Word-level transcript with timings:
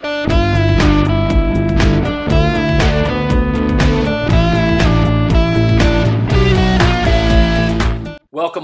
Welcome 0.00 0.28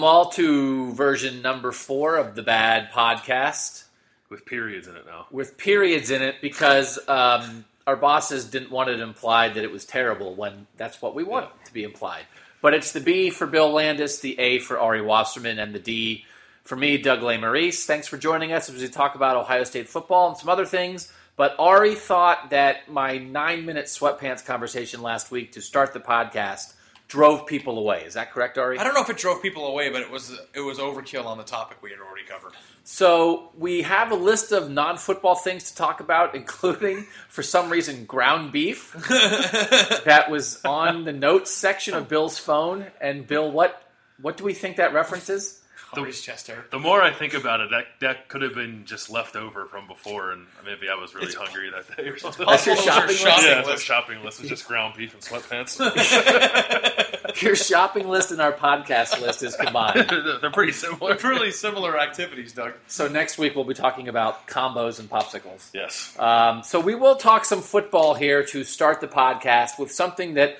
all 0.04 0.30
to 0.32 0.92
version 0.92 1.42
number 1.42 1.72
four 1.72 2.16
of 2.16 2.36
the 2.36 2.42
Bad 2.42 2.92
Podcast 2.92 3.82
with 4.28 4.46
periods 4.46 4.86
in 4.86 4.94
it 4.94 5.04
now. 5.06 5.26
with 5.32 5.58
periods 5.58 6.12
in 6.12 6.22
it 6.22 6.36
because 6.40 7.00
um, 7.08 7.64
our 7.84 7.96
bosses 7.96 8.44
didn't 8.44 8.70
want 8.70 8.90
it 8.90 9.00
implied 9.00 9.54
that 9.54 9.64
it 9.64 9.72
was 9.72 9.84
terrible 9.84 10.36
when 10.36 10.68
that's 10.76 11.02
what 11.02 11.16
we 11.16 11.24
want 11.24 11.46
it 11.46 11.66
to 11.66 11.72
be 11.72 11.82
implied. 11.82 12.22
But 12.62 12.74
it's 12.74 12.92
the 12.92 13.00
B 13.00 13.30
for 13.30 13.48
Bill 13.48 13.72
Landis, 13.72 14.20
the 14.20 14.38
A 14.38 14.60
for 14.60 14.78
Ari 14.78 15.02
Wasserman, 15.02 15.58
and 15.58 15.74
the 15.74 15.80
D 15.80 16.24
for 16.62 16.76
me, 16.76 16.96
Doug 16.96 17.20
Lesmerises. 17.20 17.84
Thanks 17.84 18.06
for 18.06 18.16
joining 18.16 18.52
us 18.52 18.70
as 18.70 18.80
we 18.80 18.88
talk 18.88 19.16
about 19.16 19.36
Ohio 19.36 19.64
State 19.64 19.88
football 19.88 20.28
and 20.28 20.36
some 20.36 20.48
other 20.48 20.64
things. 20.64 21.12
But 21.36 21.56
Ari 21.58 21.94
thought 21.96 22.50
that 22.50 22.88
my 22.90 23.18
nine 23.18 23.66
minute 23.66 23.86
sweatpants 23.86 24.44
conversation 24.44 25.02
last 25.02 25.30
week 25.30 25.52
to 25.52 25.60
start 25.60 25.92
the 25.92 26.00
podcast 26.00 26.74
drove 27.08 27.46
people 27.46 27.78
away. 27.78 28.04
Is 28.04 28.14
that 28.14 28.32
correct, 28.32 28.56
Ari? 28.56 28.78
I 28.78 28.84
don't 28.84 28.94
know 28.94 29.02
if 29.02 29.10
it 29.10 29.16
drove 29.16 29.42
people 29.42 29.66
away, 29.66 29.90
but 29.90 30.00
it 30.00 30.10
was 30.10 30.38
it 30.54 30.60
was 30.60 30.78
overkill 30.78 31.26
on 31.26 31.38
the 31.38 31.44
topic 31.44 31.78
we 31.82 31.90
had 31.90 32.00
already 32.00 32.24
covered. 32.24 32.52
So 32.84 33.50
we 33.58 33.82
have 33.82 34.12
a 34.12 34.14
list 34.14 34.52
of 34.52 34.70
non-football 34.70 35.36
things 35.36 35.70
to 35.70 35.76
talk 35.76 36.00
about, 36.00 36.34
including, 36.40 37.06
for 37.28 37.42
some 37.42 37.70
reason, 37.70 38.04
ground 38.04 38.52
beef. 38.52 38.92
that 39.08 40.26
was 40.30 40.60
on 40.64 41.04
the 41.04 41.12
notes 41.12 41.50
section 41.50 41.94
of 41.94 42.08
Bill's 42.08 42.38
phone. 42.38 42.86
And 43.00 43.26
Bill, 43.26 43.50
what 43.50 43.82
what 44.20 44.36
do 44.36 44.44
we 44.44 44.54
think 44.54 44.76
that 44.76 44.92
references? 44.94 45.60
Ari's 46.02 46.20
chest 46.20 46.46
hair. 46.48 46.64
The 46.70 46.78
more 46.78 47.02
I 47.02 47.12
think 47.12 47.34
about 47.34 47.60
it, 47.60 47.70
that 47.70 47.86
that 48.00 48.28
could 48.28 48.42
have 48.42 48.54
been 48.54 48.84
just 48.84 49.10
left 49.10 49.36
over 49.36 49.66
from 49.66 49.86
before, 49.86 50.32
and 50.32 50.46
maybe 50.64 50.88
I 50.88 50.94
was 50.94 51.14
really 51.14 51.26
It's 51.26 51.34
hungry 51.36 51.70
that 51.70 51.96
day 51.96 52.08
or 52.08 52.18
something. 52.18 52.46
That's 52.46 52.66
your 52.66 52.76
Those 52.76 52.86
are 52.86 52.90
shopping 52.92 53.08
list? 53.08 53.20
shopping 53.22 53.44
yeah, 53.46 53.60
it's 53.60 53.68
a 53.68 53.78
shopping 53.78 54.24
list 54.24 54.40
was 54.40 54.48
just 54.48 54.66
ground 54.66 54.94
beef 54.96 55.14
and 55.14 55.22
sweatpants. 55.22 55.80
Your 57.42 57.56
shopping 57.56 58.06
list 58.08 58.30
and 58.30 58.40
our 58.40 58.52
podcast 58.52 59.20
list 59.20 59.42
is 59.42 59.56
combined. 59.56 60.08
They're 60.08 60.38
they're 60.40 60.50
pretty 60.52 60.72
similar. 60.72 61.14
They're 61.16 61.30
really 61.30 61.50
similar 61.50 61.98
activities, 61.98 62.52
Doug. 62.52 62.74
So 62.86 63.08
next 63.08 63.38
week 63.38 63.56
we'll 63.56 63.64
be 63.64 63.74
talking 63.74 64.08
about 64.08 64.46
combos 64.46 65.00
and 65.00 65.10
popsicles. 65.10 65.68
Yes. 65.74 66.14
Um, 66.18 66.62
so 66.62 66.78
we 66.78 66.94
will 66.94 67.16
talk 67.16 67.44
some 67.44 67.60
football 67.60 68.14
here 68.14 68.44
to 68.44 68.62
start 68.62 69.00
the 69.00 69.08
podcast 69.08 69.78
with 69.78 69.90
something 69.90 70.34
that 70.34 70.58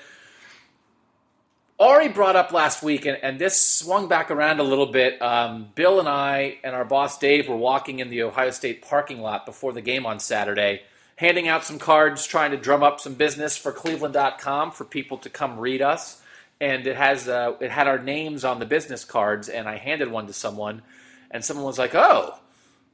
Ari 1.77 2.07
brought 2.09 2.37
up 2.37 2.53
last 2.53 2.81
week, 2.81 3.05
and, 3.05 3.17
and 3.21 3.37
this 3.37 3.59
swung 3.59 4.07
back 4.07 4.31
around 4.31 4.59
a 4.59 4.63
little 4.63 4.85
bit. 4.85 5.21
Um, 5.21 5.67
Bill 5.75 5.99
and 5.99 6.07
I 6.07 6.57
and 6.63 6.73
our 6.73 6.85
boss 6.85 7.17
Dave 7.19 7.49
were 7.49 7.57
walking 7.57 7.99
in 7.99 8.09
the 8.09 8.23
Ohio 8.23 8.51
State 8.51 8.81
parking 8.81 9.21
lot 9.21 9.45
before 9.45 9.73
the 9.73 9.81
game 9.81 10.05
on 10.05 10.19
Saturday, 10.19 10.83
handing 11.17 11.49
out 11.49 11.65
some 11.65 11.77
cards, 11.77 12.25
trying 12.25 12.51
to 12.51 12.57
drum 12.57 12.81
up 12.81 13.01
some 13.01 13.15
business 13.15 13.57
for 13.57 13.73
Cleveland.com 13.73 14.71
for 14.71 14.85
people 14.85 15.17
to 15.17 15.29
come 15.29 15.59
read 15.59 15.81
us. 15.81 16.21
And 16.61 16.87
it 16.87 16.95
has 16.95 17.27
uh, 17.27 17.55
it 17.59 17.71
had 17.71 17.87
our 17.87 17.99
names 17.99 18.45
on 18.45 18.59
the 18.59 18.65
business 18.65 19.03
cards, 19.03 19.49
and 19.49 19.67
I 19.67 19.75
handed 19.75 20.09
one 20.09 20.27
to 20.27 20.33
someone, 20.33 20.81
and 21.29 21.43
someone 21.43 21.65
was 21.65 21.77
like, 21.77 21.93
"Oh, 21.93 22.39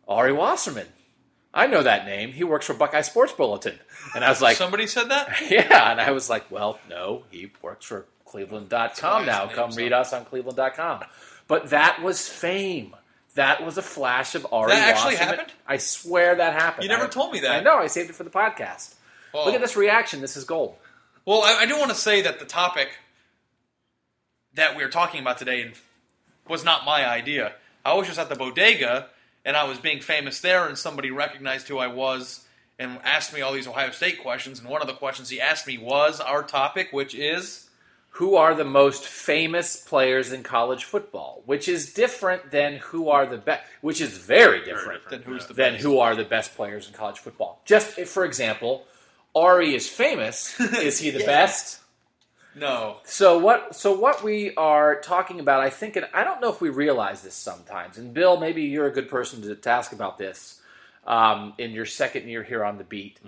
Ari 0.08 0.34
Wasserman." 0.34 0.88
I 1.53 1.68
know 1.68 1.84
that 1.84 2.06
name. 2.06 2.31
He 2.31 2.44
works 2.44 2.66
for 2.66 2.74
Buckeye 2.74 3.02
Sports 3.02 3.34
Bulletin. 3.34 3.78
And 4.16 4.24
I 4.24 4.30
was 4.30 4.42
like, 4.42 4.56
Somebody 4.56 4.88
said 4.88 5.09
that. 5.09 5.36
yeah. 5.50 5.92
And 5.92 6.00
I 6.00 6.12
was 6.12 6.30
like, 6.30 6.50
well, 6.50 6.80
no, 6.90 7.24
he 7.30 7.52
works 7.62 7.86
for 7.86 8.06
Cleveland.com 8.31 9.25
now. 9.25 9.47
Come 9.47 9.72
read 9.72 9.94
us 9.94 10.14
on 10.14 10.25
Cleveland.com. 10.25 11.02
But 11.47 11.69
that 11.72 12.02
was 12.02 12.28
fame. 12.28 12.96
That 13.36 13.64
was 13.66 13.78
a 13.78 13.81
flash 13.81 14.36
of 14.36 14.46
Ari 14.52 14.72
That 14.72 14.90
actually 14.96 15.14
Wasserman. 15.16 15.36
happened? 15.40 15.53
I 15.68 15.78
swear 15.78 16.36
that 16.36 16.53
happened. 16.53 16.84
You 16.84 16.90
never 16.90 17.06
I- 17.06 17.09
told 17.09 17.34
me 17.34 17.42
that. 17.42 17.52
I 17.52 17.59
know. 17.62 17.78
I 17.78 17.88
saved 17.88 18.09
it 18.09 18.16
for 18.16 18.24
the 18.24 18.30
podcast. 18.30 18.96
Well, 19.34 19.46
Look 19.46 19.56
at 19.56 19.62
this 19.62 19.75
reaction. 19.78 20.19
This 20.22 20.36
is 20.36 20.44
gold. 20.44 20.75
Well, 21.25 21.42
I, 21.44 21.59
I 21.62 21.66
do 21.66 21.78
want 21.78 21.92
to 21.92 21.96
say 21.97 22.22
that 22.24 22.40
the 22.40 22.46
topic 22.46 22.90
that 24.53 24.75
we 24.75 24.84
are 24.84 24.90
talking 24.90 25.22
about 25.22 25.38
today 25.38 25.72
was 26.48 26.63
not 26.66 26.86
my 26.86 27.08
idea. 27.08 27.53
I 27.86 27.94
was 27.94 28.08
just 28.08 28.19
at 28.19 28.30
the 28.30 28.36
bodega 28.36 29.08
and 29.46 29.56
I 29.58 29.63
was 29.63 29.80
being 29.80 30.02
famous 30.02 30.40
there, 30.42 30.68
and 30.68 30.78
somebody 30.78 31.09
recognized 31.09 31.68
who 31.68 31.80
I 31.80 31.88
was 31.88 32.46
and 32.78 33.00
asked 33.03 33.34
me 33.34 33.42
all 33.42 33.53
these 33.53 33.68
Ohio 33.68 33.90
State 33.92 34.22
questions. 34.22 34.59
And 34.59 34.69
one 34.69 34.81
of 34.81 34.88
the 34.88 34.94
questions 34.94 35.30
he 35.30 35.42
asked 35.42 35.66
me 35.66 35.78
was 35.80 36.19
our 36.19 36.44
topic, 36.44 36.90
which 36.92 37.16
is 37.16 37.68
Who 38.16 38.35
are 38.35 38.53
the 38.53 38.66
most 38.66 39.05
famous 39.05 39.77
players 39.77 40.31
in 40.31 40.44
college 40.44 40.83
football? 40.83 41.41
Which 41.45 41.67
is 41.67 41.94
different 41.94 42.51
than 42.51 42.75
who 42.75 43.09
are 43.09 43.25
the 43.25 43.38
best, 43.38 43.63
which 43.81 44.01
is 44.01 44.17
very 44.17 44.63
different. 44.63 45.01
then 45.09 45.22
who's 45.22 45.47
the 45.47 45.53
than 45.53 45.75
who 45.75 45.99
are 45.99 46.16
the 46.16 46.25
best 46.25 46.55
players 46.55 46.88
in 46.88 46.94
college 46.94 47.19
football. 47.19 47.61
Just 47.66 48.00
for 48.01 48.25
example, 48.25 48.85
Ari 49.33 49.73
is 49.73 49.88
famous. 49.88 50.59
is 50.59 51.00
he 51.00 51.09
the 51.09 51.25
best? 51.25 51.79
No. 52.53 52.97
So 53.05 53.39
what? 53.39 53.75
So 53.75 53.97
what 53.97 54.23
we 54.23 54.53
are 54.55 55.00
talking 55.00 55.39
about, 55.39 55.61
I 55.61 55.69
think, 55.69 55.95
and 55.95 56.05
I 56.13 56.23
don't 56.23 56.41
know 56.41 56.50
if 56.50 56.59
we 56.59 56.69
realize 56.69 57.21
this 57.21 57.33
sometimes. 57.33 57.97
And 57.97 58.13
Bill, 58.13 58.38
maybe 58.39 58.63
you're 58.63 58.88
a 58.88 58.94
good 58.94 59.09
person 59.09 59.41
to, 59.44 59.55
to 59.55 59.69
ask 59.69 59.94
about 59.94 60.17
this 60.17 60.59
um, 61.07 61.53
in 61.57 61.71
your 61.71 61.85
second 61.85 62.27
year 62.27 62.44
here 62.44 62.63
on 62.63 62.77
the 62.77 62.83
beat. 62.83 63.19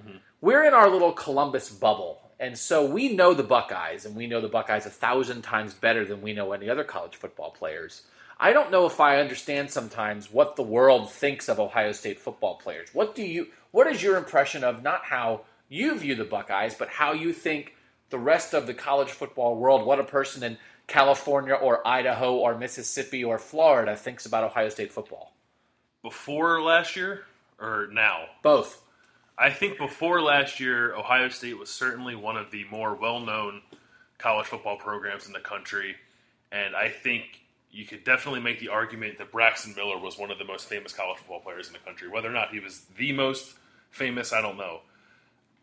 We're 0.41 0.65
in 0.65 0.73
our 0.73 0.89
little 0.89 1.13
Columbus 1.13 1.69
bubble, 1.69 2.19
and 2.43 2.57
so 2.57 2.85
we 2.85 3.15
know 3.15 3.33
the 3.33 3.41
Buckeyes, 3.41 4.05
and 4.05 4.17
we 4.17 4.27
know 4.27 4.41
the 4.41 4.49
Buckeyes 4.49 4.85
a 4.85 4.89
thousand 4.89 5.43
times 5.43 5.73
better 5.73 6.03
than 6.03 6.21
we 6.21 6.33
know 6.33 6.51
any 6.51 6.69
other 6.69 6.83
college 6.83 7.15
football 7.15 7.51
players. 7.51 8.01
I 8.37 8.51
don't 8.51 8.69
know 8.69 8.85
if 8.85 8.99
I 8.99 9.21
understand 9.21 9.71
sometimes 9.71 10.29
what 10.29 10.57
the 10.57 10.61
world 10.61 11.09
thinks 11.09 11.47
of 11.47 11.57
Ohio 11.57 11.93
State 11.93 12.19
football 12.19 12.55
players. 12.55 12.89
What 12.91 13.15
do 13.15 13.23
you? 13.23 13.47
What 13.71 13.87
is 13.87 14.03
your 14.03 14.17
impression 14.17 14.65
of 14.65 14.83
not 14.83 15.05
how 15.05 15.43
you 15.69 15.97
view 15.97 16.15
the 16.15 16.25
Buckeyes, 16.25 16.75
but 16.75 16.89
how 16.89 17.13
you 17.13 17.31
think 17.31 17.75
the 18.09 18.19
rest 18.19 18.53
of 18.53 18.67
the 18.67 18.73
college 18.73 19.11
football 19.11 19.55
world, 19.55 19.85
what 19.85 20.01
a 20.01 20.03
person 20.03 20.43
in 20.43 20.57
California 20.85 21.53
or 21.53 21.87
Idaho 21.87 22.35
or 22.35 22.57
Mississippi 22.57 23.23
or 23.23 23.39
Florida 23.39 23.95
thinks 23.95 24.25
about 24.25 24.43
Ohio 24.43 24.67
State 24.67 24.91
football? 24.91 25.33
Before 26.01 26.61
last 26.61 26.97
year 26.97 27.23
or 27.57 27.87
now? 27.89 28.25
Both. 28.41 28.82
I 29.37 29.49
think 29.49 29.77
before 29.77 30.21
last 30.21 30.59
year, 30.59 30.95
Ohio 30.95 31.29
State 31.29 31.57
was 31.57 31.69
certainly 31.69 32.15
one 32.15 32.37
of 32.37 32.51
the 32.51 32.65
more 32.69 32.93
well-known 32.95 33.61
college 34.19 34.47
football 34.47 34.77
programs 34.77 35.25
in 35.25 35.33
the 35.33 35.39
country, 35.39 35.95
and 36.51 36.75
I 36.75 36.89
think 36.89 37.41
you 37.71 37.85
could 37.85 38.03
definitely 38.03 38.41
make 38.41 38.59
the 38.59 38.69
argument 38.69 39.17
that 39.17 39.31
Braxton 39.31 39.73
Miller 39.75 39.97
was 39.97 40.17
one 40.17 40.29
of 40.29 40.37
the 40.37 40.45
most 40.45 40.69
famous 40.69 40.93
college 40.93 41.17
football 41.17 41.39
players 41.39 41.67
in 41.67 41.73
the 41.73 41.79
country. 41.79 42.07
Whether 42.07 42.29
or 42.29 42.33
not 42.33 42.51
he 42.51 42.59
was 42.59 42.85
the 42.97 43.11
most 43.11 43.55
famous, 43.89 44.31
I 44.31 44.41
don't 44.41 44.57
know. 44.57 44.81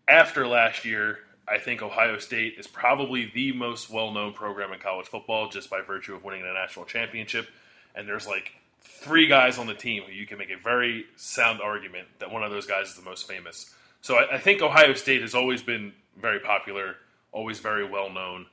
After 0.08 0.48
last 0.48 0.84
year, 0.84 1.20
I 1.46 1.58
think 1.58 1.82
Ohio 1.82 2.18
State 2.18 2.56
is 2.58 2.66
probably 2.66 3.30
the 3.32 3.52
most 3.52 3.88
well-known 3.88 4.32
program 4.32 4.72
in 4.72 4.80
college 4.80 5.06
football 5.06 5.48
just 5.48 5.70
by 5.70 5.80
virtue 5.80 6.14
of 6.16 6.24
winning 6.24 6.42
a 6.42 6.52
national 6.52 6.84
championship, 6.86 7.48
and 7.94 8.08
there's 8.08 8.26
like 8.26 8.52
three 8.80 9.26
guys 9.26 9.58
on 9.58 9.66
the 9.66 9.74
team 9.74 10.02
who 10.04 10.12
you 10.12 10.26
can 10.26 10.38
make 10.38 10.50
a 10.50 10.56
very 10.56 11.04
sound 11.16 11.60
argument 11.60 12.08
that 12.18 12.30
one 12.30 12.42
of 12.42 12.50
those 12.50 12.66
guys 12.66 12.88
is 12.88 12.96
the 12.96 13.02
most 13.02 13.28
famous. 13.28 13.72
So 14.02 14.16
I, 14.16 14.36
I 14.36 14.38
think 14.38 14.62
Ohio 14.62 14.94
State 14.94 15.22
has 15.22 15.34
always 15.34 15.62
been 15.62 15.92
very 16.20 16.40
popular, 16.40 16.96
always 17.32 17.58
very 17.60 17.88
well 17.88 18.10
known, 18.10 18.46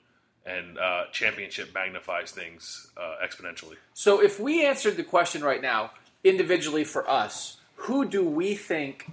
and 0.46 0.78
uh, 0.78 1.06
championship 1.12 1.74
magnifies 1.74 2.32
things 2.32 2.88
uh, 2.98 3.16
exponentially. 3.24 3.76
So 3.94 4.22
if 4.22 4.40
we 4.40 4.66
answered 4.66 4.96
the 4.96 5.04
question 5.04 5.44
right 5.44 5.62
now, 5.62 5.92
individually 6.24 6.84
for 6.84 7.10
us, 7.10 7.58
who 7.76 8.06
do 8.06 8.24
we 8.24 8.56
think 8.56 9.10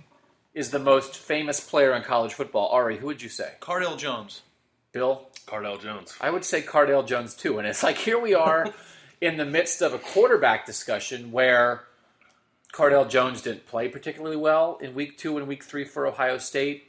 is 0.54 0.70
the 0.70 0.78
most 0.78 1.16
famous 1.16 1.60
player 1.60 1.92
in 1.94 2.02
college 2.02 2.32
football? 2.32 2.68
Ari, 2.68 2.98
who 2.98 3.06
would 3.06 3.22
you 3.22 3.28
say? 3.28 3.54
Cardale 3.60 3.98
Jones. 3.98 4.42
Bill? 4.92 5.28
Cardale 5.46 5.82
Jones. 5.82 6.16
I 6.20 6.30
would 6.30 6.44
say 6.44 6.62
Cardale 6.62 7.06
Jones 7.06 7.34
too. 7.34 7.58
And 7.58 7.66
it's 7.66 7.82
like 7.82 7.98
here 7.98 8.18
we 8.18 8.34
are 8.34 8.72
in 9.24 9.36
the 9.38 9.44
midst 9.46 9.80
of 9.80 9.94
a 9.94 9.98
quarterback 9.98 10.66
discussion 10.66 11.32
where 11.32 11.84
Cardale 12.72 13.08
Jones 13.08 13.40
didn't 13.42 13.66
play 13.66 13.88
particularly 13.88 14.36
well 14.36 14.78
in 14.82 14.94
week 14.94 15.16
two 15.16 15.38
and 15.38 15.46
week 15.48 15.64
three 15.64 15.84
for 15.84 16.06
Ohio 16.06 16.38
State. 16.38 16.84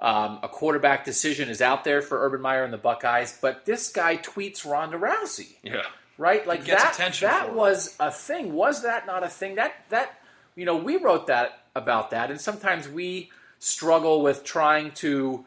Um, 0.00 0.38
a 0.42 0.48
quarterback 0.48 1.04
decision 1.04 1.48
is 1.48 1.60
out 1.60 1.82
there 1.84 2.02
for 2.02 2.24
Urban 2.24 2.40
Meyer 2.40 2.62
and 2.62 2.72
the 2.72 2.78
Buckeyes, 2.78 3.36
but 3.40 3.64
this 3.66 3.90
guy 3.90 4.16
tweets 4.18 4.64
Ronda 4.68 4.96
Rousey, 4.98 5.54
Yeah. 5.62 5.82
right? 6.18 6.46
Like 6.46 6.64
that 6.66 6.96
that 7.20 7.54
was 7.54 7.96
a 7.98 8.10
thing. 8.12 8.52
Was 8.52 8.82
that 8.82 9.06
not 9.06 9.24
a 9.24 9.28
thing? 9.28 9.56
That 9.56 9.72
that 9.88 10.20
you 10.54 10.64
know 10.66 10.76
we 10.76 10.98
wrote 10.98 11.26
that 11.28 11.62
about 11.74 12.10
that, 12.10 12.30
and 12.30 12.40
sometimes 12.40 12.88
we 12.88 13.30
struggle 13.58 14.22
with 14.22 14.44
trying 14.44 14.92
to 14.92 15.44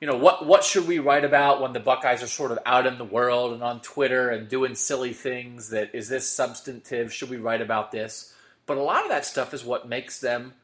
you 0.00 0.06
know 0.06 0.16
what 0.16 0.46
what 0.46 0.64
should 0.64 0.86
we 0.86 0.98
write 0.98 1.24
about 1.24 1.60
when 1.60 1.72
the 1.72 1.80
Buckeyes 1.80 2.22
are 2.22 2.28
sort 2.28 2.52
of 2.52 2.58
out 2.64 2.86
in 2.86 2.98
the 2.98 3.04
world 3.04 3.52
and 3.52 3.62
on 3.62 3.80
Twitter 3.80 4.30
and 4.30 4.48
doing 4.48 4.74
silly 4.74 5.12
things 5.12 5.70
that 5.70 5.94
is 5.94 6.08
this 6.08 6.30
substantive 6.30 7.12
should 7.12 7.30
we 7.30 7.36
write 7.36 7.60
about 7.60 7.90
this 7.90 8.34
but 8.66 8.76
a 8.76 8.82
lot 8.82 9.02
of 9.02 9.10
that 9.10 9.24
stuff 9.24 9.54
is 9.54 9.64
what 9.64 9.88
makes 9.88 10.20
them 10.20 10.54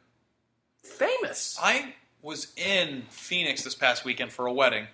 famous 0.82 1.58
I 1.60 1.94
was 2.25 2.52
in 2.56 3.02
Phoenix 3.10 3.62
this 3.62 3.75
past 3.75 4.06
weekend 4.06 4.32
for 4.32 4.46
a 4.46 4.52
wedding, 4.52 4.86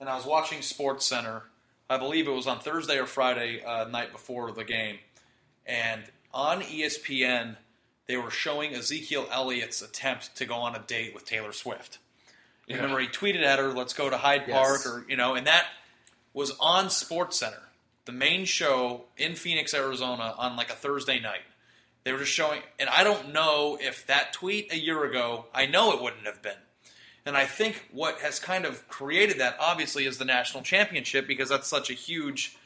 and 0.00 0.08
I 0.08 0.16
was 0.16 0.24
watching 0.24 0.62
Sports 0.62 1.04
Center. 1.04 1.42
I 1.90 1.98
believe 1.98 2.26
it 2.26 2.32
was 2.32 2.46
on 2.46 2.60
Thursday 2.60 2.98
or 2.98 3.04
Friday 3.04 3.62
uh, 3.62 3.84
night 3.88 4.10
before 4.10 4.50
the 4.52 4.64
game, 4.64 4.96
and 5.66 6.02
on 6.32 6.62
ESPN 6.62 7.56
they 8.06 8.16
were 8.16 8.30
showing 8.30 8.74
Ezekiel 8.74 9.28
Elliott's 9.30 9.82
attempt 9.82 10.34
to 10.36 10.46
go 10.46 10.54
on 10.54 10.74
a 10.74 10.78
date 10.78 11.12
with 11.12 11.26
Taylor 11.26 11.52
Swift. 11.52 11.98
You 12.66 12.76
Remember, 12.76 13.00
he 13.00 13.08
tweeted 13.08 13.42
at 13.42 13.58
her, 13.58 13.72
"Let's 13.72 13.92
go 13.92 14.08
to 14.08 14.16
Hyde 14.16 14.44
Yes. 14.46 14.56
Park," 14.56 14.86
or 14.86 15.04
you 15.08 15.16
know, 15.16 15.34
and 15.34 15.46
that 15.46 15.66
was 16.32 16.52
on 16.60 16.90
Sports 16.90 17.38
Center, 17.38 17.62
the 18.04 18.12
main 18.12 18.44
show 18.44 19.04
in 19.16 19.34
Phoenix, 19.34 19.74
Arizona, 19.74 20.34
on 20.38 20.56
like 20.56 20.70
a 20.70 20.74
Thursday 20.74 21.18
night. 21.20 21.42
They 22.04 22.12
were 22.12 22.18
just 22.18 22.32
showing, 22.32 22.62
and 22.78 22.88
I 22.88 23.04
don't 23.04 23.32
know 23.32 23.78
if 23.80 24.06
that 24.06 24.32
tweet 24.32 24.72
a 24.72 24.78
year 24.78 25.04
ago, 25.04 25.46
I 25.54 25.66
know 25.66 25.92
it 25.92 26.02
wouldn't 26.02 26.26
have 26.26 26.42
been. 26.42 26.58
And 27.24 27.36
I 27.36 27.46
think 27.46 27.86
what 27.92 28.18
has 28.20 28.40
kind 28.40 28.64
of 28.64 28.88
created 28.88 29.38
that, 29.38 29.56
obviously, 29.60 30.06
is 30.06 30.18
the 30.18 30.24
national 30.24 30.64
championship 30.64 31.28
because 31.28 31.50
that's 31.50 31.68
such 31.68 31.90
a 31.90 31.94
huge 31.94 32.56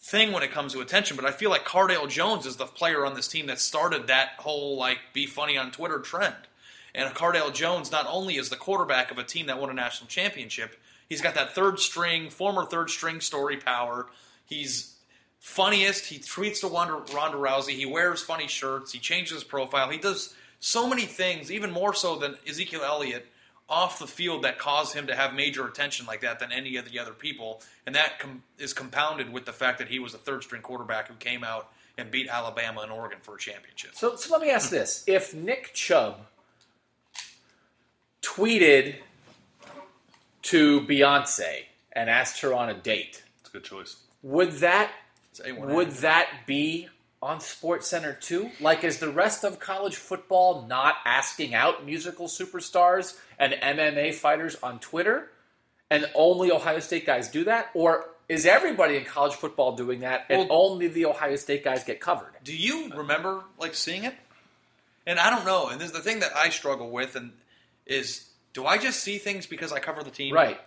thing 0.00 0.30
when 0.30 0.44
it 0.44 0.52
comes 0.52 0.72
to 0.74 0.80
attention. 0.80 1.16
But 1.16 1.24
I 1.24 1.32
feel 1.32 1.50
like 1.50 1.64
Cardale 1.64 2.08
Jones 2.08 2.46
is 2.46 2.56
the 2.56 2.66
player 2.66 3.04
on 3.04 3.14
this 3.14 3.26
team 3.26 3.46
that 3.46 3.58
started 3.58 4.06
that 4.06 4.34
whole, 4.38 4.76
like, 4.76 4.98
be 5.12 5.26
funny 5.26 5.58
on 5.58 5.72
Twitter 5.72 5.98
trend. 5.98 6.36
And 6.94 7.12
Cardale 7.14 7.52
Jones 7.52 7.90
not 7.90 8.06
only 8.08 8.36
is 8.36 8.48
the 8.48 8.56
quarterback 8.56 9.10
of 9.10 9.18
a 9.18 9.24
team 9.24 9.46
that 9.46 9.60
won 9.60 9.70
a 9.70 9.74
national 9.74 10.08
championship, 10.08 10.76
he's 11.08 11.20
got 11.20 11.34
that 11.34 11.54
third 11.54 11.78
string, 11.78 12.30
former 12.30 12.64
third 12.64 12.90
string 12.90 13.20
story 13.20 13.56
power. 13.56 14.06
He's 14.44 14.96
funniest. 15.38 16.06
He 16.06 16.18
tweets 16.18 16.60
to 16.60 16.68
Ronda, 16.68 17.36
Rousey. 17.36 17.70
He 17.70 17.86
wears 17.86 18.22
funny 18.22 18.46
shirts. 18.46 18.92
He 18.92 18.98
changes 18.98 19.34
his 19.34 19.44
profile. 19.44 19.88
He 19.90 19.98
does 19.98 20.34
so 20.60 20.88
many 20.88 21.06
things, 21.06 21.50
even 21.50 21.70
more 21.70 21.94
so 21.94 22.16
than 22.16 22.36
Ezekiel 22.46 22.82
Elliott, 22.84 23.26
off 23.68 23.98
the 23.98 24.06
field 24.06 24.42
that 24.42 24.58
cause 24.58 24.92
him 24.92 25.06
to 25.06 25.14
have 25.14 25.32
major 25.32 25.66
attention 25.66 26.04
like 26.04 26.20
that 26.20 26.38
than 26.40 26.52
any 26.52 26.76
of 26.76 26.90
the 26.90 26.98
other 26.98 27.12
people. 27.12 27.62
And 27.86 27.94
that 27.94 28.18
com- 28.18 28.42
is 28.58 28.72
compounded 28.72 29.32
with 29.32 29.46
the 29.46 29.52
fact 29.52 29.78
that 29.78 29.88
he 29.88 29.98
was 29.98 30.12
a 30.12 30.18
third 30.18 30.42
string 30.42 30.60
quarterback 30.60 31.08
who 31.08 31.14
came 31.14 31.44
out 31.44 31.72
and 31.96 32.10
beat 32.10 32.28
Alabama 32.28 32.82
and 32.82 32.92
Oregon 32.92 33.18
for 33.22 33.36
a 33.36 33.38
championship. 33.38 33.90
so, 33.94 34.16
so 34.16 34.32
let 34.32 34.40
me 34.40 34.50
ask 34.50 34.70
this 34.70 35.04
if 35.06 35.34
Nick 35.34 35.72
Chubb 35.74 36.26
tweeted 38.22 38.96
to 40.42 40.80
Beyonce 40.82 41.64
and 41.92 42.08
asked 42.08 42.40
her 42.40 42.54
on 42.54 42.68
a 42.68 42.74
date 42.74 43.22
It's 43.40 43.50
a 43.50 43.52
good 43.52 43.64
choice. 43.64 43.96
would 44.22 44.52
that 44.52 44.90
would 45.56 45.90
that 45.92 46.28
be 46.46 46.88
on 47.22 47.40
Sports 47.40 47.86
Center 47.86 48.12
too? 48.14 48.50
Like, 48.60 48.82
is 48.84 48.98
the 48.98 49.10
rest 49.10 49.44
of 49.44 49.58
college 49.58 49.96
football 49.96 50.66
not 50.68 50.94
asking 51.04 51.54
out 51.54 51.84
musical 51.86 52.26
superstars 52.28 53.16
and 53.38 53.52
MMA 53.54 54.14
fighters 54.14 54.56
on 54.62 54.78
Twitter, 54.80 55.30
and 55.90 56.10
only 56.14 56.50
Ohio 56.50 56.78
State 56.80 57.06
guys 57.06 57.28
do 57.28 57.44
that, 57.44 57.70
or 57.74 58.06
is 58.28 58.44
everybody 58.46 58.96
in 58.96 59.04
college 59.04 59.34
football 59.34 59.76
doing 59.76 60.00
that, 60.00 60.26
and 60.30 60.48
Well- 60.48 60.72
only 60.72 60.88
the 60.88 61.06
Ohio 61.06 61.36
State 61.36 61.62
guys 61.64 61.84
get 61.84 62.00
covered? 62.00 62.32
Do 62.44 62.54
you 62.56 62.88
remember 62.94 63.44
like 63.58 63.74
seeing 63.74 64.04
it? 64.04 64.14
And 65.06 65.18
I 65.18 65.30
don't 65.30 65.44
know. 65.46 65.68
And 65.68 65.80
this 65.80 65.86
is 65.88 65.92
the 65.92 66.02
thing 66.02 66.20
that 66.20 66.36
I 66.36 66.50
struggle 66.50 66.90
with, 66.90 67.16
and 67.16 67.32
is 67.90 68.30
do 68.52 68.64
I 68.66 68.78
just 68.78 69.00
see 69.00 69.18
things 69.18 69.46
because 69.46 69.72
I 69.72 69.80
cover 69.80 70.02
the 70.02 70.10
team, 70.10 70.34
Right. 70.34 70.58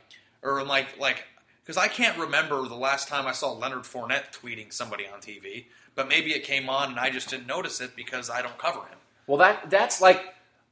Or 0.44 0.60
am 0.60 0.68
like 0.68 1.00
like 1.00 1.24
because 1.64 1.78
I 1.78 1.88
can't 1.88 2.18
remember 2.18 2.68
the 2.68 2.76
last 2.76 3.08
time 3.08 3.26
I 3.26 3.32
saw 3.32 3.54
Leonard 3.54 3.84
Fournette 3.84 4.32
tweeting 4.34 4.72
somebody 4.72 5.06
on 5.08 5.22
TV, 5.22 5.66
but 5.96 6.10
maybe 6.10 6.34
it 6.34 6.44
came 6.44 6.70
on 6.70 6.92
and 6.92 7.00
I 7.00 7.10
just 7.10 7.30
didn't 7.30 7.48
notice 7.48 7.80
it 7.82 7.96
because 7.96 8.30
I 8.30 8.42
don't 8.42 8.58
cover 8.58 8.80
him. 8.80 8.98
Well, 9.26 9.38
that 9.38 9.70
that's 9.70 10.02
like 10.02 10.22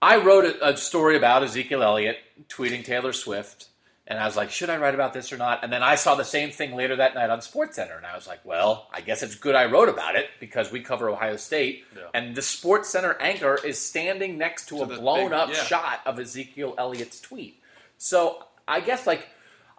I 0.02 0.18
wrote 0.18 0.46
a, 0.46 0.70
a 0.70 0.78
story 0.78 1.16
about 1.16 1.44
Ezekiel 1.44 1.84
Elliott 1.84 2.18
tweeting 2.50 2.84
Taylor 2.84 3.14
Swift, 3.14 3.68
and 4.12 4.20
I 4.20 4.26
was 4.26 4.36
like, 4.36 4.52
should 4.52 4.70
I 4.70 4.78
write 4.78 4.94
about 4.94 5.14
this 5.14 5.32
or 5.34 5.38
not? 5.38 5.64
And 5.64 5.72
then 5.74 5.82
I 5.82 5.96
saw 5.96 6.14
the 6.16 6.24
same 6.24 6.52
thing 6.52 6.76
later 6.76 6.98
that 6.98 7.16
night 7.16 7.30
on 7.32 7.40
SportsCenter, 7.40 7.98
and 7.98 8.06
I 8.06 8.14
was 8.16 8.28
like, 8.28 8.46
well, 8.46 8.88
I 8.94 9.02
guess 9.02 9.24
it's 9.24 9.36
good 9.36 9.56
I 9.56 9.66
wrote 9.66 9.90
about 9.90 10.16
it 10.16 10.28
because 10.40 10.72
we 10.72 10.82
cover 10.82 11.10
Ohio 11.10 11.38
State, 11.38 11.86
Yeah. 11.96 12.04
and 12.14 12.36
the 12.36 12.42
SportsCenter 12.42 13.16
anchor 13.20 13.56
is 13.66 13.80
standing 13.80 14.38
next 14.38 14.68
to, 14.68 14.78
To 14.78 14.84
a 14.84 14.86
blown 15.00 15.30
big- 15.30 15.34
up 15.40 15.50
yeah. 15.50 15.56
shot 15.64 16.02
of 16.06 16.20
Ezekiel 16.20 16.76
Elliott's 16.78 17.20
tweet. 17.20 17.60
So 17.98 18.44
I 18.68 18.82
guess 18.82 19.08
like. 19.08 19.28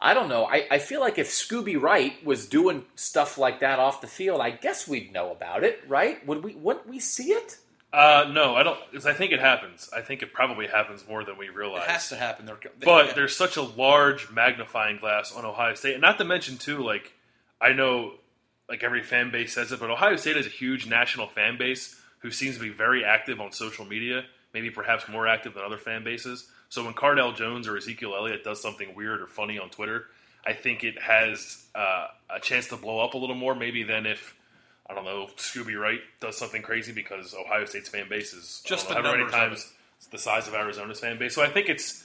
I 0.05 0.15
don't 0.15 0.29
know. 0.29 0.47
I, 0.47 0.67
I 0.69 0.79
feel 0.81 0.99
like 1.01 1.17
if 1.17 1.29
Scooby 1.29 1.81
Wright 1.81 2.13
was 2.27 2.47
doing 2.47 2.85
stuff 2.97 3.39
like 3.39 3.61
that 3.61 3.79
off 3.79 4.01
the 4.01 4.09
field, 4.09 4.41
I 4.41 4.51
guess 4.51 4.89
we'd 4.89 5.13
know 5.13 5.31
about 5.31 5.63
it, 5.63 5.79
right? 5.87 6.27
Would 6.27 6.43
we? 6.43 6.57
Wouldn't 6.57 6.89
we 6.89 6.99
see 6.99 7.31
it? 7.31 7.59
Uh, 7.93 8.31
no, 8.33 8.55
I 8.55 8.63
don't. 8.63 8.79
Because 8.91 9.05
I 9.07 9.13
think 9.13 9.33
it 9.33 9.41
happens. 9.41 9.91
I 9.95 10.01
think 10.01 10.23
it 10.23 10.33
probably 10.33 10.67
happens 10.67 11.07
more 11.07 11.25
than 11.25 11.37
we 11.37 11.47
It 11.49 11.55
realize. 11.55 11.85
has 11.87 12.09
to 12.09 12.17
happen. 12.17 12.47
They're, 12.47 12.59
they- 12.63 12.85
But 12.87 13.07
yeah. 13.09 13.13
there's 13.13 13.37
such 13.37 13.57
a 13.57 13.63
large 13.63 14.31
magnifying 14.31 14.97
glass 14.99 15.33
on 15.35 15.45
Ohio 15.45 15.75
State, 15.75 15.93
and 15.95 16.01
not 16.03 16.17
to 16.19 16.25
mention 16.25 16.57
too, 16.57 16.83
like 16.83 17.13
I 17.61 17.73
know, 17.75 18.15
like 18.69 18.83
every 18.83 19.03
fan 19.03 19.31
base 19.31 19.53
says 19.55 19.73
it, 19.73 19.81
but 19.81 19.91
Ohio 19.91 20.17
State 20.17 20.37
has 20.37 20.47
a 20.47 20.51
huge 20.51 20.87
national 20.87 21.27
fan 21.29 21.59
base 21.59 22.01
who 22.21 22.31
seems 22.31 22.57
to 22.57 22.63
be 22.63 22.71
very 22.71 23.05
active 23.05 23.41
on 23.41 23.53
social 23.53 23.85
media, 23.85 24.25
maybe 24.55 24.71
perhaps 24.71 25.07
more 25.09 25.27
active 25.27 25.53
than 25.55 25.63
other 25.65 25.77
fan 25.79 26.03
bases. 26.03 26.49
So 26.71 26.85
when 26.85 26.95
Cardale 26.95 27.37
Jones 27.37 27.69
or 27.69 27.77
Ezekiel 27.77 28.15
Elliott 28.17 28.43
does 28.43 28.63
something 28.63 28.95
weird 28.95 29.21
or 29.21 29.27
funny 29.27 29.59
on 29.59 29.69
Twitter, 29.69 30.07
I 30.47 30.55
think 30.55 30.83
it 30.83 30.99
has 31.03 31.63
uh, 31.75 32.07
a 32.31 32.41
chance 32.41 32.69
to 32.69 32.77
blow 32.77 33.01
up 33.01 33.13
a 33.15 33.19
little 33.19 33.37
more, 33.37 33.55
maybe 33.55 33.83
than 33.83 34.07
if. 34.07 34.35
I 34.93 34.95
don't 34.95 35.05
know. 35.05 35.29
Scooby 35.37 35.79
Wright 35.79 36.01
does 36.21 36.37
something 36.37 36.61
crazy 36.61 36.93
because 36.93 37.35
Ohio 37.35 37.65
State's 37.65 37.89
fan 37.89 38.09
base 38.09 38.35
is 38.35 38.63
Just 38.65 38.89
don't 38.89 38.97
the 38.97 39.03
know, 39.03 39.09
however 39.09 39.25
many 39.25 39.33
times 39.33 39.73
the 40.11 40.19
size 40.19 40.49
of 40.49 40.55
Arizona's 40.55 41.01
fan 41.01 41.19
base. 41.19 41.35
So 41.35 41.43
I 41.43 41.49
think 41.49 41.69
it's 41.69 42.05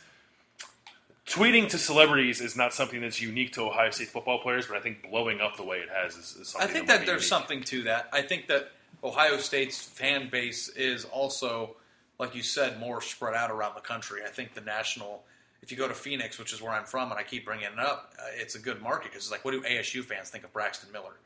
tweeting 1.26 1.68
to 1.70 1.78
celebrities 1.78 2.40
is 2.40 2.56
not 2.56 2.74
something 2.74 3.02
that's 3.02 3.22
unique 3.22 3.52
to 3.54 3.62
Ohio 3.64 3.92
State 3.92 4.08
football 4.08 4.40
players, 4.40 4.68
but 4.68 4.78
I 4.78 4.80
think 4.80 5.10
blowing 5.10 5.42
up 5.42 5.58
the 5.58 5.64
way 5.64 5.78
it 5.80 5.90
has 5.90 6.16
is, 6.16 6.38
is 6.40 6.56
I 6.58 6.68
think 6.68 6.88
that 6.88 7.02
be 7.02 7.06
there's 7.06 7.24
unique. 7.24 7.30
something 7.30 7.64
to 7.66 7.84
that. 7.84 8.08
I 8.14 8.22
think 8.22 8.48
that 8.48 8.72
Ohio 9.04 9.38
State's 9.38 9.82
fan 9.82 10.30
base 10.30 10.70
is 10.70 11.04
also, 11.06 11.76
like 12.20 12.34
you 12.36 12.44
said, 12.44 12.80
more 12.80 13.02
spread 13.02 13.34
out 13.34 13.52
around 13.52 13.76
the 13.76 13.82
country. 13.82 14.22
I 14.26 14.30
think 14.30 14.54
the 14.54 14.62
national, 14.62 15.24
if 15.62 15.72
you 15.72 15.78
go 15.78 15.88
to 15.88 15.94
Phoenix, 15.94 16.40
which 16.40 16.54
is 16.54 16.62
where 16.62 16.72
I'm 16.72 16.86
from, 16.86 17.12
and 17.12 17.20
I 17.20 17.24
keep 17.24 17.46
bringing 17.46 17.66
it 17.66 17.78
up, 17.80 18.14
uh, 18.18 18.24
it's 18.36 18.56
a 18.56 18.60
good 18.60 18.82
market 18.82 19.12
because 19.12 19.24
it's 19.24 19.32
like, 19.32 19.44
what 19.44 19.52
do 19.52 19.62
ASU 19.64 20.04
fans 20.04 20.30
think 20.30 20.46
of 20.46 20.54
Braxton 20.54 20.92
Miller? 20.94 21.18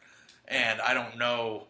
And 0.52 0.80
I 0.82 0.94
don't 0.94 1.18
know 1.18 1.64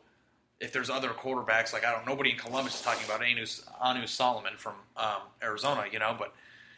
if 0.59 0.73
there's 0.73 0.89
other 0.89 1.09
quarterbacks. 1.09 1.71
Like 1.71 1.85
I 1.85 1.91
don't. 1.93 2.05
Nobody 2.05 2.31
in 2.31 2.37
Columbus 2.37 2.75
is 2.75 2.81
talking 2.81 3.05
about 3.05 3.21
Anu, 3.21 3.45
Anu 3.79 4.07
Solomon 4.07 4.53
from 4.57 4.73
um, 4.97 5.21
Arizona, 5.41 5.85
you 5.91 5.99
know. 5.99 6.15
But 6.17 6.33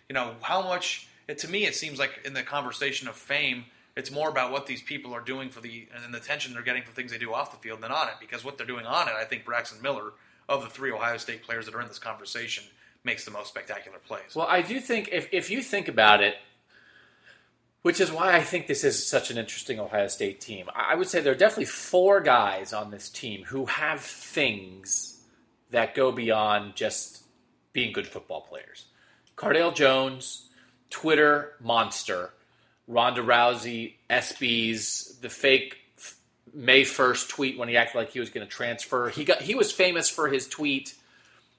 you 0.09 0.13
know 0.13 0.35
how 0.41 0.61
much. 0.61 1.07
It, 1.27 1.37
to 1.39 1.49
me, 1.49 1.65
it 1.65 1.73
seems 1.73 1.97
like 1.97 2.19
in 2.25 2.33
the 2.33 2.43
conversation 2.43 3.07
of 3.07 3.15
fame, 3.15 3.63
it's 3.95 4.11
more 4.11 4.29
about 4.29 4.51
what 4.51 4.65
these 4.65 4.81
people 4.81 5.13
are 5.13 5.21
doing 5.21 5.49
for 5.49 5.61
the 5.61 5.87
and 6.03 6.13
the 6.13 6.17
attention 6.17 6.53
they're 6.53 6.61
getting 6.61 6.83
for 6.83 6.91
things 6.91 7.11
they 7.11 7.17
do 7.17 7.33
off 7.33 7.51
the 7.51 7.57
field 7.57 7.81
than 7.81 7.91
on 7.91 8.09
it. 8.09 8.15
Because 8.19 8.43
what 8.43 8.57
they're 8.57 8.67
doing 8.67 8.85
on 8.85 9.07
it, 9.07 9.13
I 9.17 9.23
think 9.23 9.45
Braxton 9.45 9.81
Miller, 9.81 10.11
of 10.49 10.61
the 10.61 10.69
three 10.69 10.91
Ohio 10.91 11.17
State 11.17 11.41
players 11.41 11.65
that 11.65 11.73
are 11.73 11.81
in 11.81 11.87
this 11.87 11.99
conversation, 11.99 12.65
makes 13.03 13.25
the 13.25 13.31
most 13.31 13.47
spectacular 13.47 13.97
plays. 13.99 14.35
Well, 14.35 14.47
I 14.47 14.61
do 14.61 14.79
think 14.79 15.09
if, 15.11 15.29
if 15.31 15.49
you 15.49 15.61
think 15.61 15.87
about 15.87 16.21
it, 16.21 16.35
which 17.83 18.01
is 18.01 18.11
why 18.11 18.35
I 18.35 18.41
think 18.41 18.67
this 18.67 18.83
is 18.83 19.05
such 19.05 19.29
an 19.29 19.37
interesting 19.37 19.79
Ohio 19.79 20.07
State 20.07 20.41
team, 20.41 20.67
I 20.75 20.95
would 20.95 21.07
say 21.07 21.21
there 21.21 21.33
are 21.33 21.37
definitely 21.37 21.65
four 21.65 22.19
guys 22.19 22.73
on 22.73 22.91
this 22.91 23.09
team 23.09 23.43
who 23.43 23.65
have 23.67 24.01
things 24.01 25.21
that 25.69 25.95
go 25.95 26.11
beyond 26.11 26.75
just 26.75 27.23
being 27.71 27.93
good 27.93 28.07
football 28.07 28.41
players. 28.41 28.85
Cardale 29.37 29.73
Jones, 29.73 30.49
Twitter 30.89 31.53
monster, 31.59 32.31
Ronda 32.87 33.21
Rousey, 33.21 33.95
ESPYS, 34.09 35.21
the 35.21 35.29
fake 35.29 35.77
May 36.53 36.83
1st 36.83 37.29
tweet 37.29 37.57
when 37.57 37.67
he 37.67 37.77
acted 37.77 37.97
like 37.97 38.11
he 38.11 38.19
was 38.19 38.29
going 38.29 38.45
to 38.45 38.51
transfer. 38.51 39.09
He 39.09 39.25
got 39.25 39.41
he 39.41 39.55
was 39.55 39.71
famous 39.71 40.09
for 40.09 40.27
his 40.27 40.47
tweet 40.47 40.93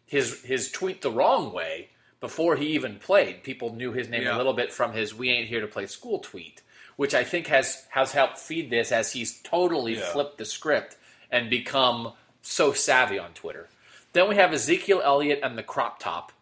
his 0.07 0.43
his 0.43 0.71
tweet 0.71 1.03
the 1.03 1.11
wrong 1.11 1.53
way, 1.53 1.89
before 2.25 2.57
he 2.57 2.69
even 2.69 2.99
played, 2.99 3.43
people 3.43 3.75
knew 3.75 3.93
his 3.93 4.09
name 4.09 4.23
Yeah. 4.23 4.35
a 4.35 4.39
little 4.39 4.55
bit 4.55 4.73
from 4.73 4.95
his 4.95 5.15
"We 5.15 5.29
ain't 5.29 5.47
here 5.47 5.61
to 5.61 5.67
play 5.67 5.85
school" 5.85 6.21
tweet, 6.21 6.63
which 6.97 7.13
I 7.13 7.23
think 7.23 7.49
has 7.49 7.85
has 7.91 8.13
helped 8.13 8.39
feed 8.39 8.71
this 8.71 8.91
as 8.93 9.13
he's 9.13 9.43
totally 9.43 9.97
Yeah. 9.97 10.11
flipped 10.11 10.39
the 10.39 10.47
script 10.47 10.97
and 11.31 11.51
become 11.51 12.15
so 12.41 12.73
savvy 12.73 13.19
on 13.19 13.35
Twitter. 13.35 13.69
Then 14.15 14.27
we 14.27 14.37
have 14.37 14.55
Ezekiel 14.55 15.03
Elliott 15.05 15.41
and 15.43 15.59
the 15.59 15.63
crop 15.63 15.99
top, 15.99 16.33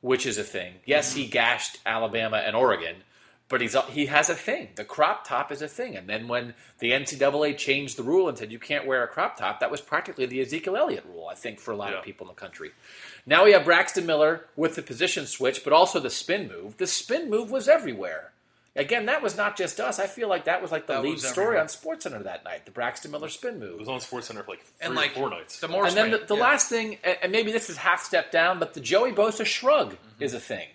which 0.00 0.26
is 0.26 0.38
a 0.38 0.44
thing. 0.44 0.74
Yes, 0.84 1.14
he 1.14 1.22
mm-hmm. 1.24 1.32
gashed 1.32 1.78
Alabama 1.84 2.36
and 2.36 2.54
Oregon, 2.54 3.02
but 3.48 3.60
he's 3.60 3.76
he 3.90 4.06
has 4.06 4.28
a 4.28 4.34
thing. 4.34 4.68
The 4.74 4.84
crop 4.84 5.26
top 5.26 5.52
is 5.52 5.62
a 5.62 5.68
thing. 5.68 5.96
And 5.96 6.08
then 6.08 6.26
when 6.28 6.54
the 6.80 6.90
NCAA 6.92 7.56
changed 7.56 7.96
the 7.96 8.02
rule 8.02 8.28
and 8.28 8.36
said 8.36 8.50
you 8.50 8.58
can't 8.58 8.86
wear 8.86 9.04
a 9.04 9.08
crop 9.08 9.36
top, 9.36 9.60
that 9.60 9.70
was 9.70 9.80
practically 9.80 10.26
the 10.26 10.40
Ezekiel 10.40 10.76
Elliott 10.76 11.04
rule, 11.06 11.28
I 11.30 11.34
think, 11.34 11.60
for 11.60 11.70
a 11.70 11.76
lot 11.76 11.92
Yeah. 11.92 11.98
of 11.98 12.04
people 12.04 12.26
in 12.28 12.34
the 12.34 12.40
country. 12.40 12.72
Now 13.24 13.44
we 13.44 13.52
have 13.52 13.64
Braxton 13.64 14.06
Miller 14.06 14.46
with 14.56 14.74
the 14.74 14.82
position 14.82 15.26
switch, 15.26 15.62
but 15.64 15.72
also 15.72 16.00
the 16.00 16.10
spin 16.10 16.48
move. 16.48 16.76
The 16.78 16.86
spin 16.86 17.30
move 17.30 17.50
was 17.50 17.68
everywhere. 17.68 18.32
Again, 18.74 19.06
that 19.06 19.22
was 19.22 19.38
not 19.38 19.56
just 19.56 19.80
us. 19.80 19.98
I 19.98 20.06
feel 20.06 20.28
like 20.28 20.44
that 20.44 20.60
was 20.60 20.70
like 20.70 20.86
the 20.86 20.94
That 20.94 21.02
lead 21.02 21.18
story 21.18 21.58
on 21.58 21.66
SportsCenter 21.66 22.24
that 22.24 22.44
night. 22.44 22.66
The 22.66 22.72
Braxton 22.72 23.10
Miller 23.10 23.30
spin 23.30 23.58
move 23.58 23.70
It 23.72 23.78
was 23.78 23.88
on 23.88 24.00
SportsCenter 24.00 24.44
for 24.44 24.50
like 24.50 24.62
three 24.64 24.74
and 24.82 24.92
or 24.92 24.96
like 24.96 25.12
four 25.12 25.30
nights. 25.30 25.60
the 25.60 25.68
more 25.68 25.86
and 25.86 25.96
then 25.96 26.10
the, 26.10 26.18
the 26.18 26.34
yeah. 26.36 26.42
last 26.42 26.68
thing, 26.68 26.98
and 27.02 27.16
and 27.22 27.32
maybe 27.32 27.52
this 27.52 27.70
is 27.70 27.78
half 27.78 28.02
step 28.04 28.30
down, 28.30 28.58
but 28.58 28.74
the 28.74 28.80
Joey 28.80 29.12
Bosa 29.12 29.46
shrug 29.46 29.92
Mm-hmm. 29.92 30.22
is 30.24 30.34
a 30.34 30.40
thing. 30.40 30.66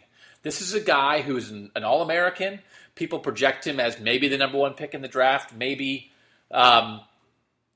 This 0.44 0.62
is 0.62 0.74
a 0.74 0.80
guy 0.80 1.22
who's 1.22 1.52
an, 1.52 1.72
an 1.76 1.84
All 1.84 2.02
American. 2.02 2.60
People 2.96 3.20
project 3.20 3.66
him 3.66 3.80
as 3.80 4.00
maybe 4.00 4.28
the 4.28 4.38
number 4.38 4.58
one 4.58 4.74
pick 4.74 4.94
in 4.94 5.02
the 5.02 5.08
draft, 5.08 5.54
maybe, 5.54 6.12
um, 6.52 7.02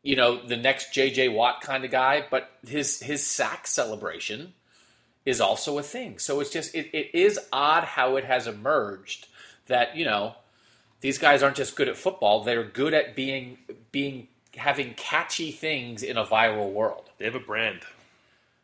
you 0.04 0.16
know, 0.16 0.46
the 0.46 0.58
next 0.58 0.94
J.J. 0.94 1.30
Watt 1.30 1.62
kind 1.62 1.86
of 1.86 1.92
guy. 1.92 2.26
But 2.30 2.50
his 2.68 3.00
his 3.02 3.26
sack 3.26 3.68
celebration 3.68 4.54
is 5.26 5.42
also 5.42 5.78
a 5.78 5.84
thing. 5.84 6.20
So 6.20 6.40
it's 6.40 6.52
just 6.52 6.76
it, 6.76 6.90
it 6.94 7.16
is 7.18 7.40
odd 7.52 7.84
how 7.84 8.16
it 8.16 8.26
has 8.26 8.48
emerged 8.48 9.28
that 9.68 9.96
you 9.96 10.06
know 10.06 10.36
these 11.02 11.18
guys 11.18 11.44
aren't 11.44 11.56
just 11.56 11.76
good 11.76 11.90
at 11.90 11.98
football; 11.98 12.44
they're 12.44 12.64
good 12.64 12.94
at 12.94 13.16
being 13.16 13.58
being 13.92 14.28
having 14.56 14.94
catchy 14.96 15.52
things 15.52 16.04
in 16.04 16.18
a 16.18 16.26
viral 16.26 16.72
world. 16.72 17.10
They 17.18 17.26
have 17.26 17.36
a 17.36 17.40
brand. 17.40 17.82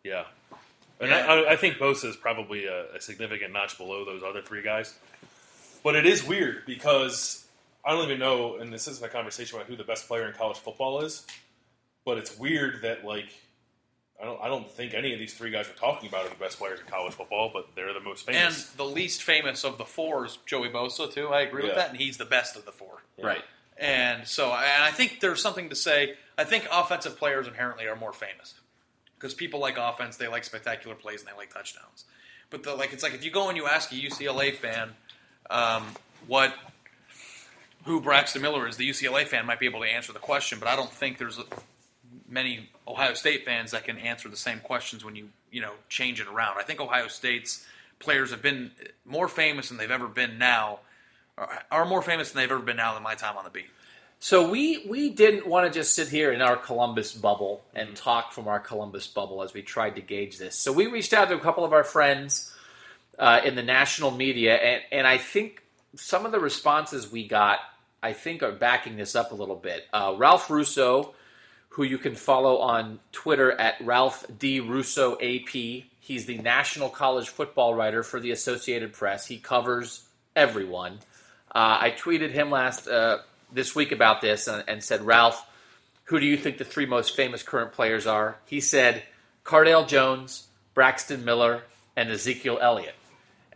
Yeah. 0.03 0.25
And 1.01 1.09
Yeah. 1.09 1.25
I, 1.25 1.35
I- 1.41 1.51
I 1.51 1.55
think 1.57 1.75
Bosa 1.77 2.05
is 2.05 2.15
probably 2.15 2.65
a, 2.67 2.93
a 2.95 3.01
significant 3.01 3.51
notch 3.53 3.77
below 3.77 4.05
those 4.05 4.23
other 4.23 4.41
three 4.41 4.61
guys. 4.61 4.93
But 5.83 5.95
it 5.95 6.05
is 6.05 6.23
weird 6.23 6.65
because 6.65 7.43
I 7.83 7.91
don't 7.93 8.05
even 8.05 8.19
know, 8.19 8.57
and 8.57 8.71
this 8.71 8.87
isn't 8.87 9.03
a 9.03 9.09
conversation 9.09 9.57
about 9.57 9.67
who 9.67 9.75
the 9.75 9.83
best 9.83 10.07
player 10.07 10.27
in 10.27 10.33
college 10.33 10.57
football 10.59 11.01
is, 11.01 11.25
but 12.05 12.17
it's 12.19 12.37
weird 12.37 12.83
that 12.83 13.03
like 13.03 13.25
I 14.21 14.25
don't 14.25 14.39
I 14.43 14.47
don't 14.47 14.69
think 14.69 14.93
any 14.93 15.13
of 15.13 15.17
these 15.19 15.33
three 15.33 15.49
guys 15.49 15.67
we're 15.67 15.73
talking 15.73 16.07
about 16.07 16.25
are 16.27 16.29
the 16.29 16.35
best 16.35 16.59
players 16.59 16.79
in 16.79 16.85
college 16.85 17.13
football, 17.13 17.49
but 17.51 17.69
they're 17.75 17.93
the 17.93 17.99
most 17.99 18.27
famous. 18.27 18.69
and 18.69 18.77
the 18.77 18.85
least 18.85 19.23
famous 19.23 19.63
of 19.63 19.79
the 19.79 19.85
four 19.85 20.27
is 20.27 20.37
Joey 20.45 20.69
Bosa 20.69 21.11
too. 21.11 21.29
I 21.29 21.41
agree 21.41 21.63
with 21.63 21.71
Yeah. 21.71 21.77
that, 21.77 21.89
and 21.89 21.97
he's 21.97 22.17
the 22.17 22.25
best 22.25 22.55
of 22.55 22.63
the 22.65 22.71
four. 22.71 23.01
Right. 23.19 23.43
And 23.77 24.27
so, 24.27 24.51
and 24.51 24.83
I 24.83 24.91
think 24.91 25.19
there's 25.21 25.41
something 25.41 25.69
to 25.69 25.75
say. 25.75 26.13
I 26.37 26.43
think 26.43 26.67
offensive 26.71 27.17
players 27.17 27.47
inherently 27.47 27.87
are 27.87 27.95
more 27.95 28.13
famous 28.13 28.53
because 29.21 29.33
people 29.35 29.59
like 29.59 29.77
offense, 29.77 30.17
they 30.17 30.27
like 30.27 30.43
spectacular 30.43 30.95
plays, 30.95 31.21
and 31.21 31.29
they 31.29 31.37
like 31.37 31.53
touchdowns. 31.53 32.05
But 32.49 32.63
the, 32.63 32.73
like, 32.73 32.91
it's 32.91 33.03
like 33.03 33.13
if 33.13 33.23
you 33.23 33.29
go 33.29 33.49
and 33.49 33.57
you 33.57 33.67
ask 33.67 33.91
a 33.91 33.95
UCLA 33.95 34.53
fan 34.53 34.89
um, 35.49 35.83
what 36.27 36.53
who 37.85 38.01
Braxton 38.01 38.41
Miller 38.41 38.67
is, 38.67 38.77
the 38.77 38.89
UCLA 38.89 39.25
fan 39.25 39.45
might 39.45 39.59
be 39.59 39.65
able 39.65 39.81
to 39.81 39.87
answer 39.87 40.11
the 40.11 40.19
question, 40.19 40.59
but 40.59 40.67
I 40.67 40.75
don't 40.75 40.91
think 40.91 41.17
there's 41.17 41.39
many 42.27 42.69
Ohio 42.87 43.13
State 43.13 43.45
fans 43.45 43.71
that 43.71 43.83
can 43.83 43.97
answer 43.97 44.29
the 44.29 44.37
same 44.37 44.59
questions 44.59 45.05
when 45.05 45.15
you 45.15 45.29
you 45.51 45.61
know 45.61 45.73
change 45.87 46.19
it 46.19 46.27
around. 46.27 46.57
I 46.57 46.63
think 46.63 46.81
Ohio 46.81 47.07
State's 47.07 47.65
players 47.99 48.31
have 48.31 48.41
been 48.41 48.71
more 49.05 49.27
famous 49.27 49.69
than 49.69 49.77
they've 49.77 49.91
ever 49.91 50.07
been 50.07 50.39
now, 50.39 50.79
are 51.69 51.85
more 51.85 52.01
famous 52.01 52.31
than 52.31 52.41
they've 52.41 52.51
ever 52.51 52.61
been 52.61 52.77
now 52.77 52.95
than 52.95 53.03
my 53.03 53.13
time 53.13 53.37
on 53.37 53.43
the 53.43 53.51
beat. 53.51 53.69
So 54.23 54.47
we 54.47 54.85
we 54.87 55.09
didn't 55.09 55.47
want 55.47 55.65
to 55.65 55.79
just 55.79 55.95
sit 55.95 56.07
here 56.07 56.31
in 56.31 56.43
our 56.43 56.55
Columbus 56.55 57.11
bubble 57.11 57.63
and 57.73 57.95
talk 57.95 58.33
from 58.33 58.47
our 58.47 58.59
Columbus 58.59 59.07
bubble 59.07 59.41
as 59.41 59.51
we 59.51 59.63
tried 59.63 59.95
to 59.95 60.01
gauge 60.01 60.37
this. 60.37 60.55
So 60.55 60.71
we 60.71 60.85
reached 60.85 61.11
out 61.11 61.29
to 61.29 61.35
a 61.35 61.39
couple 61.39 61.65
of 61.65 61.73
our 61.73 61.83
friends 61.83 62.53
uh, 63.17 63.41
in 63.43 63.55
the 63.55 63.63
national 63.63 64.11
media, 64.11 64.57
and, 64.57 64.83
and 64.91 65.07
I 65.07 65.17
think 65.17 65.63
some 65.95 66.27
of 66.27 66.31
the 66.31 66.39
responses 66.39 67.11
we 67.11 67.27
got, 67.27 67.61
I 68.03 68.13
think, 68.13 68.43
are 68.43 68.51
backing 68.51 68.95
this 68.95 69.15
up 69.15 69.31
a 69.31 69.35
little 69.35 69.55
bit. 69.55 69.87
Uh, 69.91 70.13
Ralph 70.15 70.51
Russo, 70.51 71.15
who 71.69 71.81
you 71.81 71.97
can 71.97 72.13
follow 72.13 72.59
on 72.59 72.99
Twitter 73.11 73.51
at 73.53 73.81
Ralph 73.81 74.23
D 74.37 74.59
Russo 74.59 75.17
AP. 75.19 75.49
He's 75.99 76.27
the 76.27 76.37
national 76.37 76.89
college 76.89 77.29
football 77.29 77.73
writer 77.73 78.03
for 78.03 78.19
the 78.19 78.29
Associated 78.29 78.93
Press. 78.93 79.25
He 79.25 79.39
covers 79.39 80.03
everyone. 80.35 80.99
Uh, 81.53 81.77
I 81.81 81.95
tweeted 81.97 82.29
him 82.29 82.51
last 82.51 82.87
uh, 82.87 83.17
this 83.51 83.75
week 83.75 83.91
about 83.91 84.21
this 84.21 84.47
and, 84.47 84.63
and 84.67 84.83
said, 84.83 85.05
Ralph, 85.05 85.45
who 86.05 86.19
do 86.19 86.25
you 86.25 86.37
think 86.37 86.57
the 86.57 86.65
three 86.65 86.85
most 86.85 87.15
famous 87.15 87.43
current 87.43 87.71
players 87.71 88.07
are? 88.07 88.37
He 88.45 88.59
said, 88.59 89.03
Cardale 89.43 89.87
Jones, 89.87 90.47
Braxton 90.73 91.23
Miller, 91.25 91.63
and 91.95 92.09
Ezekiel 92.09 92.59
Elliott. 92.61 92.95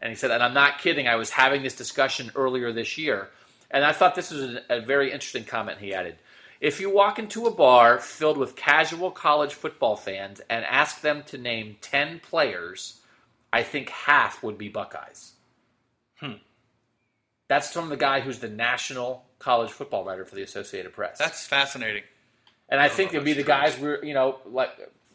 And 0.01 0.09
he 0.09 0.15
said, 0.15 0.31
and 0.31 0.43
I'm 0.43 0.53
not 0.53 0.79
kidding, 0.79 1.07
I 1.07 1.15
was 1.15 1.29
having 1.29 1.63
this 1.63 1.75
discussion 1.75 2.31
earlier 2.35 2.71
this 2.71 2.97
year. 2.97 3.29
And 3.71 3.83
I 3.83 3.91
thought 3.91 4.15
this 4.15 4.31
was 4.31 4.57
a, 4.69 4.81
very 4.81 5.11
interesting 5.11 5.43
comment 5.43 5.79
he 5.79 5.93
added. 5.93 6.15
If 6.61 6.79
you 6.79 6.89
walk 6.89 7.19
into 7.19 7.47
a 7.47 7.51
bar 7.51 7.99
filled 7.99 8.37
with 8.37 8.55
casual 8.55 9.11
college 9.11 9.53
football 9.53 9.95
fans 9.95 10.41
and 10.49 10.63
ask 10.65 11.01
them 11.01 11.23
to 11.27 11.37
name 11.37 11.77
10 11.81 12.19
players, 12.19 13.01
I 13.51 13.63
think 13.63 13.89
half 13.89 14.43
would 14.43 14.57
be 14.57 14.69
Buckeyes. 14.69 15.33
Hmm. 16.19 16.33
That's 17.47 17.71
from 17.71 17.89
the 17.89 17.97
guy 17.97 18.21
who's 18.21 18.39
the 18.39 18.49
national 18.49 19.25
college 19.45 19.69
football 19.69 20.03
writer 20.03 20.25
for 20.25 20.33
the 20.33 20.41
Associated 20.41 20.91
Press. 20.91 21.19
That's 21.19 21.45
fascinating. 21.45 22.01
and 22.67 22.81
I 22.81 22.89
think 22.89 23.13
know 23.13 23.17
it'd 23.17 23.25
be 23.25 23.33
the 23.33 23.43
guys 23.43 23.77
we're, 23.79 24.03
you 24.03 24.15
know, 24.15 24.39
like 24.51 24.71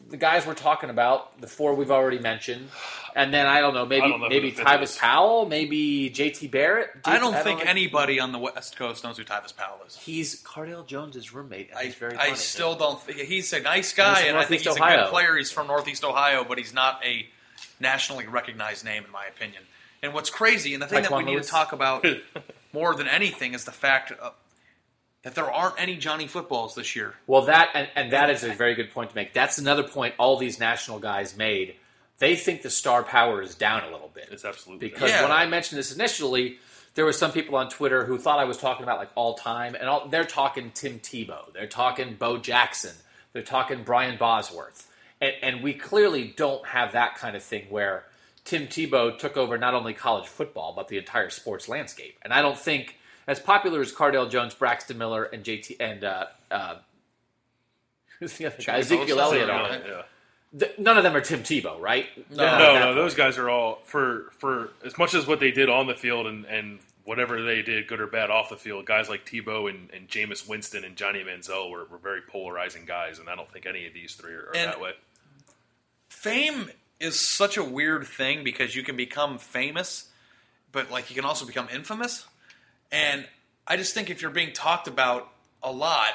the 0.09 0.15
guys 0.15 0.47
we're 0.47 0.53
talking 0.53 0.89
about, 0.89 1.39
the 1.41 1.47
four 1.47 1.75
we've 1.75 1.91
already 1.91 2.17
mentioned, 2.17 2.69
and 3.13 3.33
then 3.33 3.45
I 3.45 3.59
don't 3.59 3.73
know, 3.73 3.85
maybe 3.85 4.07
don't 4.07 4.21
know 4.21 4.29
maybe 4.29 4.53
Tyvis 4.53 4.83
is. 4.83 4.97
Powell, 4.97 5.45
maybe 5.45 6.09
J.T. 6.09 6.47
Barrett. 6.47 6.91
I 7.03 7.19
don't 7.19 7.35
think 7.43 7.59
know. 7.59 7.69
anybody 7.69 8.21
on 8.21 8.31
the 8.31 8.39
West 8.39 8.77
Coast 8.77 9.03
knows 9.03 9.17
who 9.17 9.25
Tyvis 9.25 9.55
Powell 9.55 9.79
is. 9.85 9.97
He's 9.97 10.41
Cardale 10.41 10.87
Jones's 10.87 11.33
roommate. 11.33 11.69
And 11.69 11.79
I, 11.79 11.83
he's 11.83 11.95
very 11.95 12.15
I 12.15 12.27
funny. 12.27 12.37
still 12.37 12.75
don't 12.75 13.01
think 13.01 13.19
he's 13.19 13.51
a 13.51 13.59
nice 13.59 13.91
guy, 13.93 14.21
from 14.21 14.29
and 14.29 14.37
I 14.37 14.45
think 14.45 14.61
he's 14.61 14.75
a 14.75 14.79
good 14.79 15.09
player. 15.09 15.35
He's 15.35 15.51
from 15.51 15.67
Northeast 15.67 16.05
Ohio, 16.05 16.45
but 16.47 16.57
he's 16.57 16.73
not 16.73 17.03
a 17.05 17.27
nationally 17.81 18.27
recognized 18.27 18.85
name, 18.85 19.03
in 19.03 19.11
my 19.11 19.25
opinion. 19.25 19.61
And 20.01 20.13
what's 20.13 20.29
crazy, 20.29 20.73
and 20.73 20.81
the 20.81 20.87
thing 20.87 21.01
Like 21.01 21.09
that 21.09 21.17
we 21.17 21.25
Juan 21.25 21.35
need 21.35 21.43
to 21.43 21.49
talk 21.49 21.73
about 21.73 22.05
more 22.73 22.95
than 22.95 23.07
anything 23.07 23.53
is 23.53 23.65
the 23.65 23.71
fact 23.71 24.11
uh, 24.21 24.31
that 25.23 25.35
there 25.35 25.49
aren't 25.51 25.79
any 25.79 25.97
Johnny 25.97 26.27
footballs 26.27 26.75
this 26.75 26.95
year. 26.95 27.13
Well, 27.27 27.43
that 27.43 27.69
and, 27.73 27.87
and 27.95 28.13
that 28.13 28.29
is 28.29 28.43
a 28.43 28.53
very 28.53 28.75
good 28.75 28.91
point 28.91 29.09
to 29.11 29.15
make. 29.15 29.33
That's 29.33 29.57
another 29.57 29.83
point 29.83 30.15
all 30.17 30.37
these 30.37 30.59
national 30.59 30.99
guys 30.99 31.35
made. 31.37 31.75
They 32.17 32.35
think 32.35 32.61
the 32.61 32.69
star 32.69 33.03
power 33.03 33.41
is 33.41 33.55
down 33.55 33.83
a 33.83 33.91
little 33.91 34.11
bit. 34.13 34.29
It's 34.31 34.45
absolutely 34.45 34.89
because 34.89 35.09
Yeah. 35.09 35.23
when 35.23 35.31
I 35.31 35.45
mentioned 35.47 35.79
this 35.79 35.93
initially, 35.93 36.57
there 36.93 37.05
were 37.05 37.13
some 37.13 37.31
people 37.31 37.55
on 37.55 37.69
Twitter 37.69 38.05
who 38.05 38.17
thought 38.17 38.37
I 38.39 38.43
was 38.45 38.57
talking 38.57 38.83
about 38.83 38.99
like 38.99 39.09
all 39.15 39.33
time, 39.35 39.75
and 39.75 39.87
all, 39.87 40.07
they're 40.07 40.23
talking 40.23 40.71
Tim 40.73 40.99
Tebow, 40.99 41.51
they're 41.53 41.65
talking 41.67 42.15
Bo 42.15 42.37
Jackson, 42.37 42.93
they're 43.33 43.41
talking 43.43 43.83
Brian 43.83 44.17
Bosworth, 44.17 44.87
and, 45.19 45.33
and 45.41 45.63
we 45.63 45.73
clearly 45.73 46.33
don't 46.35 46.65
have 46.67 46.91
that 46.91 47.15
kind 47.15 47.35
of 47.35 47.41
thing 47.43 47.65
where 47.69 48.03
Tim 48.43 48.67
Tebow 48.67 49.17
took 49.17 49.37
over 49.37 49.57
not 49.57 49.73
only 49.73 49.93
college 49.93 50.27
football 50.27 50.73
but 50.75 50.87
the 50.87 50.97
entire 50.97 51.29
sports 51.29 51.69
landscape. 51.69 52.17
And 52.21 52.33
I 52.33 52.41
don't 52.41 52.57
think 52.57 52.97
as 53.27 53.39
popular 53.39 53.81
as 53.81 53.91
Cardale 53.93 54.29
Jones, 54.29 54.53
Braxton 54.55 54.97
Miller, 54.97 55.23
and 55.23 55.43
JT 55.43 55.75
and 55.79 56.03
uh, 56.03 56.25
uh, 56.49 56.75
who's 58.19 58.33
the 58.37 58.47
other 58.47 58.57
guy? 58.65 58.77
Ezekiel 58.79 59.19
Elliott 59.19 59.47
Yeah. 59.47 59.53
are. 59.61 60.05
Th- 60.59 60.77
None 60.77 60.97
of 60.97 61.03
them 61.03 61.15
are 61.15 61.21
Tim 61.21 61.43
Tebow, 61.43 61.79
right? 61.79 62.07
They're 62.29 62.45
not 62.45 62.59
No, 62.59 62.79
no, 62.79 62.93
those 62.95 63.13
guys 63.15 63.37
are 63.37 63.49
all 63.49 63.79
for 63.85 64.31
for 64.39 64.71
as 64.83 64.97
much 64.97 65.13
as 65.13 65.25
what 65.25 65.39
they 65.39 65.51
did 65.51 65.69
on 65.69 65.87
the 65.87 65.95
field 65.95 66.27
and 66.27 66.43
and 66.45 66.79
whatever 67.05 67.41
they 67.41 67.61
did, 67.61 67.87
good 67.87 67.99
or 68.01 68.05
bad, 68.07 68.29
off 68.29 68.49
the 68.49 68.57
field. 68.57 68.85
Guys 68.85 69.09
like 69.09 69.25
Tebow 69.25 69.69
and, 69.69 69.89
and 69.91 70.07
Jameis 70.07 70.47
Winston 70.47 70.83
and 70.83 70.95
Johnny 70.95 71.23
Manziel 71.23 71.71
were, 71.71 71.85
were 71.85 71.97
very 71.97 72.21
polarizing 72.21 72.85
guys, 72.85 73.17
and 73.17 73.27
I 73.29 73.35
don't 73.35 73.49
think 73.51 73.65
any 73.65 73.87
of 73.87 73.93
these 73.93 74.13
three 74.15 74.33
are, 74.33 74.49
are 74.49 74.53
that 74.53 74.79
way. 74.81 74.91
Fame 76.09 76.69
is 77.01 77.19
such 77.19 77.57
a 77.57 77.63
weird 77.63 78.05
thing 78.05 78.43
because 78.43 78.75
you 78.75 78.83
can 78.83 78.95
become 78.95 79.37
famous, 79.37 80.09
but 80.71 80.91
like 80.91 81.09
you 81.09 81.15
can 81.15 81.25
also 81.25 81.45
become 81.45 81.67
infamous. 81.73 82.25
And 82.91 83.27
I 83.67 83.77
just 83.77 83.93
think 83.93 84.09
if 84.09 84.21
you're 84.21 84.31
being 84.31 84.53
talked 84.53 84.87
about 84.87 85.29
a 85.63 85.71
lot, 85.71 86.13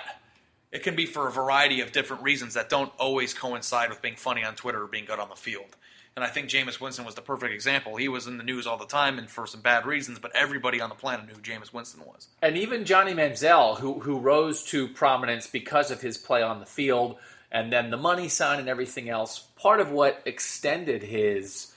it 0.73 0.83
can 0.83 0.95
be 0.97 1.07
for 1.07 1.29
a 1.29 1.33
variety 1.33 1.81
of 1.81 1.93
different 1.93 2.23
reasons 2.23 2.55
that 2.55 2.69
don't 2.69 2.93
always 2.99 3.33
coincide 3.33 3.89
with 3.89 4.03
being 4.03 4.17
funny 4.17 4.45
on 4.45 4.55
Twitter 4.55 4.83
or 4.83 4.87
being 4.87 5.05
good 5.05 5.19
on 5.19 5.29
the 5.29 5.37
field. 5.37 5.77
And 6.17 6.25
I 6.25 6.29
think 6.29 6.49
Jameis 6.49 6.81
Winston 6.81 7.05
was 7.05 7.15
the 7.15 7.21
perfect 7.21 7.53
example. 7.53 7.97
He 7.97 8.09
was 8.09 8.27
in 8.27 8.39
the 8.39 8.43
news 8.45 8.67
all 8.67 8.79
the 8.79 8.87
time 8.87 9.19
and 9.19 9.29
for 9.29 9.47
some 9.47 9.61
bad 9.61 9.85
reasons, 9.85 10.19
but 10.19 10.35
everybody 10.35 10.81
on 10.81 10.89
the 10.89 10.95
planet 10.95 11.27
knew 11.27 11.35
who 11.35 11.41
Jameis 11.41 11.75
Winston 11.75 12.03
was. 12.07 12.29
and 12.41 12.57
even 12.57 12.87
Johnny 12.87 13.13
Manziel, 13.13 13.79
who 13.79 14.01
who 14.01 14.19
rose 14.19 14.63
to 14.65 14.89
prominence 14.89 15.47
because 15.47 15.91
of 15.91 16.01
his 16.01 16.17
play 16.17 16.43
on 16.43 16.59
the 16.59 16.67
field, 16.67 17.17
and 17.51 17.73
then 17.73 17.91
the 17.91 17.97
money 17.97 18.29
sign 18.29 18.59
and 18.59 18.69
everything 18.69 19.09
else. 19.09 19.39
Part 19.57 19.81
of 19.81 19.91
what 19.91 20.23
extended 20.25 21.03
his 21.03 21.73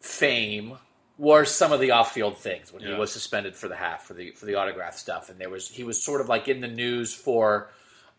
fame 0.00 0.78
were 1.16 1.44
some 1.44 1.72
of 1.72 1.80
the 1.80 1.92
off-field 1.92 2.36
things 2.38 2.72
when 2.72 2.82
he 2.82 2.92
was 2.92 3.12
suspended 3.12 3.54
for 3.54 3.68
the 3.68 3.76
half 3.76 4.02
for 4.02 4.14
the 4.14 4.32
for 4.32 4.46
the 4.46 4.56
autograph 4.56 4.96
stuff, 4.96 5.30
and 5.30 5.38
there 5.38 5.50
was 5.50 5.68
he 5.68 5.84
was 5.84 6.02
sort 6.02 6.20
of 6.20 6.28
like 6.28 6.48
in 6.48 6.60
the 6.60 6.68
news 6.68 7.14
for 7.14 7.70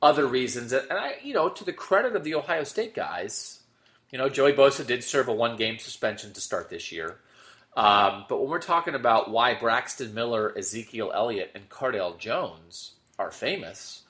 other 0.01 0.25
reasons. 0.25 0.71
And 0.71 0.91
I, 0.91 1.15
you 1.21 1.33
know, 1.33 1.49
to 1.49 1.63
the 1.63 1.73
credit 1.73 2.15
of 2.15 2.23
the 2.23 2.35
Ohio 2.35 2.63
State 2.63 2.93
guys, 2.93 3.61
you 4.11 4.17
know, 4.17 4.29
Joey 4.29 4.53
Bosa 4.53 4.85
did 4.85 5.03
serve 5.03 5.27
a 5.27 5.33
one-game 5.33 5.77
suspension 5.79 6.31
to 6.33 6.41
start 6.41 6.69
this 6.69 6.91
year. 6.91 7.19
Um, 7.75 8.25
but 8.29 8.39
when 8.39 8.49
we're 8.49 8.59
talking 8.59 8.95
about 8.95 9.29
why 9.29 9.53
Braxton 9.53 10.13
Miller, 10.13 10.57
Ezekiel 10.57 11.11
Elliott, 11.13 11.51
and 11.53 11.67
Cardale 11.67 12.17
Jones 12.17 12.93
are 13.19 13.31
famous, 13.31 14.03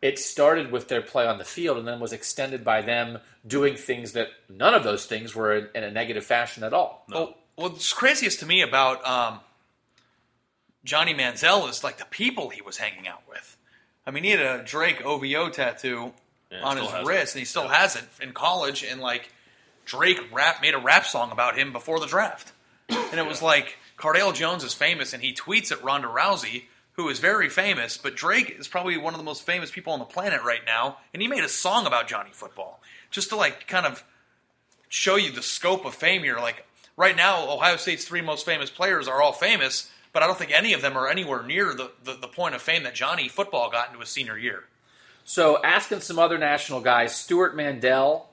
it 0.00 0.18
started 0.18 0.70
with 0.70 0.88
their 0.88 1.02
play 1.02 1.26
on 1.26 1.38
the 1.38 1.44
field 1.44 1.78
and 1.78 1.86
then 1.86 2.00
was 2.00 2.12
extended 2.12 2.64
by 2.64 2.82
them 2.82 3.18
doing 3.46 3.76
things 3.76 4.12
that 4.12 4.28
none 4.48 4.74
of 4.74 4.84
those 4.84 5.06
things 5.06 5.34
were 5.34 5.56
in, 5.56 5.68
in 5.74 5.84
a 5.84 5.90
negative 5.90 6.24
fashion 6.24 6.62
at 6.64 6.72
all. 6.72 7.04
Well, 7.08 7.36
what's 7.56 7.92
craziest 7.92 8.40
to 8.40 8.46
me 8.46 8.62
about 8.62 9.04
um, 9.06 9.40
Johnny 10.84 11.14
Manziel 11.14 11.68
is 11.68 11.82
like 11.82 11.98
the 11.98 12.04
people 12.06 12.48
he 12.48 12.62
was 12.62 12.76
hanging 12.76 13.08
out 13.08 13.22
with. 13.28 13.56
I 14.06 14.10
mean, 14.10 14.24
he 14.24 14.30
had 14.30 14.40
a 14.40 14.64
Drake 14.64 15.04
OVO 15.04 15.50
tattoo 15.50 16.12
Yeah, 16.50 16.62
on 16.62 16.76
his 16.78 16.88
wrist, 17.06 17.34
and 17.34 17.40
he 17.40 17.44
still 17.44 17.68
has 17.68 17.96
it 17.96 18.04
in 18.22 18.32
college. 18.32 18.82
And 18.82 19.00
like 19.00 19.30
Drake 19.84 20.18
rap 20.32 20.62
made 20.62 20.74
a 20.74 20.78
rap 20.78 21.04
song 21.04 21.30
about 21.30 21.58
him 21.58 21.72
before 21.72 22.00
the 22.00 22.06
draft, 22.06 22.52
and 22.88 23.18
it 23.20 23.26
was 23.26 23.42
like 23.42 23.76
Cardale 23.98 24.34
Jones 24.34 24.64
is 24.64 24.72
famous, 24.72 25.12
and 25.12 25.22
he 25.22 25.34
tweets 25.34 25.72
at 25.72 25.82
Ronda 25.82 26.08
Rousey, 26.08 26.64
who 26.98 27.08
is 27.08 27.20
very 27.20 27.48
famous. 27.48 27.96
But 27.96 28.16
Drake 28.16 28.56
is 28.58 28.66
probably 28.66 28.98
one 28.98 29.14
of 29.14 29.18
the 29.18 29.24
most 29.24 29.46
famous 29.46 29.70
people 29.70 29.92
on 29.92 30.00
the 30.00 30.04
planet 30.04 30.42
right 30.42 30.62
now, 30.66 30.98
and 31.14 31.22
he 31.22 31.28
made 31.28 31.44
a 31.44 31.48
song 31.48 31.86
about 31.86 32.08
Johnny 32.08 32.32
Football 32.32 32.80
just 33.08 33.28
to 33.28 33.36
like 33.36 33.68
kind 33.68 33.86
of 33.86 34.02
show 34.88 35.14
you 35.14 35.30
the 35.30 35.40
scope 35.40 35.84
of 35.84 35.94
fame 35.94 36.24
here. 36.24 36.38
Like 36.38 36.66
right 36.96 37.16
now, 37.16 37.48
Ohio 37.48 37.76
State's 37.76 38.04
three 38.04 38.20
most 38.20 38.44
famous 38.44 38.68
players 38.68 39.06
are 39.06 39.22
all 39.22 39.32
famous, 39.32 39.88
but 40.12 40.24
I 40.24 40.26
don't 40.26 40.36
think 40.36 40.50
any 40.50 40.72
of 40.72 40.82
them 40.82 40.98
are 40.98 41.08
anywhere 41.08 41.44
near 41.44 41.72
the, 41.72 41.92
the, 42.02 42.14
the 42.14 42.26
point 42.26 42.56
of 42.56 42.62
fame 42.62 42.82
that 42.82 42.96
Johnny 42.96 43.28
football 43.28 43.70
got 43.70 43.88
into 43.88 44.00
his 44.00 44.08
senior 44.08 44.36
year. 44.36 44.64
So, 45.24 45.62
asking 45.62 46.00
some 46.00 46.18
other 46.18 46.36
national 46.36 46.80
guys, 46.80 47.14
Stewart 47.14 47.54
Mandel 47.54 48.28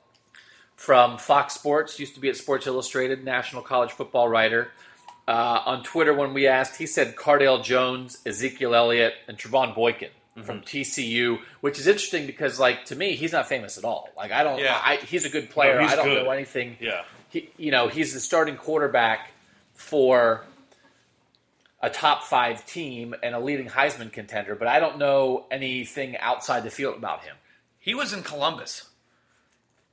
from 0.75 1.19
Fox 1.19 1.53
Sports 1.53 1.99
used 1.99 2.15
to 2.15 2.19
be 2.19 2.29
at 2.29 2.35
Sports 2.35 2.65
Illustrated, 2.65 3.23
national 3.23 3.61
college 3.61 3.91
football 3.91 4.27
writer. 4.27 4.71
Uh, 5.27 5.61
on 5.65 5.83
Twitter, 5.83 6.13
when 6.13 6.33
we 6.33 6.47
asked, 6.47 6.75
he 6.77 6.85
said 6.85 7.15
Cardale 7.15 7.63
Jones, 7.63 8.19
Ezekiel 8.25 8.75
Elliott, 8.75 9.13
and 9.27 9.37
Trevone 9.37 9.73
Boykin 9.73 10.11
from 10.43 10.61
TCU, 10.61 11.39
which 11.61 11.79
is 11.79 11.87
interesting 11.87 12.27
because, 12.27 12.59
like, 12.59 12.85
to 12.85 12.95
me, 12.95 13.15
he's 13.15 13.31
not 13.31 13.47
famous 13.47 13.77
at 13.77 13.85
all. 13.85 14.09
Like, 14.17 14.31
I 14.31 14.43
don't. 14.43 14.59
Yeah. 14.59 14.79
I, 14.83 14.97
he's 14.97 15.23
a 15.23 15.29
good 15.29 15.49
player. 15.49 15.79
No, 15.79 15.87
I 15.87 15.95
don't 15.95 16.05
good. 16.05 16.23
know 16.23 16.31
anything. 16.31 16.75
Yeah. 16.81 17.03
He, 17.29 17.49
you 17.57 17.71
know, 17.71 17.87
he's 17.87 18.13
the 18.13 18.19
starting 18.19 18.57
quarterback 18.57 19.31
for 19.73 20.45
a 21.81 21.89
top 21.89 22.23
five 22.23 22.65
team 22.65 23.15
and 23.23 23.33
a 23.33 23.39
leading 23.39 23.67
Heisman 23.67 24.11
contender, 24.11 24.55
but 24.55 24.67
I 24.67 24.79
don't 24.79 24.97
know 24.97 25.45
anything 25.51 26.17
outside 26.17 26.63
the 26.63 26.69
field 26.69 26.95
about 26.97 27.23
him. 27.23 27.35
He 27.79 27.93
was 27.93 28.11
in 28.11 28.23
Columbus, 28.23 28.89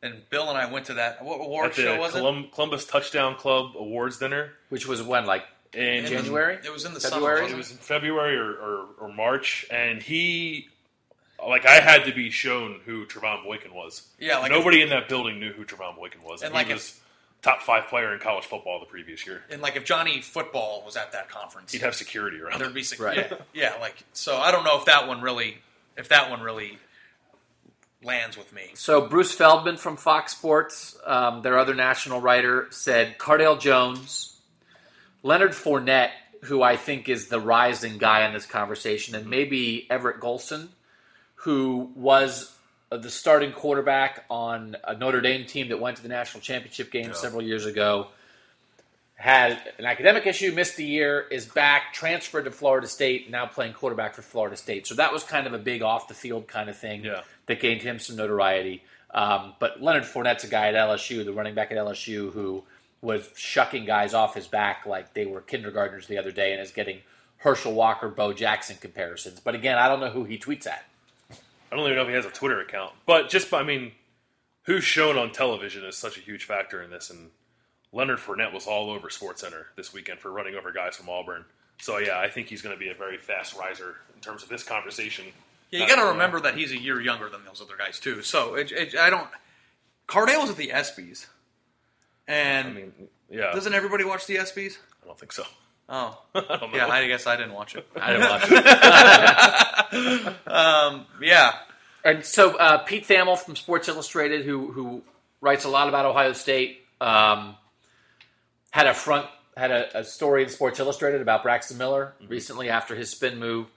and 0.02 0.28
Bill 0.30 0.48
and 0.48 0.58
I 0.58 0.70
went 0.70 0.86
to 0.86 0.94
that. 0.94 1.24
What 1.24 1.36
award 1.36 1.66
At 1.70 1.76
the 1.76 1.82
show 1.82 1.98
was 2.00 2.12
Colum- 2.12 2.48
Columbus 2.52 2.84
Touchdown 2.86 3.36
Club 3.36 3.72
Awards 3.76 4.18
dinner 4.18 4.52
Which 4.68 4.86
was 4.86 5.02
when, 5.02 5.26
like 5.26 5.44
in 5.72 6.06
January? 6.06 6.56
it? 6.56 6.66
It 6.66 6.72
was 6.72 6.84
in 6.84 6.94
the 6.94 7.00
February? 7.00 7.38
summer. 7.46 7.52
It 7.54 7.56
wasn't 7.56 7.80
in 7.80 7.84
February 7.86 8.36
or, 8.36 8.50
or, 8.52 8.86
or 9.00 9.12
March, 9.12 9.64
and 9.70 10.02
he, 10.02 10.68
like, 11.46 11.64
I 11.66 11.80
had 11.80 12.04
to 12.04 12.12
be 12.12 12.30
shown 12.30 12.80
who 12.84 13.06
Trevone 13.06 13.44
Boykin 13.44 13.72
was. 13.74 14.02
Yeah, 14.18 14.38
like 14.38 14.50
nobody 14.50 14.82
in 14.82 14.90
that 14.90 15.08
building 15.08 15.40
knew 15.40 15.52
who 15.52 15.64
Trevone 15.64 15.96
Boykin 15.96 16.22
was, 16.22 16.42
and, 16.42 16.46
And 16.48 16.54
like 16.54 16.66
he 16.66 16.74
if- 16.74 17.00
top 17.42 17.60
five 17.62 17.86
player 17.88 18.12
in 18.12 18.20
college 18.20 18.44
football 18.44 18.78
the 18.78 18.86
previous 18.86 19.26
year. 19.26 19.42
And 19.50 19.60
like 19.62 19.74
if 19.74 19.84
Johnny 19.84 20.20
Football 20.20 20.82
was 20.86 20.96
at 20.96 21.10
that 21.12 21.28
conference, 21.28 21.72
He'd 21.72 21.80
have 21.82 21.94
security 21.96 22.40
around. 22.40 22.60
there'd 22.60 22.72
be 22.74 22.84
security. 22.84 23.22
Right. 23.22 23.32
yeah, 23.52 23.72
yeah. 23.74 23.80
Like 23.80 23.96
so, 24.12 24.36
I 24.38 24.52
don't 24.52 24.62
know 24.64 24.78
if 24.78 24.84
that 24.84 25.08
one 25.08 25.20
really, 25.22 25.58
if 25.96 26.08
that 26.10 26.30
one 26.30 26.40
really 26.40 26.78
lands 28.04 28.36
with 28.36 28.52
me. 28.52 28.70
So 28.74 29.06
Bruce 29.08 29.32
Feldman 29.32 29.76
from 29.76 29.96
Fox 29.96 30.32
Sports, 30.32 30.96
um, 31.04 31.42
their 31.42 31.58
other 31.58 31.74
national 31.74 32.20
writer, 32.20 32.66
said 32.70 33.18
Cardale 33.18 33.58
Jones, 33.60 34.36
Leonard 35.22 35.52
Fournette, 35.52 36.10
who 36.42 36.62
I 36.62 36.76
think 36.76 37.08
is 37.08 37.28
the 37.28 37.40
rising 37.40 37.98
guy 37.98 38.26
in 38.26 38.32
this 38.32 38.46
conversation, 38.46 39.14
and 39.14 39.28
maybe 39.28 39.86
Everett 39.88 40.20
Golson, 40.20 40.68
who 41.36 41.90
was 41.94 42.52
uh, 42.90 42.96
the 42.96 43.10
starting 43.10 43.52
quarterback 43.52 44.24
on 44.28 44.76
a 44.84 44.96
Notre 44.96 45.20
Dame 45.20 45.46
team 45.46 45.68
that 45.68 45.80
went 45.80 45.96
to 45.98 46.02
the 46.02 46.08
national 46.08 46.40
championship 46.40 46.90
game 46.90 47.14
several 47.14 47.42
years 47.42 47.64
ago. 47.64 48.08
Had 49.22 49.60
an 49.78 49.84
academic 49.86 50.26
issue, 50.26 50.50
missed 50.50 50.80
a 50.80 50.82
year, 50.82 51.28
is 51.30 51.46
back, 51.46 51.92
transferred 51.92 52.42
to 52.46 52.50
Florida 52.50 52.88
State, 52.88 53.30
now 53.30 53.46
playing 53.46 53.72
quarterback 53.72 54.14
for 54.14 54.22
Florida 54.22 54.56
State. 54.56 54.84
So 54.88 54.96
that 54.96 55.12
was 55.12 55.22
kind 55.22 55.46
of 55.46 55.52
a 55.52 55.58
big 55.58 55.80
off 55.80 56.08
the 56.08 56.14
field 56.14 56.48
kind 56.48 56.68
of 56.68 56.76
thing 56.76 57.04
Yeah. 57.04 57.20
that 57.46 57.60
gained 57.60 57.82
him 57.82 58.00
some 58.00 58.16
notoriety. 58.16 58.82
Um, 59.14 59.54
but 59.60 59.80
Leonard 59.80 60.02
Fournette's 60.06 60.42
a 60.42 60.48
guy 60.48 60.70
at 60.70 60.74
LSU, 60.74 61.24
the 61.24 61.32
running 61.32 61.54
back 61.54 61.70
at 61.70 61.76
LSU, 61.78 62.32
who 62.32 62.64
was 63.00 63.30
shucking 63.36 63.84
guys 63.84 64.12
off 64.12 64.34
his 64.34 64.48
back 64.48 64.86
like 64.86 65.14
they 65.14 65.24
were 65.24 65.40
kindergartners 65.40 66.08
the 66.08 66.18
other 66.18 66.32
day 66.32 66.50
and 66.52 66.60
is 66.60 66.72
getting 66.72 66.98
Herschel 67.36 67.74
Walker, 67.74 68.08
Bo 68.08 68.32
Jackson 68.32 68.76
comparisons. 68.80 69.38
But 69.38 69.54
again, 69.54 69.78
I 69.78 69.86
don't 69.86 70.00
know 70.00 70.10
who 70.10 70.24
he 70.24 70.36
tweets 70.36 70.66
at. 70.66 70.84
I 71.30 71.76
don't 71.76 71.84
even 71.84 71.94
know 71.94 72.02
if 72.02 72.08
he 72.08 72.14
has 72.14 72.26
a 72.26 72.30
Twitter 72.30 72.60
account, 72.60 72.92
but 73.06 73.28
just 73.28 73.54
I 73.54 73.62
mean, 73.62 73.92
who's 74.64 74.82
shown 74.82 75.16
on 75.16 75.30
television 75.30 75.84
is 75.84 75.96
such 75.96 76.16
a 76.18 76.20
huge 76.20 76.42
factor 76.44 76.82
in 76.82 76.90
this. 76.90 77.08
And 77.08 77.30
Leonard 77.92 78.18
Fournette 78.18 78.52
was 78.52 78.66
all 78.66 78.90
over 78.90 79.08
SportsCenter 79.08 79.64
this 79.76 79.92
weekend 79.92 80.18
for 80.20 80.30
running 80.32 80.54
over 80.54 80.72
guys 80.72 80.96
from 80.96 81.08
Auburn. 81.08 81.44
So 81.80 81.98
yeah, 81.98 82.18
I 82.18 82.28
think 82.28 82.46
he's 82.48 82.62
going 82.62 82.74
to 82.74 82.78
be 82.78 82.88
a 82.90 82.94
very 82.94 83.18
fast 83.18 83.54
riser 83.56 83.96
in 84.14 84.20
terms 84.20 84.42
of 84.42 84.48
this 84.48 84.62
conversation. 84.62 85.24
Yeah, 85.70 85.80
you 85.80 85.84
Uh, 85.84 85.88
got 85.88 86.02
to 86.04 86.08
remember 86.12 86.40
that 86.40 86.54
he's 86.56 86.72
a 86.72 86.78
year 86.78 87.00
younger 87.00 87.28
than 87.28 87.44
those 87.44 87.60
other 87.60 87.76
guys 87.76 87.98
too. 88.00 88.22
So 88.22 88.54
it, 88.54 88.70
it, 88.72 88.94
I 88.96 89.10
don't. 89.10 89.26
Cardale's 90.08 90.50
at 90.50 90.56
the 90.56 90.68
ESPYS, 90.68 91.26
and 92.28 92.68
I 92.68 92.72
mean, 92.72 92.92
yeah, 93.30 93.52
doesn't 93.52 93.72
everybody 93.74 94.04
watch 94.04 94.26
the 94.26 94.36
ESPYS? 94.36 94.76
I 95.02 95.06
don't 95.06 95.18
think 95.18 95.32
so. 95.32 95.44
Oh, 95.88 96.18
I 96.34 96.40
don't 96.40 96.70
know. 96.72 96.76
yeah. 96.76 96.86
I 96.88 97.06
guess 97.06 97.26
I 97.26 97.36
didn't 97.36 97.54
watch 97.54 97.74
it. 97.76 97.86
I 98.00 98.12
didn't 98.12 98.30
watch 98.30 98.44
it. 98.50 100.36
Yeah, 101.20 101.52
And 102.04 102.24
so 102.24 102.56
uh, 102.56 102.78
Pete 102.78 103.06
Thamel 103.06 103.38
from 103.38 103.56
Sports 103.56 103.88
Illustrated, 103.88 104.44
who 104.44 104.70
who 104.72 105.02
writes 105.40 105.64
a 105.64 105.68
lot 105.68 105.88
about 105.88 106.04
Ohio 106.06 106.32
State, 106.32 106.80
um, 107.00 107.56
had 108.72 108.88
a 108.88 108.94
front 108.94 109.26
had 109.56 109.70
a, 109.70 109.98
a 109.98 110.04
story 110.04 110.42
in 110.42 110.48
Sports 110.48 110.80
Illustrated 110.80 111.20
about 111.20 111.42
Braxton 111.42 111.78
Miller 111.78 112.14
mm-hmm. 112.16 112.32
recently 112.32 112.70
after 112.70 112.96
his 112.96 113.10
spin 113.10 113.38
move. 113.38 113.68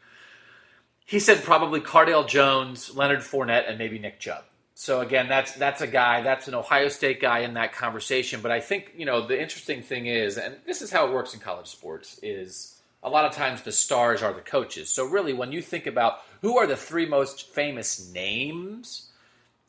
He 1.06 1.20
said 1.20 1.44
probably 1.44 1.82
Cardale 1.82 2.28
Jones, 2.28 2.96
Leonard 2.96 3.20
Fournette, 3.20 3.70
and 3.70 3.78
maybe 3.78 4.00
Nick 4.00 4.20
Chubb. 4.20 4.44
So 4.74 5.02
again, 5.02 5.30
that's 5.30 5.54
that's 5.54 5.82
a 5.82 5.88
guy, 5.88 6.22
that's 6.22 6.48
an 6.48 6.56
Ohio 6.56 6.88
State 6.90 7.22
guy 7.22 7.40
in 7.40 7.54
that 7.54 7.74
conversation. 7.74 8.42
But 8.42 8.52
I 8.52 8.60
think 8.60 8.94
you 8.98 9.06
know 9.06 9.28
the 9.28 9.40
interesting 9.40 9.84
thing 9.84 10.08
is, 10.08 10.38
and 10.38 10.56
this 10.66 10.82
is 10.82 10.92
how 10.92 11.08
it 11.08 11.14
works 11.14 11.34
in 11.34 11.40
college 11.40 11.68
sports, 11.68 12.20
is 12.24 12.80
a 13.04 13.10
lot 13.10 13.26
of 13.26 13.34
times 13.34 13.62
the 13.62 13.72
stars 13.72 14.24
are 14.24 14.34
the 14.34 14.42
coaches. 14.42 14.90
So 14.90 15.06
really, 15.06 15.34
when 15.34 15.52
you 15.52 15.62
think 15.62 15.88
about 15.88 16.20
who 16.42 16.58
are 16.58 16.68
the 16.68 16.76
three 16.76 17.06
most 17.06 17.54
famous 17.54 18.12
names 18.12 19.12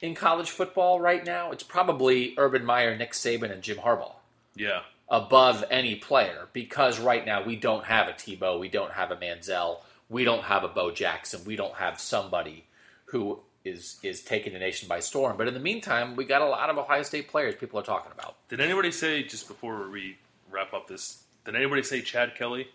in 0.00 0.14
college 0.14 0.50
football 0.50 1.00
right 1.00 1.24
now, 1.24 1.50
it's 1.50 1.62
probably 1.62 2.34
Urban 2.38 2.64
Meyer, 2.64 2.96
Nick 2.96 3.12
Saban, 3.12 3.52
and 3.52 3.62
Jim 3.62 3.78
Harbaugh 3.78 4.14
Yeah, 4.54 4.82
above 5.08 5.64
any 5.70 5.96
player 5.96 6.48
because 6.52 6.98
right 6.98 7.24
now 7.24 7.44
we 7.44 7.56
don't 7.56 7.84
have 7.84 8.08
a 8.08 8.12
Tebow, 8.12 8.58
we 8.58 8.68
don't 8.68 8.92
have 8.92 9.10
a 9.10 9.16
Manziel, 9.16 9.78
we 10.08 10.24
don't 10.24 10.42
have 10.42 10.64
a 10.64 10.68
Bo 10.68 10.90
Jackson, 10.90 11.40
we 11.44 11.56
don't 11.56 11.74
have 11.74 12.00
somebody 12.00 12.64
who 13.06 13.40
is 13.64 13.98
is 14.02 14.22
taking 14.22 14.52
the 14.52 14.58
nation 14.58 14.88
by 14.88 15.00
storm. 15.00 15.36
But 15.36 15.48
in 15.48 15.54
the 15.54 15.60
meantime, 15.60 16.16
we 16.16 16.24
got 16.24 16.42
a 16.42 16.46
lot 16.46 16.70
of 16.70 16.78
Ohio 16.78 17.02
State 17.02 17.28
players 17.28 17.54
people 17.56 17.78
are 17.78 17.84
talking 17.84 18.12
about. 18.12 18.36
Did 18.48 18.60
anybody 18.60 18.92
say 18.92 19.22
just 19.22 19.48
before 19.48 19.88
we 19.90 20.16
wrap 20.50 20.72
up 20.72 20.86
this? 20.88 21.22
Did 21.44 21.56
anybody 21.56 21.82
say 21.82 22.00
Chad 22.00 22.34
Kelly, 22.36 22.68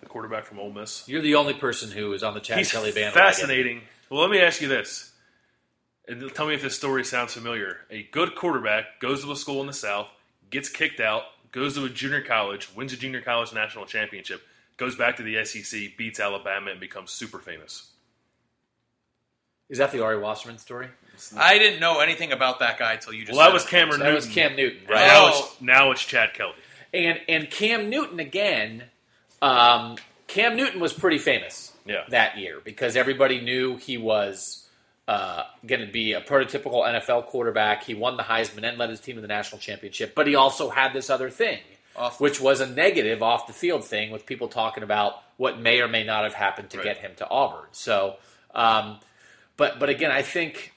the 0.00 0.06
quarterback 0.06 0.44
from 0.44 0.58
Ole 0.58 0.72
Miss? 0.72 1.08
You're 1.08 1.22
the 1.22 1.36
only 1.36 1.54
person 1.54 1.90
who 1.90 2.12
is 2.12 2.22
on 2.22 2.34
the 2.34 2.40
Chad 2.40 2.58
He's 2.58 2.72
Kelly 2.72 2.92
bandwagon. 2.92 3.12
fascinating. 3.12 3.80
Well, 4.08 4.20
let 4.20 4.30
me 4.30 4.40
ask 4.40 4.60
you 4.60 4.66
this, 4.66 5.12
and 6.08 6.32
tell 6.34 6.46
me 6.46 6.54
if 6.54 6.62
this 6.62 6.74
story 6.74 7.04
sounds 7.04 7.32
familiar. 7.34 7.78
A 7.90 8.02
good 8.10 8.34
quarterback 8.34 8.98
goes 9.00 9.22
to 9.22 9.30
a 9.30 9.36
school 9.36 9.60
in 9.60 9.68
the 9.68 9.72
South, 9.72 10.08
gets 10.50 10.68
kicked 10.68 10.98
out, 10.98 11.22
goes 11.52 11.74
to 11.74 11.84
a 11.84 11.88
junior 11.88 12.20
college, 12.22 12.68
wins 12.74 12.92
a 12.92 12.96
junior 12.96 13.20
college 13.20 13.52
national 13.52 13.86
championship, 13.86 14.42
goes 14.76 14.96
back 14.96 15.16
to 15.16 15.22
the 15.22 15.44
SEC, 15.44 15.96
beats 15.96 16.20
Alabama, 16.20 16.70
and 16.70 16.80
becomes 16.80 17.10
super 17.10 17.38
famous. 17.38 17.86
Is 19.68 19.78
that 19.78 19.92
the 19.92 20.02
Ari 20.02 20.18
Wasserman 20.18 20.58
story? 20.58 20.88
I 21.36 21.58
didn't 21.58 21.80
know 21.80 22.00
anything 22.00 22.32
about 22.32 22.58
that 22.60 22.78
guy 22.78 22.94
until 22.94 23.12
you 23.12 23.24
just. 23.24 23.36
Well, 23.36 23.40
that 23.40 23.46
said 23.48 23.54
was 23.54 23.64
it. 23.64 23.68
Cameron. 23.70 23.98
So 24.00 24.04
that 24.04 24.14
was 24.14 24.26
Cam 24.26 24.56
Newton, 24.56 24.80
right? 24.88 25.06
Now 25.06 25.26
Oh. 25.26 25.28
it's 25.52 25.60
now 25.60 25.90
it's 25.92 26.04
Chad 26.04 26.34
Kelly. 26.34 26.54
And 26.92 27.20
and 27.28 27.50
Cam 27.50 27.88
Newton 27.90 28.18
again. 28.18 28.84
Um, 29.42 29.96
Cam 30.26 30.56
Newton 30.56 30.80
was 30.80 30.92
pretty 30.92 31.18
famous 31.18 31.72
Yeah. 31.84 32.04
that 32.08 32.38
year 32.38 32.60
because 32.64 32.96
everybody 32.96 33.40
knew 33.40 33.76
he 33.76 33.96
was 33.96 34.59
uh, 35.10 35.42
going 35.66 35.80
to 35.84 35.90
be 35.90 36.12
a 36.12 36.20
prototypical 36.20 36.84
NFL 36.86 37.26
quarterback. 37.26 37.82
He 37.82 37.94
won 37.94 38.16
the 38.16 38.22
Heisman 38.22 38.62
and 38.68 38.78
led 38.78 38.90
his 38.90 39.00
team 39.00 39.16
to 39.16 39.20
the 39.20 39.26
national 39.28 39.58
championship, 39.60 40.14
but 40.14 40.26
he 40.28 40.34
also 40.36 40.68
had 40.70 40.92
this 40.92 41.10
other 41.10 41.30
thing 41.30 41.58
Off- 41.96 42.20
which 42.20 42.40
was 42.40 42.60
a 42.60 42.66
negative 42.66 43.20
off 43.22 43.46
the 43.48 43.52
field 43.52 43.84
thing 43.84 44.10
with 44.12 44.24
people 44.24 44.46
talking 44.48 44.82
about 44.84 45.14
what 45.36 45.58
may 45.58 45.80
or 45.80 45.88
may 45.88 46.04
not 46.04 46.22
have 46.22 46.34
happened 46.34 46.70
to 46.70 46.76
Right. 46.78 46.84
get 46.84 46.98
him 46.98 47.12
to 47.16 47.28
Auburn. 47.28 47.66
So, 47.72 48.16
um, 48.54 49.00
but 49.56 49.78
but 49.80 49.88
again, 49.88 50.12
I 50.12 50.22
think 50.22 50.72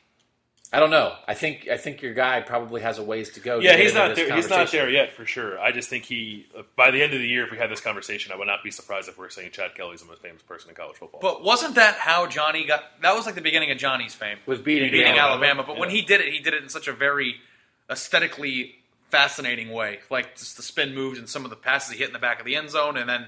I 0.74 0.80
don't 0.80 0.90
know. 0.90 1.14
I 1.28 1.36
think 1.36 1.68
I 1.72 1.78
think 1.78 2.02
your 2.02 2.16
guy 2.16 2.42
probably 2.42 2.82
has 2.82 2.98
a 2.98 3.04
ways 3.04 3.30
to 3.34 3.40
go. 3.40 3.60
Yeah, 3.60 3.72
get 3.76 3.82
he's 3.82 3.94
not 3.94 4.16
this 4.16 4.18
there. 4.28 4.36
He's 4.36 4.50
not 4.50 4.56
conversation. 4.56 4.86
there 4.86 4.90
yet 4.90 5.14
for 5.14 5.24
sure. 5.24 5.60
I 5.60 5.72
just 5.72 5.88
think 5.88 6.04
he 6.04 6.48
uh, 6.58 6.64
by 6.76 6.90
the 6.90 7.04
end 7.04 7.14
of 7.14 7.20
the 7.20 7.28
year, 7.28 7.46
if 7.46 7.52
we 7.52 7.58
had 7.58 7.70
this 7.70 7.80
conversation, 7.80 8.32
I 8.34 8.38
would 8.38 8.48
not 8.48 8.64
be 8.64 8.72
surprised 8.72 9.08
if 9.08 9.18
we're 9.18 9.30
saying 9.30 9.52
Chad 9.52 9.76
Kelly's 9.76 10.02
the 10.02 10.08
most 10.08 10.24
famous 10.24 10.42
person 10.42 10.70
in 10.70 10.76
college 10.76 10.98
football. 10.98 11.20
But 11.22 11.44
wasn't 11.44 11.76
that 11.76 11.96
how 11.96 12.26
Johnny 12.26 12.66
got? 12.66 12.84
That 13.04 13.16
was 13.16 13.28
like 13.28 13.36
the 13.36 13.42
beginning 13.42 13.70
of 13.70 13.78
Johnny's 13.78 14.16
fame. 14.16 14.38
Was 14.48 14.60
beating 14.60 14.90
beating 14.90 15.06
Alabama. 15.06 15.46
Alabama. 15.46 15.64
But 15.68 15.78
when 15.78 15.92
he 15.92 16.02
did 16.02 16.22
it, 16.22 16.34
he 16.34 16.40
did 16.40 16.56
it 16.56 16.64
in 16.64 16.70
such 16.70 16.88
a 16.88 16.94
very 16.94 17.36
aesthetically 17.90 18.76
fascinating 19.10 19.72
way. 19.72 20.00
Like 20.10 20.38
just 20.38 20.58
the 20.58 20.64
spin 20.64 20.96
moves 20.96 21.20
and 21.20 21.30
some 21.30 21.44
of 21.44 21.52
the 21.52 21.56
passes 21.56 21.92
he 21.92 22.00
hit 22.00 22.08
in 22.08 22.14
the 22.14 22.20
back 22.20 22.40
of 22.40 22.48
the 22.48 22.56
end 22.56 22.72
zone, 22.72 22.98
and 22.98 23.08
then 23.08 23.28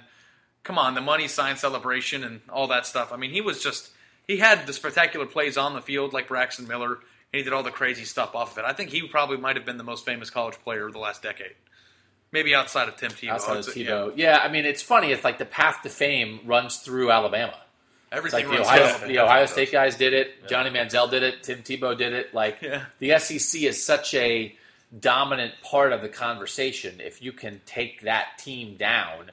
come 0.64 0.80
on, 0.80 0.96
the 0.96 1.02
money 1.02 1.28
sign 1.28 1.58
celebration 1.58 2.24
and 2.24 2.42
all 2.50 2.68
that 2.70 2.88
stuff. 2.88 3.14
I 3.14 3.18
mean, 3.18 3.30
he 3.30 3.42
was 3.42 3.62
just 3.62 3.92
he 4.28 4.38
had 4.38 4.66
the 4.66 4.74
spectacular 4.74 5.28
plays 5.28 5.58
on 5.58 5.76
the 5.76 5.82
field 5.82 6.12
like 6.12 6.28
Braxton 6.28 6.68
Miller, 6.68 6.94
and 6.94 7.02
he 7.36 7.44
did 7.44 7.54
all 7.54 7.64
the 7.64 7.72
crazy 7.72 8.06
stuff 8.06 8.36
off 8.36 8.54
of 8.54 8.60
it. 8.60 8.66
I 8.66 8.74
think 8.74 8.90
he 8.90 9.08
probably 9.08 9.38
might 9.38 9.56
have 9.56 9.66
been 9.66 9.78
the 9.78 9.84
most 9.84 10.06
famous 10.06 10.30
college 10.30 10.56
player 10.64 10.88
of 10.88 10.94
the 10.94 11.00
last 11.00 11.22
decade. 11.22 11.54
Maybe 12.32 12.54
outside 12.56 12.90
of 12.90 12.98
Tim 12.98 13.12
Tebow. 13.12 13.30
outside 13.30 13.58
of 13.58 13.66
Tebow. 13.66 14.14
Yeah. 14.16 14.40
I 14.44 14.50
mean, 14.52 14.66
it's 14.66 14.82
funny. 14.82 15.12
It's 15.12 15.24
like 15.24 15.38
the 15.38 15.46
path 15.46 15.82
to 15.84 15.90
fame 15.90 16.40
runs 16.46 16.78
through 16.78 17.12
Alabama. 17.12 17.54
Yeah. 17.54 17.58
It's 17.58 18.18
Everything 18.18 18.48
like 18.50 18.58
the 18.58 18.64
runs 18.64 18.68
Ohio, 18.68 18.94
through 18.98 19.08
the 19.08 19.18
Alabama. 19.18 19.26
Ohio 19.30 19.44
does. 19.44 19.52
State 19.52 19.72
guys 19.72 19.96
did 19.96 20.14
it. 20.14 20.48
Johnny 20.50 20.70
Manziel 20.70 21.10
did 21.10 21.24
it. 21.24 21.44
Tim 21.44 21.60
Tebow 21.60 21.98
did 21.98 22.14
it. 22.14 22.34
Like 22.34 22.62
Yeah. 22.62 22.86
the 23.00 23.18
SEC 23.20 23.64
is 23.64 23.84
such 23.86 24.14
a 24.16 24.56
dominant 25.00 25.54
part 25.62 25.94
of 25.94 26.02
the 26.02 26.10
conversation. 26.10 27.00
If 27.00 27.22
you 27.22 27.32
can 27.32 27.62
take 27.66 28.02
that 28.02 28.38
team 28.38 28.76
down, 28.78 29.32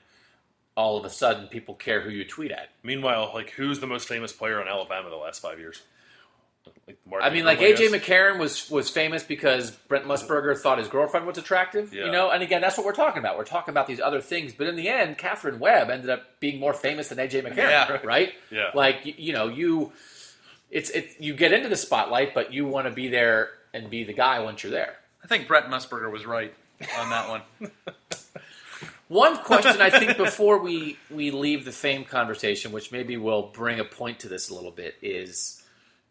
all 0.77 0.97
of 0.97 1.05
a 1.05 1.11
sudden 1.11 1.49
people 1.49 1.75
care 1.75 2.01
who 2.01 2.11
you 2.11 2.25
tweet 2.25 2.51
at. 2.51 2.71
Meanwhile, 2.83 3.31
like 3.35 3.51
who's 3.51 3.81
the 3.81 3.87
most 3.87 4.09
famous 4.09 4.33
player 4.33 4.61
on 4.61 4.69
Alabama 4.69 5.11
the 5.11 5.17
last 5.17 5.43
five 5.43 5.59
years? 5.59 5.83
Like 6.87 6.99
I 7.23 7.31
mean, 7.31 7.45
like 7.45 7.59
AJ 7.59 7.79
guess. 7.79 7.93
McCarron 7.93 8.39
was 8.39 8.71
was 8.71 8.89
famous 8.89 9.23
because 9.23 9.71
Brent 9.71 10.05
Musburger 10.07 10.57
thought 10.57 10.79
his 10.79 10.89
girlfriend 10.89 11.27
was 11.27 11.39
attractive. 11.39 11.93
Yeah. 11.93 12.07
You 12.07 12.13
know, 12.13 12.31
and 12.31 12.43
again, 12.43 12.61
that's 12.61 12.77
what 12.77 12.87
we're 12.87 12.95
talking 12.95 13.19
about. 13.21 13.37
We're 13.37 13.45
talking 13.45 13.73
about 13.73 13.87
these 13.87 14.01
other 14.01 14.21
things, 14.21 14.53
but 14.53 14.67
in 14.67 14.77
the 14.77 14.89
end, 14.89 15.19
Katherine 15.19 15.59
Webb 15.59 15.91
ended 15.91 16.11
up 16.11 16.41
being 16.41 16.59
more 16.59 16.73
famous 16.73 17.09
than 17.09 17.19
AJ 17.19 17.43
McCarron, 17.45 17.57
Yeah. 17.57 17.99
right? 18.05 18.33
Yeah. 18.51 18.71
Like 18.75 19.05
you, 19.05 19.15
you 19.17 19.33
know, 19.33 19.49
you 19.49 19.93
it's 20.71 20.91
it 20.91 21.17
you 21.21 21.35
get 21.35 21.53
into 21.53 21.69
the 21.69 21.77
spotlight, 21.77 22.35
but 22.35 22.53
you 22.53 22.67
want 22.67 22.87
to 22.87 22.93
be 22.93 23.09
there 23.09 23.51
and 23.75 23.91
be 23.91 24.05
the 24.05 24.15
guy 24.15 24.41
once 24.41 24.63
you're 24.63 24.73
there. 24.73 24.97
I 25.23 25.27
think 25.27 25.47
Brent 25.49 25.67
Musburger 25.67 26.11
was 26.11 26.27
right 26.27 26.53
on 26.99 27.11
that 27.11 27.29
one. 27.29 27.43
One 29.09 29.37
question 29.37 29.83
I 29.83 29.91
think 29.91 30.17
before 30.17 30.59
we 30.59 30.97
we 31.11 31.31
leave 31.31 31.67
the 31.67 31.73
fame 31.73 32.05
conversation, 32.05 32.73
which 32.73 32.91
maybe 32.91 33.19
will 33.19 33.51
bring 33.53 33.79
a 33.79 33.85
point 33.85 34.21
to 34.21 34.29
this 34.29 34.49
a 34.49 34.55
little 34.55 34.71
bit, 34.71 34.95
is 35.03 35.62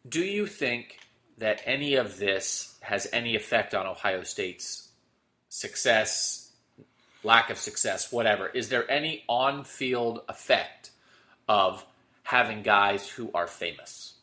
do 0.07 0.21
you 0.21 0.47
think 0.47 0.99
that 1.37 1.61
any 1.65 1.95
of 1.95 2.17
this 2.17 2.77
has 2.81 3.07
any 3.13 3.35
effect 3.35 3.73
on 3.73 3.85
Ohio 3.85 4.23
State's 4.23 4.89
success, 5.49 6.51
lack 7.23 7.49
of 7.49 7.57
success, 7.57 8.11
whatever? 8.11 8.47
Is 8.47 8.69
there 8.69 8.89
any 8.89 9.23
on-field 9.27 10.21
effect 10.29 10.91
of 11.47 11.85
having 12.23 12.63
guys 12.63 13.07
who 13.07 13.31
are 13.33 13.47
famous? 13.47 14.13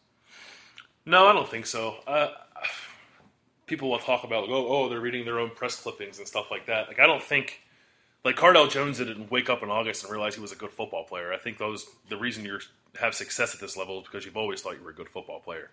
No, 1.07 1.27
I 1.27 1.33
don't 1.33 1.49
think 1.49 1.67
so. 1.67 1.97
Uh, 2.07 2.29
people 3.67 3.91
will 3.91 3.99
talk 3.99 4.25
about 4.25 4.49
oh, 4.49 4.67
oh, 4.69 4.89
they're 4.89 5.01
reading 5.01 5.25
their 5.25 5.39
own 5.39 5.51
press 5.51 5.81
clippings 5.81 6.19
and 6.19 6.27
stuff 6.27 6.51
like 6.51 6.67
that. 6.67 6.89
Like 6.89 6.99
I 6.99 7.07
don't 7.07 7.23
think 7.23 7.61
like 8.25 8.37
Cardale 8.37 8.71
Jones 8.71 8.99
didn't 8.99 9.31
wake 9.31 9.49
up 9.49 9.63
in 9.63 9.71
August 9.71 10.03
and 10.03 10.13
realize 10.13 10.35
he 10.35 10.41
was 10.41 10.53
a 10.53 10.57
good 10.57 10.73
football 10.73 11.05
player. 11.05 11.33
I 11.33 11.39
think 11.39 11.59
those 11.59 11.87
the 12.09 12.17
reason 12.17 12.45
you 12.45 12.59
have 12.97 13.15
success 13.15 13.55
at 13.55 13.61
this 13.61 13.77
level 13.77 14.01
is 14.01 14.05
because 14.05 14.25
you've 14.25 14.37
always 14.37 14.61
thought 14.61 14.77
you 14.77 14.85
were 14.85 14.91
a 14.91 14.95
good 14.95 15.09
football 15.09 15.41
player. 15.41 15.71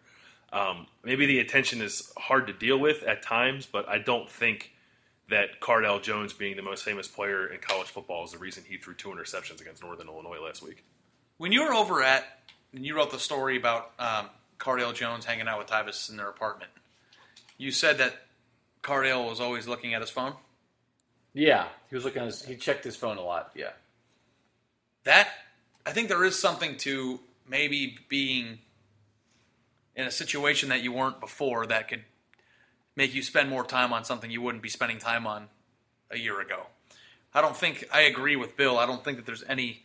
Um, 0.53 0.87
maybe 1.03 1.25
the 1.25 1.39
attention 1.39 1.81
is 1.81 2.11
hard 2.17 2.47
to 2.47 2.53
deal 2.53 2.77
with 2.77 3.03
at 3.03 3.21
times, 3.21 3.65
but 3.65 3.87
I 3.89 3.97
don't 3.97 4.29
think 4.29 4.71
that 5.29 5.59
Cardale 5.59 6.01
Jones 6.01 6.33
being 6.33 6.55
the 6.55 6.61
most 6.61 6.83
famous 6.83 7.07
player 7.07 7.47
in 7.47 7.59
college 7.59 7.87
football 7.87 8.23
is 8.25 8.31
the 8.31 8.37
reason 8.37 8.63
he 8.67 8.77
threw 8.77 8.93
two 8.93 9.09
interceptions 9.09 9.59
against 9.59 9.81
Northern 9.81 10.07
Illinois 10.07 10.39
last 10.43 10.61
week. 10.61 10.83
When 11.37 11.51
you 11.51 11.63
were 11.63 11.73
over 11.73 12.03
at, 12.03 12.23
and 12.73 12.85
you 12.85 12.95
wrote 12.95 13.11
the 13.11 13.19
story 13.19 13.57
about 13.57 13.91
um, 13.97 14.29
Cardale 14.59 14.93
Jones 14.93 15.25
hanging 15.25 15.47
out 15.47 15.57
with 15.57 15.67
Tyvis 15.67 16.09
in 16.09 16.17
their 16.17 16.29
apartment, 16.29 16.71
you 17.57 17.71
said 17.71 17.97
that 17.97 18.13
Cardale 18.83 19.27
was 19.27 19.39
always 19.39 19.67
looking 19.67 19.93
at 19.93 20.01
his 20.01 20.09
phone. 20.09 20.33
Yeah, 21.33 21.67
he 21.89 21.95
was 21.95 22.05
looking. 22.05 22.21
At 22.21 22.27
his, 22.27 22.45
he 22.45 22.55
checked 22.55 22.83
his 22.83 22.95
phone 22.95 23.17
a 23.17 23.21
lot. 23.21 23.51
Yeah. 23.55 23.71
That 25.03 25.29
I 25.85 25.91
think 25.91 26.09
there 26.09 26.23
is 26.23 26.37
something 26.37 26.77
to 26.77 27.19
maybe 27.47 27.97
being 28.09 28.59
in 29.95 30.07
a 30.07 30.11
situation 30.11 30.69
that 30.69 30.81
you 30.81 30.91
weren't 30.91 31.19
before 31.19 31.67
that 31.67 31.87
could 31.87 32.03
make 32.95 33.13
you 33.13 33.21
spend 33.21 33.49
more 33.49 33.63
time 33.63 33.93
on 33.93 34.03
something 34.03 34.31
you 34.31 34.41
wouldn't 34.41 34.63
be 34.63 34.69
spending 34.69 34.97
time 34.97 35.27
on 35.27 35.47
a 36.11 36.17
year 36.17 36.41
ago. 36.41 36.67
I 37.33 37.41
don't 37.41 37.55
think 37.55 37.87
I 37.93 38.01
agree 38.01 38.35
with 38.35 38.57
Bill. 38.57 38.77
I 38.77 38.85
don't 38.85 39.03
think 39.03 39.17
that 39.17 39.25
there's 39.25 39.43
any 39.47 39.83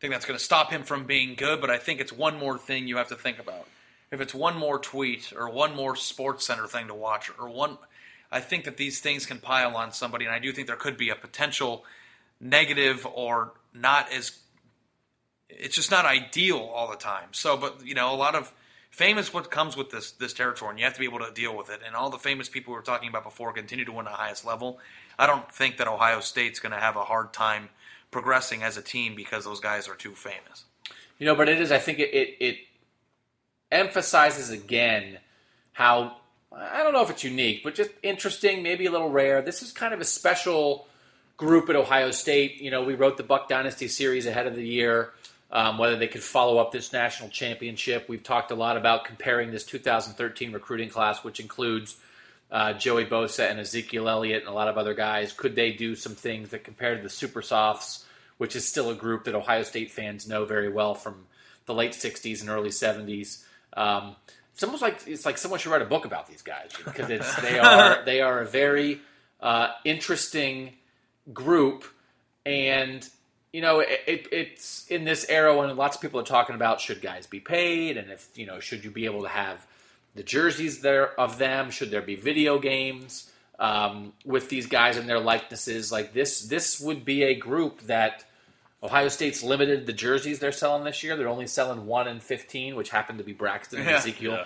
thing 0.00 0.10
that's 0.10 0.24
going 0.24 0.38
to 0.38 0.44
stop 0.44 0.70
him 0.70 0.82
from 0.82 1.04
being 1.04 1.34
good, 1.34 1.60
but 1.60 1.68
I 1.68 1.78
think 1.78 2.00
it's 2.00 2.12
one 2.12 2.38
more 2.38 2.56
thing 2.56 2.88
you 2.88 2.96
have 2.96 3.08
to 3.08 3.16
think 3.16 3.38
about. 3.38 3.66
If 4.10 4.20
it's 4.20 4.34
one 4.34 4.56
more 4.56 4.78
tweet 4.78 5.32
or 5.36 5.50
one 5.50 5.74
more 5.76 5.96
Sports 5.96 6.46
Center 6.46 6.66
thing 6.66 6.86
to 6.86 6.94
watch 6.94 7.30
or 7.38 7.48
one 7.48 7.76
I 8.32 8.40
think 8.40 8.64
that 8.64 8.76
these 8.76 9.00
things 9.00 9.26
can 9.26 9.38
pile 9.38 9.76
on 9.76 9.92
somebody 9.92 10.24
and 10.24 10.34
I 10.34 10.38
do 10.38 10.52
think 10.52 10.66
there 10.66 10.76
could 10.76 10.96
be 10.96 11.10
a 11.10 11.16
potential 11.16 11.84
negative 12.40 13.06
or 13.12 13.52
not 13.74 14.12
as 14.12 14.38
it's 15.58 15.74
just 15.74 15.90
not 15.90 16.04
ideal 16.04 16.58
all 16.58 16.90
the 16.90 16.96
time. 16.96 17.28
So, 17.32 17.56
but 17.56 17.86
you 17.86 17.94
know, 17.94 18.14
a 18.14 18.16
lot 18.16 18.34
of 18.34 18.52
fame 18.90 19.18
is 19.18 19.32
what 19.32 19.50
comes 19.50 19.76
with 19.76 19.90
this 19.90 20.12
this 20.12 20.32
territory, 20.32 20.70
and 20.70 20.78
you 20.78 20.84
have 20.84 20.94
to 20.94 21.00
be 21.00 21.06
able 21.06 21.20
to 21.20 21.32
deal 21.32 21.56
with 21.56 21.70
it. 21.70 21.80
And 21.86 21.94
all 21.94 22.10
the 22.10 22.18
famous 22.18 22.48
people 22.48 22.72
we 22.72 22.76
were 22.76 22.84
talking 22.84 23.08
about 23.08 23.24
before 23.24 23.52
continue 23.52 23.84
to 23.84 23.92
win 23.92 24.04
the 24.04 24.10
highest 24.10 24.44
level. 24.44 24.78
I 25.18 25.26
don't 25.26 25.50
think 25.52 25.76
that 25.78 25.88
Ohio 25.88 26.20
State's 26.20 26.60
going 26.60 26.72
to 26.72 26.78
have 26.78 26.96
a 26.96 27.04
hard 27.04 27.32
time 27.32 27.68
progressing 28.10 28.62
as 28.62 28.76
a 28.76 28.82
team 28.82 29.14
because 29.14 29.44
those 29.44 29.60
guys 29.60 29.88
are 29.88 29.94
too 29.94 30.12
famous. 30.12 30.64
You 31.18 31.26
know, 31.26 31.34
but 31.34 31.48
it 31.48 31.60
is. 31.60 31.70
I 31.70 31.78
think 31.78 31.98
it, 31.98 32.14
it 32.14 32.36
it 32.40 32.56
emphasizes 33.70 34.50
again 34.50 35.18
how 35.72 36.16
I 36.52 36.82
don't 36.82 36.92
know 36.92 37.02
if 37.02 37.10
it's 37.10 37.24
unique, 37.24 37.62
but 37.62 37.74
just 37.74 37.90
interesting, 38.02 38.62
maybe 38.62 38.86
a 38.86 38.90
little 38.90 39.10
rare. 39.10 39.40
This 39.42 39.62
is 39.62 39.72
kind 39.72 39.94
of 39.94 40.00
a 40.00 40.04
special 40.04 40.86
group 41.36 41.70
at 41.70 41.76
Ohio 41.76 42.10
State. 42.10 42.60
You 42.60 42.70
know, 42.70 42.82
we 42.82 42.94
wrote 42.94 43.16
the 43.16 43.22
Buck 43.22 43.48
Dynasty 43.48 43.88
series 43.88 44.26
ahead 44.26 44.46
of 44.46 44.56
the 44.56 44.66
year. 44.66 45.12
Um, 45.52 45.78
whether 45.78 45.96
they 45.96 46.06
could 46.06 46.22
follow 46.22 46.58
up 46.58 46.70
this 46.70 46.92
national 46.92 47.28
championship, 47.28 48.08
we've 48.08 48.22
talked 48.22 48.52
a 48.52 48.54
lot 48.54 48.76
about 48.76 49.04
comparing 49.04 49.50
this 49.50 49.64
2013 49.64 50.52
recruiting 50.52 50.88
class, 50.88 51.24
which 51.24 51.40
includes 51.40 51.96
uh, 52.52 52.72
Joey 52.74 53.04
Bosa 53.04 53.50
and 53.50 53.58
Ezekiel 53.58 54.08
Elliott 54.08 54.42
and 54.42 54.48
a 54.48 54.54
lot 54.54 54.68
of 54.68 54.78
other 54.78 54.94
guys. 54.94 55.32
Could 55.32 55.56
they 55.56 55.72
do 55.72 55.96
some 55.96 56.14
things 56.14 56.50
that 56.50 56.62
compare 56.62 56.96
to 56.96 57.02
the 57.02 57.08
Super 57.08 57.42
Sophs, 57.42 58.04
which 58.38 58.54
is 58.54 58.66
still 58.66 58.90
a 58.90 58.94
group 58.94 59.24
that 59.24 59.34
Ohio 59.34 59.64
State 59.64 59.90
fans 59.90 60.28
know 60.28 60.44
very 60.44 60.68
well 60.68 60.94
from 60.94 61.26
the 61.66 61.74
late 61.74 61.92
60s 61.92 62.40
and 62.40 62.50
early 62.50 62.70
70s? 62.70 63.42
Um, 63.72 64.14
it's 64.52 64.62
almost 64.62 64.82
like 64.82 65.00
it's 65.06 65.24
like 65.24 65.38
someone 65.38 65.58
should 65.58 65.72
write 65.72 65.82
a 65.82 65.86
book 65.86 66.04
about 66.04 66.26
these 66.28 66.42
guys 66.42 66.70
because 66.84 67.08
it's 67.08 67.34
they 67.40 67.58
are 67.60 68.04
they 68.04 68.20
are 68.20 68.40
a 68.40 68.46
very 68.46 69.00
uh, 69.40 69.68
interesting 69.84 70.74
group, 71.32 71.84
and 72.44 73.08
you 73.52 73.60
know 73.60 73.80
it, 73.80 74.00
it, 74.06 74.28
it's 74.32 74.86
in 74.88 75.04
this 75.04 75.26
era 75.28 75.56
when 75.56 75.74
lots 75.76 75.96
of 75.96 76.02
people 76.02 76.20
are 76.20 76.24
talking 76.24 76.54
about 76.54 76.80
should 76.80 77.00
guys 77.02 77.26
be 77.26 77.40
paid 77.40 77.96
and 77.96 78.10
if 78.10 78.28
you 78.34 78.46
know 78.46 78.60
should 78.60 78.84
you 78.84 78.90
be 78.90 79.04
able 79.06 79.22
to 79.22 79.28
have 79.28 79.66
the 80.14 80.22
jerseys 80.22 80.80
there 80.80 81.18
of 81.20 81.38
them 81.38 81.70
should 81.70 81.90
there 81.90 82.02
be 82.02 82.14
video 82.16 82.58
games 82.58 83.30
um, 83.58 84.12
with 84.24 84.48
these 84.48 84.66
guys 84.66 84.96
and 84.96 85.08
their 85.08 85.20
likenesses 85.20 85.92
like 85.92 86.12
this 86.12 86.42
this 86.42 86.80
would 86.80 87.04
be 87.04 87.24
a 87.24 87.34
group 87.34 87.80
that 87.82 88.24
Ohio 88.82 89.08
State's 89.08 89.42
limited 89.42 89.84
the 89.84 89.92
jerseys 89.92 90.38
they're 90.38 90.52
selling 90.52 90.84
this 90.84 91.02
year. 91.02 91.14
They're 91.14 91.28
only 91.28 91.46
selling 91.46 91.84
one 91.84 92.08
in 92.08 92.18
fifteen, 92.18 92.76
which 92.76 92.88
happened 92.88 93.18
to 93.18 93.24
be 93.24 93.34
Braxton 93.34 93.80
and 93.80 93.88
Yeah. 93.90 93.96
Ezekiel. 93.96 94.44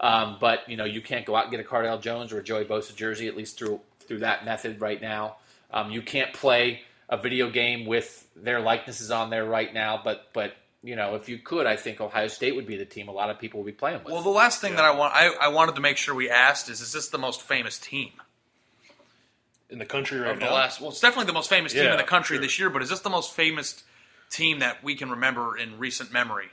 Um, 0.00 0.38
but 0.40 0.66
you 0.70 0.78
know, 0.78 0.86
you 0.86 1.02
can't 1.02 1.26
go 1.26 1.36
out 1.36 1.44
and 1.44 1.50
get 1.50 1.60
a 1.60 1.68
Cardale 1.68 2.00
Jones 2.00 2.32
or 2.32 2.38
a 2.38 2.42
Joey 2.42 2.64
Bosa 2.64 2.96
jersey 2.96 3.28
at 3.28 3.36
least 3.36 3.58
through 3.58 3.80
through 4.00 4.20
that 4.20 4.46
method 4.46 4.80
right 4.80 5.02
now. 5.02 5.36
Um, 5.70 5.90
you 5.90 6.00
can't 6.00 6.32
play 6.32 6.80
a 7.08 7.16
video 7.16 7.50
game 7.50 7.86
with 7.86 8.26
their 8.36 8.60
likenesses 8.60 9.10
on 9.10 9.30
there 9.30 9.44
right 9.44 9.72
now. 9.72 10.00
But 10.02 10.28
but 10.32 10.54
you 10.82 10.96
know, 10.96 11.14
if 11.14 11.28
you 11.28 11.38
could, 11.38 11.66
I 11.66 11.76
think 11.76 12.00
Ohio 12.00 12.28
State 12.28 12.54
would 12.56 12.66
be 12.66 12.76
the 12.76 12.84
team 12.84 13.08
a 13.08 13.12
lot 13.12 13.30
of 13.30 13.38
people 13.38 13.60
would 13.60 13.66
be 13.66 13.72
playing 13.72 14.00
with. 14.04 14.12
Well, 14.12 14.22
the 14.22 14.28
last 14.30 14.60
thing 14.60 14.76
that 14.76 14.84
I 14.84 14.90
want 14.94 15.14
I, 15.14 15.28
I 15.40 15.48
wanted 15.48 15.74
to 15.76 15.80
make 15.80 15.96
sure 15.96 16.14
we 16.14 16.30
asked 16.30 16.68
is: 16.68 16.80
Is 16.80 16.92
this 16.92 17.08
the 17.08 17.18
most 17.18 17.40
famous 17.42 17.78
team 17.78 18.10
In 19.70 19.78
the 19.78 19.86
country 19.86 20.18
right 20.20 20.32
of 20.32 20.40
the 20.40 20.46
last? 20.46 20.80
Well, 20.80 20.90
it's 20.90 21.00
definitely 21.00 21.26
the 21.26 21.32
most 21.34 21.48
famous 21.48 21.72
team 21.72 21.84
Yeah, 21.84 21.92
in 21.92 21.98
the 21.98 22.04
country 22.04 22.36
sure. 22.36 22.42
this 22.42 22.58
year. 22.58 22.70
But 22.70 22.82
is 22.82 22.90
this 22.90 23.00
the 23.00 23.10
most 23.10 23.32
famous 23.32 23.82
team 24.30 24.58
that 24.60 24.82
we 24.84 24.94
can 24.94 25.10
remember 25.10 25.56
in 25.56 25.78
recent 25.78 26.12
memory? 26.12 26.48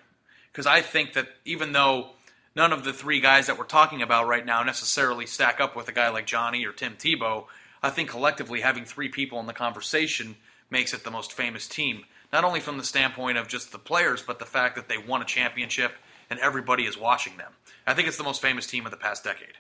Because 0.52 0.66
I 0.66 0.82
think 0.82 1.14
that 1.14 1.28
even 1.46 1.72
though 1.72 2.12
none 2.56 2.74
of 2.74 2.84
the 2.84 2.94
three 2.94 3.20
guys 3.22 3.48
that 3.48 3.58
we're 3.58 3.66
talking 3.66 4.02
about 4.02 4.28
right 4.28 4.46
now 4.46 4.64
necessarily 4.64 5.26
stack 5.26 5.60
up 5.60 5.76
with 5.76 5.88
a 5.88 5.92
guy 5.94 6.10
like 6.10 6.26
Johnny 6.26 6.66
or 6.66 6.72
Tim 6.72 6.96
Tebow, 6.96 7.46
I 7.84 7.89
think 7.89 8.10
collectively 8.10 8.62
having 8.62 8.86
three 8.86 9.10
people 9.10 9.39
in 9.39 9.48
the 9.48 9.54
conversation 9.54 10.36
makes 10.70 10.94
it 10.94 11.04
the 11.04 11.12
most 11.12 11.34
famous 11.34 11.67
team. 11.67 12.06
Not 12.32 12.44
only 12.44 12.60
from 12.60 12.78
the 12.78 12.84
standpoint 12.84 13.38
of 13.38 13.48
just 13.48 13.72
the 13.72 13.78
players, 13.80 14.22
but 14.22 14.39
the 14.39 14.46
fact 14.46 14.76
that 14.76 14.88
they 14.88 14.98
won 14.98 15.22
a 15.22 15.26
championship 15.26 15.94
and 16.30 16.39
everybody 16.39 16.86
is 16.86 16.98
watching 16.98 17.38
them. 17.38 17.52
I 17.86 17.94
think 17.94 18.08
it's 18.08 18.17
the 18.17 18.24
most 18.24 18.41
famous 18.41 18.67
team 18.67 18.86
of 18.86 18.91
the 18.91 18.98
past 18.98 19.24
decade. 19.24 19.56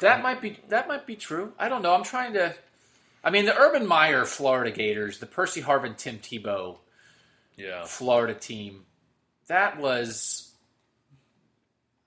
That 0.00 0.22
might 0.22 0.40
be 0.40 0.58
that 0.68 0.88
might 0.88 1.06
be 1.06 1.16
true. 1.16 1.52
I 1.58 1.68
don't 1.68 1.82
know. 1.82 1.94
I'm 1.94 2.04
trying 2.04 2.32
to. 2.34 2.54
I 3.22 3.30
mean, 3.30 3.44
the 3.44 3.56
Urban 3.56 3.86
Meyer 3.86 4.24
Florida 4.24 4.70
Gators, 4.70 5.18
the 5.18 5.26
Percy 5.26 5.60
Harvin 5.60 5.96
Tim 5.96 6.18
Tebow 6.18 6.78
Yeah. 7.56 7.84
Florida 7.84 8.34
team, 8.34 8.86
that 9.48 9.78
was. 9.78 10.49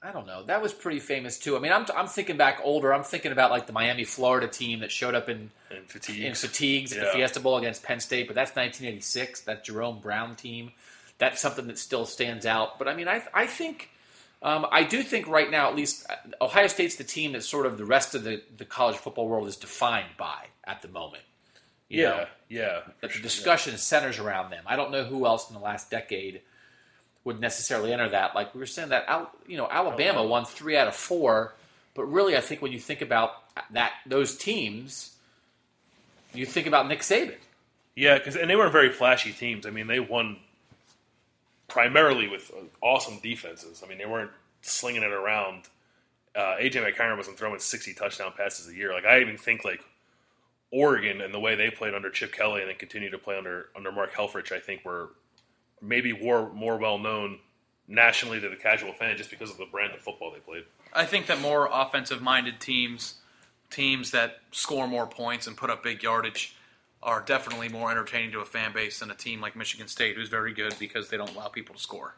I 0.06 0.12
don't 0.12 0.28
know. 0.28 0.44
That 0.44 0.62
was 0.62 0.74
pretty 0.74 1.00
famous 1.00 1.40
too. 1.40 1.56
I 1.56 1.60
mean, 1.60 1.72
I'm, 1.72 1.86
I'm 1.96 2.08
thinking 2.08 2.36
back 2.36 2.60
older. 2.64 2.94
I'm 2.94 3.04
thinking 3.04 3.32
about 3.32 3.52
like 3.52 3.68
the 3.68 3.74
Miami, 3.74 4.04
Florida 4.04 4.48
team 4.48 4.80
that 4.82 4.92
showed 4.92 5.16
up 5.16 5.30
in 5.30 5.50
And 5.72 5.88
fatigue. 5.90 6.24
in 6.26 6.34
fatigues 6.36 6.92
at 6.92 7.00
the 7.06 7.12
Fiesta 7.12 7.40
Bowl 7.40 7.58
against 7.58 7.84
Penn 7.84 8.00
State, 8.02 8.28
but 8.28 8.36
that's 8.36 8.52
1986. 8.52 9.42
That 9.42 9.64
Jerome 9.64 10.00
Brown 10.00 10.36
team. 10.36 10.72
That's 11.20 11.40
something 11.40 11.68
that 11.68 11.78
still 11.78 12.06
stands 12.06 12.46
out. 12.46 12.78
But 12.80 12.88
I 12.90 12.96
mean, 12.96 13.08
I 13.08 13.24
I 13.34 13.46
think 13.48 13.92
um, 14.42 14.66
I 14.72 14.84
do 14.84 15.04
think 15.04 15.28
right 15.30 15.50
now, 15.50 15.70
at 15.70 15.76
least, 15.76 16.06
uh, 16.10 16.16
Ohio 16.44 16.68
State's 16.68 16.98
the 16.98 17.06
team 17.06 17.32
that 17.32 17.44
sort 17.44 17.66
of 17.66 17.78
the 17.78 17.86
rest 17.86 18.14
of 18.14 18.26
the, 18.26 18.42
the 18.58 18.66
college 18.66 18.98
football 18.98 19.30
world 19.30 19.48
is 19.48 19.56
defined 19.56 20.10
by 20.18 20.48
at 20.66 20.82
the 20.82 20.90
moment. 20.90 21.24
You 21.88 22.02
Yeah. 22.02 22.10
know, 22.10 22.26
Yeah. 22.50 22.80
that 23.00 23.14
the 23.14 23.20
discussion 23.20 23.78
centers 23.78 24.20
around 24.20 24.50
them. 24.50 24.64
I 24.68 24.76
don't 24.76 24.92
know 24.92 25.06
who 25.06 25.26
else 25.26 25.48
in 25.50 25.54
the 25.54 25.62
last 25.62 25.90
decade 25.90 26.42
would 27.26 27.40
necessarily 27.40 27.94
enter 27.94 28.10
that. 28.10 28.36
Like 28.36 28.54
we 28.54 28.60
were 28.60 28.66
saying 28.66 28.90
that, 28.90 29.06
Al- 29.08 29.32
you 29.48 29.58
know, 29.58 29.68
Alabama 29.70 30.24
won 30.24 30.46
three 30.46 30.78
out 30.78 30.88
of 30.88 30.96
four, 30.96 31.54
but 31.96 32.06
really, 32.06 32.36
I 32.36 32.42
think 32.42 32.62
when 32.62 32.72
you 32.72 32.80
think 32.80 33.02
about 33.02 33.32
that 33.72 33.94
those 34.06 34.36
teams, 34.38 35.16
you 36.34 36.46
think 36.46 36.68
about 36.68 36.88
Nick 36.88 37.00
Saban. 37.00 37.36
Yeah, 37.96 38.18
because 38.18 38.36
and 38.36 38.50
they 38.50 38.56
weren't 38.56 38.72
very 38.72 38.92
flashy 38.92 39.32
teams. 39.32 39.66
I 39.66 39.70
mean, 39.70 39.88
they 39.88 40.00
won 40.00 40.38
primarily 41.68 42.28
with 42.28 42.52
uh, 42.52 42.64
awesome 42.82 43.20
defenses. 43.22 43.82
I 43.86 43.88
mean, 43.88 43.98
they 43.98 44.06
weren't 44.06 44.32
slinging 44.62 45.04
it 45.04 45.12
around. 45.12 45.64
Uh, 46.36 46.56
AJ 46.60 46.84
McCarron 46.84 47.18
wasn't 47.18 47.38
throwing 47.38 47.60
sixty 47.60 47.94
touchdown 47.94 48.34
passes 48.36 48.68
a 48.68 48.76
year. 48.76 48.94
Like 48.94 49.06
I 49.06 49.22
even 49.22 49.38
think 49.38 49.64
like 49.64 49.84
Oregon 50.72 51.22
and 51.22 51.34
the 51.34 51.40
way 51.40 51.56
they 51.56 51.70
played 51.70 51.94
under 51.94 52.10
Chip 52.10 52.34
Kelly 52.34 52.62
and 52.62 52.70
then 52.70 52.78
continued 52.78 53.12
to 53.12 53.20
play 53.20 53.38
under 53.38 53.68
under 53.76 53.92
Mark 53.92 54.12
Helfrich, 54.12 54.52
I 54.52 54.60
think 54.60 54.84
were 54.84 55.10
maybe 55.84 56.14
were 56.14 56.50
more 56.54 56.78
well 56.78 56.98
known 56.98 57.40
nationally 57.88 58.40
to 58.40 58.50
the 58.50 58.56
casual 58.56 58.94
fan 58.94 59.18
just 59.18 59.30
because 59.30 59.52
of 59.52 59.58
the 59.58 59.66
brand 59.66 59.94
of 59.94 60.00
football 60.00 60.32
they 60.32 60.40
played. 60.40 60.64
I 60.94 61.06
think 61.06 61.28
that 61.28 61.42
more 61.42 61.70
offensive 61.72 62.22
minded 62.22 62.60
teams, 62.60 63.16
teams 63.70 64.12
that 64.12 64.38
score 64.52 64.88
more 64.88 65.06
points 65.06 65.48
and 65.48 65.58
put 65.58 65.70
up 65.70 65.84
big 65.84 66.02
yardage, 66.02 66.56
are 67.02 67.22
definitely 67.22 67.68
more 67.68 67.92
entertaining 67.92 68.32
to 68.32 68.40
a 68.40 68.46
fan 68.46 68.72
base 68.74 69.00
than 69.00 69.12
a 69.12 69.16
team 69.16 69.42
like 69.42 69.56
Michigan 69.56 69.88
State, 69.88 70.16
who's 70.16 70.30
very 70.30 70.54
good 70.54 70.74
because 70.80 71.10
they 71.10 71.18
don't 71.18 71.36
allow 71.36 71.50
people 71.50 71.76
to 71.76 71.82
score. 71.82 72.16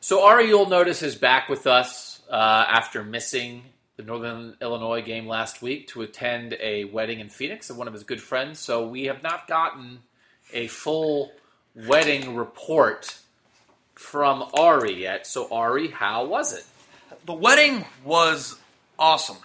So 0.00 0.24
Ari, 0.24 0.48
you'll 0.48 0.68
notice, 0.68 1.02
is 1.02 1.14
back 1.14 1.48
with 1.48 1.68
us 1.68 2.20
uh, 2.28 2.64
after 2.68 3.04
missing 3.04 3.62
the 3.96 4.02
Northern 4.02 4.56
Illinois 4.60 5.02
game 5.02 5.28
last 5.28 5.62
week 5.62 5.86
to 5.88 6.02
attend 6.02 6.56
a 6.60 6.84
wedding 6.86 7.20
in 7.20 7.28
Phoenix 7.28 7.70
of 7.70 7.76
one 7.76 7.86
of 7.86 7.94
his 7.94 8.02
good 8.02 8.20
friends. 8.20 8.58
So 8.58 8.88
we 8.88 9.04
have 9.04 9.22
not 9.22 9.46
gotten 9.46 10.00
a 10.52 10.66
full 10.66 11.30
wedding 11.74 12.36
report 12.36 13.18
from 13.94 14.48
Ari 14.54 14.94
yet. 14.94 15.26
So 15.26 15.48
Ari, 15.50 15.88
how 15.88 16.26
was 16.26 16.52
it? 16.52 16.64
The 17.24 17.34
wedding 17.34 17.84
was 18.04 18.56
awesome. 18.98 19.36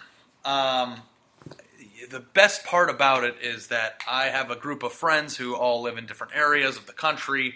Um, 0.43 1.01
the 2.09 2.19
best 2.19 2.65
part 2.65 2.89
about 2.89 3.23
it 3.23 3.35
is 3.41 3.67
that 3.67 4.01
I 4.07 4.25
have 4.25 4.51
a 4.51 4.55
group 4.55 4.83
of 4.83 4.93
friends 4.93 5.35
who 5.35 5.55
all 5.55 5.81
live 5.81 5.97
in 5.97 6.05
different 6.05 6.35
areas 6.35 6.77
of 6.77 6.85
the 6.85 6.93
country, 6.93 7.55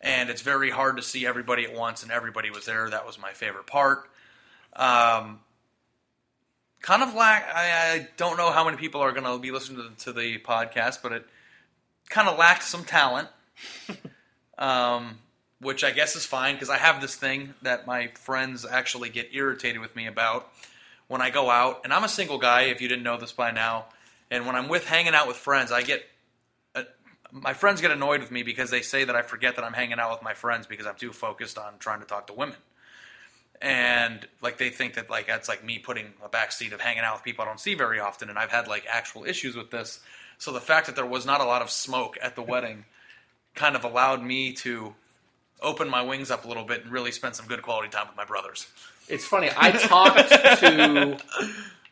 and 0.00 0.30
it's 0.30 0.42
very 0.42 0.70
hard 0.70 0.96
to 0.96 1.02
see 1.02 1.26
everybody 1.26 1.64
at 1.64 1.74
once, 1.74 2.02
and 2.02 2.10
everybody 2.10 2.50
was 2.50 2.64
there. 2.64 2.88
That 2.90 3.06
was 3.06 3.18
my 3.20 3.32
favorite 3.32 3.66
part. 3.66 4.08
Um, 4.74 5.40
kind 6.80 7.02
of 7.02 7.14
lack. 7.14 7.48
I, 7.54 7.94
I 7.94 8.08
don't 8.16 8.36
know 8.36 8.50
how 8.50 8.64
many 8.64 8.76
people 8.76 9.00
are 9.00 9.12
going 9.12 9.24
to 9.24 9.38
be 9.38 9.50
listening 9.50 9.78
to 9.78 9.82
the, 9.82 9.94
to 10.04 10.12
the 10.12 10.38
podcast, 10.38 11.02
but 11.02 11.12
it 11.12 11.26
kind 12.08 12.28
of 12.28 12.38
lacked 12.38 12.64
some 12.64 12.84
talent. 12.84 13.28
um, 14.58 15.18
which 15.60 15.84
I 15.84 15.92
guess 15.92 16.16
is 16.16 16.26
fine 16.26 16.54
because 16.54 16.70
I 16.70 16.76
have 16.76 17.00
this 17.00 17.14
thing 17.14 17.54
that 17.62 17.86
my 17.86 18.08
friends 18.08 18.66
actually 18.68 19.10
get 19.10 19.28
irritated 19.32 19.80
with 19.80 19.94
me 19.94 20.06
about 20.06 20.52
when 21.06 21.20
I 21.20 21.30
go 21.30 21.50
out. 21.50 21.82
And 21.84 21.92
I'm 21.92 22.04
a 22.04 22.08
single 22.08 22.38
guy, 22.38 22.62
if 22.62 22.80
you 22.80 22.88
didn't 22.88 23.04
know 23.04 23.16
this 23.16 23.32
by 23.32 23.52
now. 23.52 23.86
And 24.30 24.46
when 24.46 24.56
I'm 24.56 24.68
with 24.68 24.86
hanging 24.86 25.14
out 25.14 25.28
with 25.28 25.36
friends, 25.36 25.70
I 25.70 25.82
get 25.82 26.02
uh, 26.74 26.82
my 27.30 27.52
friends 27.52 27.80
get 27.80 27.90
annoyed 27.90 28.20
with 28.20 28.30
me 28.30 28.42
because 28.42 28.70
they 28.70 28.82
say 28.82 29.04
that 29.04 29.14
I 29.14 29.22
forget 29.22 29.56
that 29.56 29.64
I'm 29.64 29.72
hanging 29.72 30.00
out 30.00 30.10
with 30.10 30.22
my 30.22 30.34
friends 30.34 30.66
because 30.66 30.86
I'm 30.86 30.96
too 30.96 31.12
focused 31.12 31.58
on 31.58 31.74
trying 31.78 32.00
to 32.00 32.06
talk 32.06 32.26
to 32.28 32.32
women. 32.32 32.56
And 33.60 34.26
like 34.40 34.58
they 34.58 34.70
think 34.70 34.94
that 34.94 35.08
like 35.08 35.28
that's 35.28 35.48
like 35.48 35.62
me 35.62 35.78
putting 35.78 36.06
a 36.24 36.28
backseat 36.28 36.72
of 36.72 36.80
hanging 36.80 37.04
out 37.04 37.16
with 37.16 37.24
people 37.24 37.44
I 37.44 37.46
don't 37.48 37.60
see 37.60 37.74
very 37.74 38.00
often. 38.00 38.28
And 38.28 38.38
I've 38.38 38.50
had 38.50 38.66
like 38.66 38.86
actual 38.90 39.24
issues 39.24 39.54
with 39.54 39.70
this. 39.70 40.00
So 40.38 40.50
the 40.52 40.60
fact 40.60 40.86
that 40.86 40.96
there 40.96 41.06
was 41.06 41.24
not 41.24 41.40
a 41.40 41.44
lot 41.44 41.62
of 41.62 41.70
smoke 41.70 42.18
at 42.20 42.34
the 42.34 42.42
wedding 42.42 42.84
kind 43.54 43.76
of 43.76 43.84
allowed 43.84 44.22
me 44.22 44.52
to 44.52 44.94
open 45.60 45.88
my 45.88 46.02
wings 46.02 46.30
up 46.30 46.44
a 46.44 46.48
little 46.48 46.64
bit 46.64 46.82
and 46.84 46.92
really 46.92 47.12
spend 47.12 47.36
some 47.36 47.46
good 47.46 47.62
quality 47.62 47.88
time 47.88 48.06
with 48.08 48.16
my 48.16 48.24
brothers. 48.24 48.66
It's 49.08 49.24
funny. 49.24 49.50
I 49.56 49.70
talked 49.72 50.28
to 50.60 51.18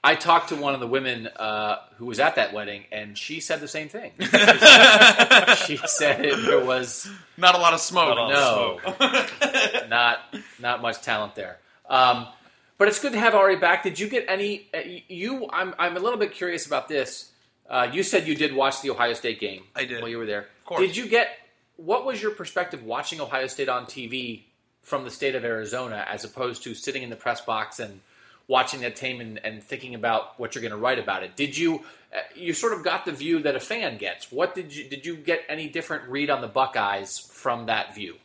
I 0.02 0.14
talked 0.14 0.48
to 0.48 0.56
one 0.56 0.72
of 0.72 0.80
the 0.80 0.86
women 0.86 1.26
uh, 1.36 1.76
who 1.96 2.06
was 2.06 2.20
at 2.20 2.36
that 2.36 2.54
wedding, 2.54 2.84
and 2.90 3.18
she 3.18 3.40
said 3.40 3.60
the 3.60 3.68
same 3.68 3.88
thing. 3.88 4.12
she 5.66 5.76
said 5.86 6.24
it, 6.24 6.42
there 6.46 6.64
was 6.64 7.10
Not 7.36 7.54
a 7.54 7.58
lot 7.58 7.74
of 7.74 7.80
smoke. 7.80 8.16
Not 8.16 8.18
a 8.18 8.22
lot 8.22 9.00
of 9.00 9.80
no, 9.80 9.86
not 9.88 10.18
not 10.58 10.82
much 10.82 11.02
talent 11.02 11.34
there. 11.34 11.58
Um, 11.88 12.26
but 12.78 12.88
it's 12.88 12.98
good 12.98 13.12
to 13.12 13.18
have 13.18 13.34
Ari 13.34 13.56
back. 13.56 13.82
Did 13.82 13.98
you 13.98 14.08
get 14.08 14.24
any? 14.26 14.68
Uh, 14.72 14.78
you, 15.08 15.46
I'm 15.52 15.74
I'm 15.78 15.96
a 15.96 16.00
little 16.00 16.18
bit 16.18 16.32
curious 16.32 16.66
about 16.66 16.88
this. 16.88 17.30
Uh, 17.68 17.88
you 17.92 18.02
said 18.02 18.26
you 18.26 18.34
did 18.34 18.54
watch 18.54 18.80
the 18.80 18.90
Ohio 18.90 19.12
State 19.12 19.38
game. 19.38 19.64
I 19.76 19.84
did. 19.84 20.00
while 20.00 20.08
you 20.08 20.18
were 20.18 20.26
there. 20.26 20.46
course. 20.70 20.80
Did 20.80 20.96
you 20.96 21.08
get? 21.08 21.28
What 21.84 22.04
was 22.04 22.20
your 22.20 22.32
perspective 22.32 22.84
watching 22.84 23.20
Ohio 23.20 23.46
State 23.46 23.68
on 23.68 23.86
TV 23.86 24.42
from 24.82 25.04
the 25.04 25.10
state 25.10 25.34
of 25.34 25.44
Arizona, 25.44 26.04
as 26.08 26.24
opposed 26.24 26.62
to 26.64 26.74
sitting 26.74 27.02
in 27.02 27.10
the 27.10 27.16
press 27.16 27.40
box 27.40 27.80
and 27.80 28.00
watching 28.48 28.80
that 28.80 28.96
team 28.96 29.20
and, 29.20 29.38
and 29.44 29.62
thinking 29.62 29.94
about 29.94 30.38
what 30.38 30.54
you're 30.54 30.62
going 30.62 30.72
to 30.72 30.76
write 30.76 30.98
about 30.98 31.22
it? 31.22 31.36
Did 31.36 31.56
you? 31.56 31.82
Uh, 32.12 32.18
you 32.34 32.52
sort 32.52 32.72
of 32.72 32.82
got 32.82 33.04
the 33.04 33.12
view 33.12 33.40
that 33.42 33.54
a 33.54 33.60
fan 33.60 33.96
gets. 33.96 34.32
What 34.32 34.54
did 34.54 34.74
you? 34.74 34.88
Did 34.88 35.06
you 35.06 35.16
get 35.16 35.42
any 35.48 35.68
different 35.68 36.08
read 36.08 36.28
on 36.28 36.40
the 36.40 36.48
Buckeyes 36.48 37.18
from 37.18 37.66
that 37.66 37.94
view? 37.94 38.16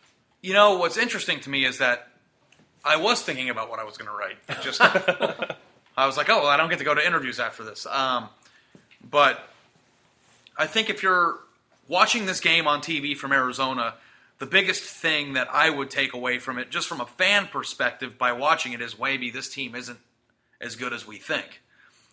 You 0.41 0.53
know 0.53 0.77
what's 0.77 0.97
interesting 0.97 1.39
to 1.41 1.49
me 1.49 1.65
is 1.65 1.77
that 1.77 2.07
I 2.83 2.97
was 2.97 3.21
thinking 3.21 3.49
about 3.49 3.69
what 3.69 3.79
I 3.79 3.83
was 3.83 3.97
going 3.97 4.09
to 4.09 4.15
write. 4.15 4.63
Just 4.63 4.81
I 5.97 6.05
was 6.05 6.17
like, 6.17 6.29
oh 6.29 6.41
well, 6.41 6.47
I 6.47 6.57
don't 6.57 6.69
get 6.69 6.79
to 6.79 6.85
go 6.85 6.93
to 6.93 7.05
interviews 7.05 7.39
after 7.39 7.63
this. 7.63 7.85
Um, 7.85 8.29
but 9.09 9.39
I 10.57 10.67
think 10.67 10.89
if 10.89 11.03
you're 11.03 11.39
watching 11.87 12.25
this 12.25 12.39
game 12.39 12.67
on 12.67 12.81
TV 12.81 13.15
from 13.15 13.31
Arizona, 13.31 13.95
the 14.37 14.45
biggest 14.45 14.83
thing 14.83 15.33
that 15.33 15.47
I 15.51 15.69
would 15.69 15.89
take 15.89 16.13
away 16.13 16.39
from 16.39 16.57
it, 16.57 16.69
just 16.69 16.87
from 16.87 17.01
a 17.01 17.05
fan 17.05 17.47
perspective, 17.47 18.17
by 18.17 18.33
watching 18.33 18.73
it, 18.73 18.81
is 18.81 18.99
maybe 18.99 19.29
this 19.29 19.49
team 19.49 19.75
isn't 19.75 19.99
as 20.59 20.75
good 20.75 20.93
as 20.93 21.07
we 21.07 21.17
think. 21.17 21.61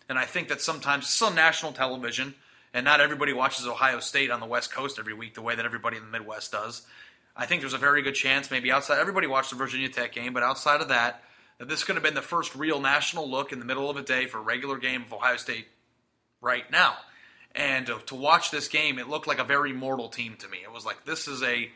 And 0.07 0.17
I 0.17 0.25
think 0.25 0.49
that 0.49 0.61
sometimes 0.61 1.05
it's 1.05 1.21
on 1.21 1.35
national 1.35 1.73
television, 1.73 2.35
and 2.73 2.85
not 2.85 3.01
everybody 3.01 3.33
watches 3.33 3.67
Ohio 3.67 3.99
State 3.99 4.31
on 4.31 4.39
the 4.39 4.45
West 4.45 4.71
Coast 4.71 4.99
every 4.99 5.13
week 5.13 5.33
the 5.33 5.41
way 5.41 5.55
that 5.55 5.65
everybody 5.65 5.97
in 5.97 6.03
the 6.03 6.09
Midwest 6.09 6.51
does. 6.51 6.83
I 7.35 7.45
think 7.45 7.61
there's 7.61 7.73
a 7.73 7.79
very 7.79 8.01
good 8.03 8.15
chance, 8.15 8.51
maybe 8.51 8.71
outside, 8.71 8.99
everybody 8.99 9.27
watched 9.27 9.49
the 9.49 9.55
Virginia 9.55 9.89
Tech 9.89 10.11
game, 10.11 10.33
but 10.33 10.43
outside 10.43 10.81
of 10.81 10.89
that, 10.89 11.23
that 11.57 11.67
this 11.67 11.83
could 11.83 11.95
have 11.95 12.03
been 12.03 12.13
the 12.13 12.21
first 12.21 12.55
real 12.55 12.79
national 12.79 13.29
look 13.29 13.51
in 13.51 13.59
the 13.59 13.65
middle 13.65 13.89
of 13.89 13.97
a 13.97 14.01
day 14.01 14.27
for 14.27 14.37
a 14.37 14.41
regular 14.41 14.77
game 14.77 15.03
of 15.03 15.13
Ohio 15.13 15.37
State 15.37 15.67
right 16.41 16.69
now. 16.71 16.95
And 17.55 17.85
to, 17.85 17.99
to 18.07 18.15
watch 18.15 18.51
this 18.51 18.67
game, 18.67 18.97
it 18.97 19.07
looked 19.07 19.27
like 19.27 19.39
a 19.39 19.43
very 19.43 19.73
mortal 19.73 20.09
team 20.09 20.35
to 20.39 20.47
me. 20.47 20.59
It 20.63 20.71
was 20.71 20.85
like 20.85 21.05
this 21.05 21.27
is 21.27 21.43
a 21.43 21.69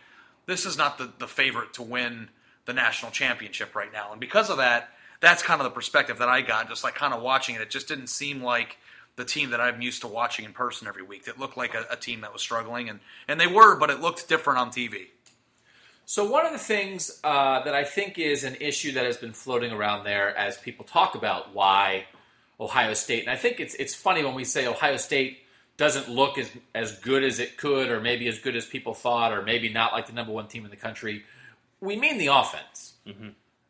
this 0.45 0.65
is 0.65 0.77
not 0.77 0.97
the, 0.97 1.11
the 1.19 1.27
favorite 1.27 1.73
to 1.73 1.83
win 1.83 2.29
the 2.65 2.73
national 2.73 3.11
championship 3.11 3.75
right 3.75 3.91
now. 3.91 4.11
And 4.11 4.19
because 4.19 4.49
of 4.49 4.57
that, 4.57 4.89
that's 5.19 5.43
kind 5.43 5.59
of 5.61 5.65
the 5.65 5.71
perspective 5.71 6.19
that 6.19 6.29
I 6.29 6.41
got, 6.41 6.69
just 6.69 6.83
like 6.83 6.95
kind 6.95 7.13
of 7.13 7.21
watching 7.21 7.55
it. 7.55 7.61
It 7.61 7.69
just 7.69 7.87
didn't 7.87 8.07
seem 8.07 8.41
like 8.41 8.77
the 9.15 9.25
team 9.25 9.49
that 9.49 9.59
I'm 9.59 9.81
used 9.81 10.01
to 10.01 10.07
watching 10.07 10.45
in 10.45 10.53
person 10.53 10.87
every 10.87 11.03
week. 11.03 11.25
That 11.25 11.39
looked 11.39 11.57
like 11.57 11.73
a, 11.75 11.85
a 11.91 11.95
team 11.95 12.21
that 12.21 12.33
was 12.33 12.41
struggling, 12.41 12.89
and, 12.89 12.99
and 13.27 13.39
they 13.39 13.47
were, 13.47 13.77
but 13.77 13.89
it 13.89 13.99
looked 13.99 14.29
different 14.29 14.59
on 14.59 14.69
TV. 14.69 15.07
So 16.05 16.29
one 16.29 16.45
of 16.45 16.53
the 16.53 16.59
things 16.59 17.19
uh, 17.23 17.63
that 17.63 17.73
I 17.73 17.83
think 17.83 18.17
is 18.17 18.43
an 18.43 18.55
issue 18.61 18.93
that 18.93 19.05
has 19.05 19.17
been 19.17 19.33
floating 19.33 19.73
around 19.73 20.05
there 20.05 20.35
as 20.37 20.57
people 20.57 20.85
talk 20.85 21.15
about 21.15 21.53
why 21.53 22.05
Ohio 22.59 22.93
State, 22.93 23.23
and 23.23 23.29
I 23.29 23.35
think 23.35 23.59
it's 23.59 23.75
it's 23.75 23.93
funny 23.93 24.23
when 24.23 24.33
we 24.33 24.45
say 24.45 24.67
Ohio 24.67 24.97
State 24.97 25.39
doesn't 25.77 26.09
look 26.09 26.37
as 26.37 26.49
as 26.75 26.99
good 26.99 27.23
as 27.23 27.39
it 27.39 27.57
could, 27.57 27.89
or 27.89 28.01
maybe 28.01 28.27
as 28.27 28.39
good 28.39 28.55
as 28.55 28.65
people 28.65 28.93
thought, 28.93 29.31
or 29.31 29.41
maybe 29.41 29.69
not 29.69 29.93
like 29.93 30.07
the 30.07 30.13
number 30.13 30.33
one 30.33 30.47
team 30.47 30.65
in 30.65 30.71
the 30.71 30.77
country. 30.77 31.23
We 31.79 31.95
mean 31.95 32.17
the 32.17 32.27
offense. 32.27 32.93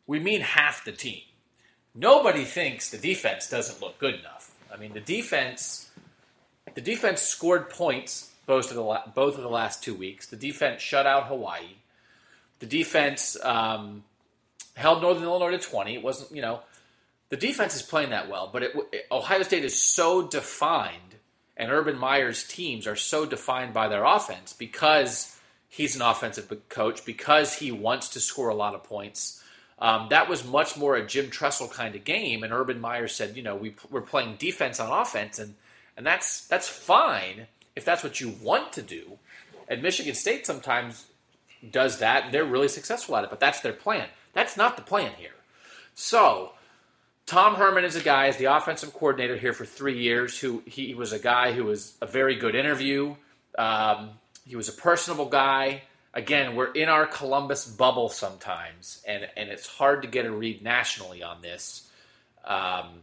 We 0.06 0.18
mean 0.18 0.40
half 0.40 0.84
the 0.84 0.92
team. 0.92 1.20
Nobody 1.94 2.44
thinks 2.44 2.90
the 2.90 2.98
defense 2.98 3.48
doesn't 3.50 3.80
look 3.80 3.98
good 3.98 4.14
enough. 4.14 4.54
I 4.72 4.76
mean, 4.76 4.92
the 4.92 5.00
defense 5.00 5.90
the 6.74 6.80
defense 6.80 7.22
scored 7.22 7.70
points 7.70 8.30
both 8.46 8.70
of 8.70 8.76
the 8.76 8.82
la- 8.82 9.06
both 9.06 9.36
of 9.36 9.42
the 9.42 9.50
last 9.50 9.82
two 9.82 9.94
weeks. 9.94 10.26
The 10.28 10.36
defense 10.36 10.80
shut 10.80 11.06
out 11.06 11.26
Hawaii. 11.26 11.76
The 12.60 12.66
defense 12.66 13.36
um, 13.42 14.04
held 14.74 15.02
Northern 15.02 15.24
Illinois 15.24 15.50
to 15.50 15.58
twenty. 15.58 15.94
It 15.94 16.02
wasn't 16.02 16.34
you 16.34 16.42
know 16.42 16.60
the 17.28 17.36
defense 17.36 17.74
is 17.76 17.82
playing 17.82 18.10
that 18.10 18.28
well, 18.28 18.48
but 18.52 18.62
it, 18.62 18.76
it, 18.92 19.06
Ohio 19.10 19.42
State 19.42 19.64
is 19.64 19.80
so 19.80 20.26
defined, 20.26 21.07
and 21.58 21.72
Urban 21.72 21.98
Meyer's 21.98 22.44
teams 22.46 22.86
are 22.86 22.96
so 22.96 23.26
defined 23.26 23.74
by 23.74 23.88
their 23.88 24.04
offense 24.04 24.52
because 24.52 25.38
he's 25.68 25.96
an 25.96 26.02
offensive 26.02 26.50
coach, 26.68 27.04
because 27.04 27.54
he 27.54 27.72
wants 27.72 28.10
to 28.10 28.20
score 28.20 28.48
a 28.48 28.54
lot 28.54 28.74
of 28.74 28.84
points. 28.84 29.42
Um, 29.80 30.06
that 30.10 30.28
was 30.28 30.46
much 30.46 30.76
more 30.76 30.96
a 30.96 31.06
Jim 31.06 31.30
Tressel 31.30 31.68
kind 31.68 31.94
of 31.94 32.04
game, 32.04 32.42
and 32.42 32.52
Urban 32.52 32.80
Meyer 32.80 33.08
said, 33.08 33.36
you 33.36 33.42
know, 33.42 33.56
we, 33.56 33.74
we're 33.90 34.00
playing 34.00 34.36
defense 34.36 34.80
on 34.80 34.90
offense, 34.90 35.38
and 35.38 35.54
and 35.96 36.06
that's 36.06 36.46
that's 36.46 36.68
fine 36.68 37.46
if 37.76 37.84
that's 37.84 38.02
what 38.02 38.20
you 38.20 38.34
want 38.42 38.72
to 38.72 38.82
do. 38.82 39.18
And 39.68 39.82
Michigan 39.82 40.14
State 40.14 40.46
sometimes 40.46 41.06
does 41.70 41.98
that, 41.98 42.24
and 42.24 42.34
they're 42.34 42.44
really 42.44 42.68
successful 42.68 43.16
at 43.16 43.24
it, 43.24 43.30
but 43.30 43.40
that's 43.40 43.60
their 43.60 43.72
plan. 43.72 44.08
That's 44.32 44.56
not 44.56 44.76
the 44.76 44.82
plan 44.82 45.12
here. 45.16 45.34
So 45.94 46.52
Tom 47.28 47.56
Herman 47.56 47.84
is 47.84 47.94
a 47.94 48.02
guy, 48.02 48.28
is 48.28 48.38
the 48.38 48.46
offensive 48.46 48.94
coordinator 48.94 49.36
here 49.36 49.52
for 49.52 49.66
three 49.66 49.98
years. 49.98 50.38
Who 50.38 50.62
he 50.64 50.94
was 50.94 51.12
a 51.12 51.18
guy 51.18 51.52
who 51.52 51.64
was 51.64 51.92
a 52.00 52.06
very 52.06 52.36
good 52.36 52.54
interview. 52.54 53.14
Um, 53.58 54.12
he 54.46 54.56
was 54.56 54.70
a 54.70 54.72
personable 54.72 55.26
guy. 55.26 55.82
Again, 56.14 56.56
we're 56.56 56.72
in 56.72 56.88
our 56.88 57.06
Columbus 57.06 57.66
bubble 57.66 58.08
sometimes, 58.08 59.02
and 59.06 59.28
and 59.36 59.50
it's 59.50 59.66
hard 59.66 60.00
to 60.02 60.08
get 60.08 60.24
a 60.24 60.30
read 60.30 60.62
nationally 60.62 61.22
on 61.22 61.42
this. 61.42 61.90
Um, 62.46 63.02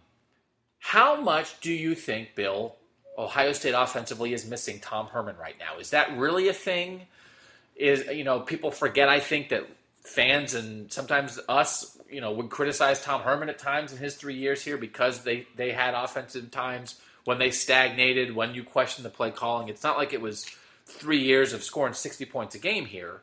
how 0.79 1.21
much 1.21 1.59
do 1.61 1.71
you 1.71 1.93
think, 1.93 2.33
Bill, 2.33 2.75
Ohio 3.15 3.53
State 3.53 3.75
offensively 3.77 4.33
is 4.33 4.43
missing 4.49 4.79
Tom 4.79 5.05
Herman 5.05 5.35
right 5.39 5.55
now? 5.59 5.77
Is 5.79 5.91
that 5.91 6.17
really 6.17 6.47
a 6.47 6.53
thing? 6.53 7.03
Is 7.75 8.07
you 8.07 8.23
know 8.23 8.39
people 8.39 8.71
forget? 8.71 9.07
I 9.07 9.19
think 9.19 9.49
that 9.49 9.67
fans 10.01 10.55
and 10.55 10.91
sometimes 10.91 11.39
us 11.47 11.94
you 12.09 12.21
know 12.21 12.31
would 12.31 12.49
criticize 12.49 13.01
Tom 13.01 13.21
Herman 13.21 13.49
at 13.49 13.59
times 13.59 13.91
in 13.91 13.97
his 13.97 14.15
three 14.15 14.35
years 14.35 14.63
here 14.63 14.77
because 14.77 15.23
they 15.23 15.47
they 15.55 15.71
had 15.71 15.93
offensive 15.93 16.51
times 16.51 16.99
when 17.25 17.39
they 17.39 17.51
stagnated, 17.51 18.35
when 18.35 18.53
you 18.53 18.63
question 18.63 19.03
the 19.03 19.09
play 19.09 19.31
calling. 19.31 19.67
It's 19.67 19.83
not 19.83 19.97
like 19.97 20.13
it 20.13 20.21
was 20.21 20.45
three 20.85 21.23
years 21.23 21.53
of 21.53 21.63
scoring 21.63 21.93
sixty 21.93 22.25
points 22.25 22.55
a 22.55 22.59
game 22.59 22.85
here. 22.85 23.21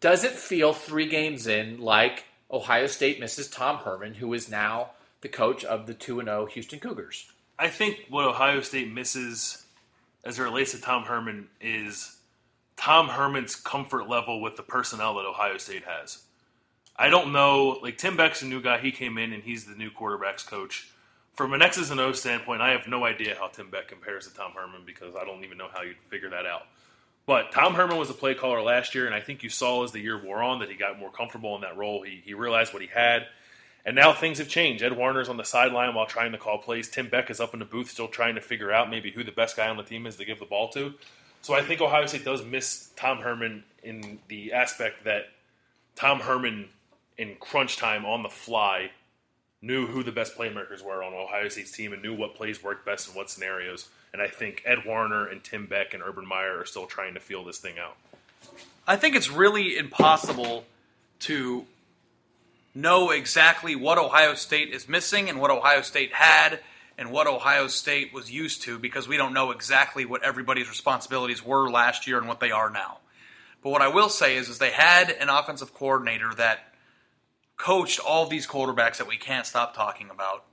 Does 0.00 0.24
it 0.24 0.32
feel 0.32 0.72
three 0.72 1.08
games 1.08 1.46
in 1.46 1.80
like 1.80 2.24
Ohio 2.50 2.86
State 2.86 3.20
misses 3.20 3.48
Tom 3.48 3.78
Herman, 3.78 4.14
who 4.14 4.32
is 4.34 4.50
now 4.50 4.90
the 5.20 5.28
coach 5.28 5.64
of 5.64 5.86
the 5.86 5.94
two 5.94 6.20
and 6.20 6.28
zero 6.28 6.42
oh 6.42 6.46
Houston 6.46 6.80
Cougars? 6.80 7.30
I 7.58 7.68
think 7.68 8.04
what 8.08 8.24
Ohio 8.24 8.60
State 8.60 8.92
misses 8.92 9.64
as 10.24 10.38
it 10.38 10.42
relates 10.42 10.72
to 10.72 10.80
Tom 10.80 11.04
Herman 11.04 11.48
is 11.60 12.16
Tom 12.76 13.08
Herman's 13.08 13.56
comfort 13.56 14.08
level 14.08 14.40
with 14.40 14.56
the 14.56 14.62
personnel 14.62 15.14
that 15.14 15.26
Ohio 15.26 15.58
State 15.58 15.84
has. 15.84 16.22
I 16.98 17.10
don't 17.10 17.32
know. 17.32 17.78
Like 17.82 17.96
Tim 17.96 18.16
Beck's 18.16 18.42
a 18.42 18.46
new 18.46 18.60
guy. 18.60 18.78
He 18.78 18.90
came 18.90 19.18
in 19.18 19.32
and 19.32 19.42
he's 19.42 19.64
the 19.64 19.76
new 19.76 19.90
quarterbacks 19.90 20.44
coach. 20.44 20.90
From 21.34 21.52
an 21.52 21.62
X's 21.62 21.92
and 21.92 22.00
O's 22.00 22.18
standpoint, 22.20 22.60
I 22.60 22.72
have 22.72 22.88
no 22.88 23.04
idea 23.04 23.36
how 23.38 23.46
Tim 23.46 23.70
Beck 23.70 23.86
compares 23.86 24.26
to 24.26 24.34
Tom 24.34 24.52
Herman 24.56 24.82
because 24.84 25.14
I 25.14 25.24
don't 25.24 25.44
even 25.44 25.56
know 25.56 25.68
how 25.72 25.82
you'd 25.82 25.96
figure 26.08 26.30
that 26.30 26.46
out. 26.46 26.62
But 27.26 27.52
Tom 27.52 27.74
Herman 27.74 27.96
was 27.96 28.10
a 28.10 28.14
play 28.14 28.34
caller 28.34 28.60
last 28.60 28.94
year, 28.94 29.06
and 29.06 29.14
I 29.14 29.20
think 29.20 29.42
you 29.42 29.50
saw 29.50 29.84
as 29.84 29.92
the 29.92 30.00
year 30.00 30.20
wore 30.20 30.42
on 30.42 30.60
that 30.60 30.70
he 30.70 30.74
got 30.74 30.98
more 30.98 31.12
comfortable 31.12 31.54
in 31.54 31.60
that 31.60 31.76
role. 31.76 32.02
He, 32.02 32.22
he 32.24 32.34
realized 32.34 32.72
what 32.72 32.82
he 32.82 32.88
had, 32.88 33.26
and 33.84 33.94
now 33.94 34.12
things 34.12 34.38
have 34.38 34.48
changed. 34.48 34.82
Ed 34.82 34.92
Warinner's 34.92 35.28
on 35.28 35.36
the 35.36 35.44
sideline 35.44 35.94
while 35.94 36.06
trying 36.06 36.32
to 36.32 36.38
call 36.38 36.58
plays. 36.58 36.88
Tim 36.88 37.08
Beck 37.08 37.30
is 37.30 37.38
up 37.38 37.52
in 37.52 37.60
the 37.60 37.66
booth 37.66 37.90
still 37.90 38.08
trying 38.08 38.34
to 38.34 38.40
figure 38.40 38.72
out 38.72 38.90
maybe 38.90 39.12
who 39.12 39.22
the 39.22 39.30
best 39.30 39.56
guy 39.56 39.68
on 39.68 39.76
the 39.76 39.82
team 39.82 40.06
is 40.06 40.16
to 40.16 40.24
give 40.24 40.40
the 40.40 40.46
ball 40.46 40.70
to. 40.70 40.94
So 41.42 41.54
I 41.54 41.62
think 41.62 41.80
Ohio 41.80 42.06
State 42.06 42.24
does 42.24 42.44
miss 42.44 42.90
Tom 42.96 43.18
Herman 43.18 43.62
in 43.84 44.18
the 44.26 44.54
aspect 44.54 45.04
that 45.04 45.26
Tom 45.94 46.20
Herman 46.20 46.68
in 47.18 47.34
crunch 47.34 47.76
time 47.76 48.06
on 48.06 48.22
the 48.22 48.28
fly 48.28 48.90
knew 49.60 49.86
who 49.86 50.02
the 50.02 50.12
best 50.12 50.36
playmakers 50.36 50.82
were 50.82 51.02
on 51.02 51.12
Ohio 51.12 51.48
State's 51.48 51.72
team 51.72 51.92
and 51.92 52.00
knew 52.00 52.14
what 52.14 52.36
plays 52.36 52.62
worked 52.62 52.86
best 52.86 53.08
in 53.08 53.14
what 53.14 53.28
scenarios. 53.28 53.88
And 54.12 54.22
I 54.22 54.28
think 54.28 54.62
Ed 54.64 54.84
Warinner 54.86 55.26
and 55.26 55.42
Tim 55.42 55.66
Beck 55.66 55.94
and 55.94 56.02
Urban 56.02 56.26
Meyer 56.26 56.58
are 56.60 56.64
still 56.64 56.86
trying 56.86 57.14
to 57.14 57.20
feel 57.20 57.44
this 57.44 57.58
thing 57.58 57.74
out. 57.78 57.96
I 58.86 58.96
think 58.96 59.16
it's 59.16 59.30
really 59.30 59.76
impossible 59.76 60.64
to 61.20 61.66
know 62.74 63.10
exactly 63.10 63.74
what 63.74 63.98
Ohio 63.98 64.34
State 64.34 64.70
is 64.70 64.88
missing 64.88 65.28
and 65.28 65.40
what 65.40 65.50
Ohio 65.50 65.82
State 65.82 66.12
had 66.12 66.60
and 66.96 67.10
what 67.10 67.26
Ohio 67.26 67.66
State 67.66 68.14
was 68.14 68.30
used 68.30 68.62
to 68.62 68.78
because 68.78 69.08
we 69.08 69.16
don't 69.16 69.34
know 69.34 69.50
exactly 69.50 70.04
what 70.04 70.22
everybody's 70.22 70.68
responsibilities 70.68 71.44
were 71.44 71.68
last 71.68 72.06
year 72.06 72.18
and 72.18 72.28
what 72.28 72.40
they 72.40 72.52
are 72.52 72.70
now. 72.70 72.98
But 73.62 73.70
what 73.70 73.82
I 73.82 73.88
will 73.88 74.08
say 74.08 74.36
is, 74.36 74.48
is 74.48 74.58
they 74.58 74.70
had 74.70 75.10
an 75.10 75.28
offensive 75.28 75.74
coordinator 75.74 76.32
that 76.36 76.67
coached 77.58 78.00
all 78.00 78.26
these 78.26 78.46
quarterbacks 78.46 78.96
that 78.98 79.08
we 79.08 79.16
can't 79.16 79.46
stop 79.46 79.74
talking 79.74 80.08
about. 80.10 80.44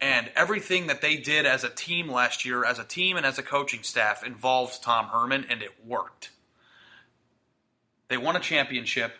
And 0.00 0.30
everything 0.36 0.88
that 0.88 1.00
they 1.00 1.16
did 1.16 1.46
as 1.46 1.64
a 1.64 1.70
team 1.70 2.10
last 2.10 2.44
year, 2.44 2.64
as 2.64 2.78
a 2.78 2.84
team 2.84 3.16
and 3.16 3.24
as 3.24 3.38
a 3.38 3.42
coaching 3.42 3.82
staff, 3.82 4.24
involved 4.24 4.82
Tom 4.82 5.06
Herman, 5.06 5.46
and 5.48 5.62
it 5.62 5.70
worked. 5.86 6.30
They 8.08 8.18
won 8.18 8.36
a 8.36 8.40
championship, 8.40 9.14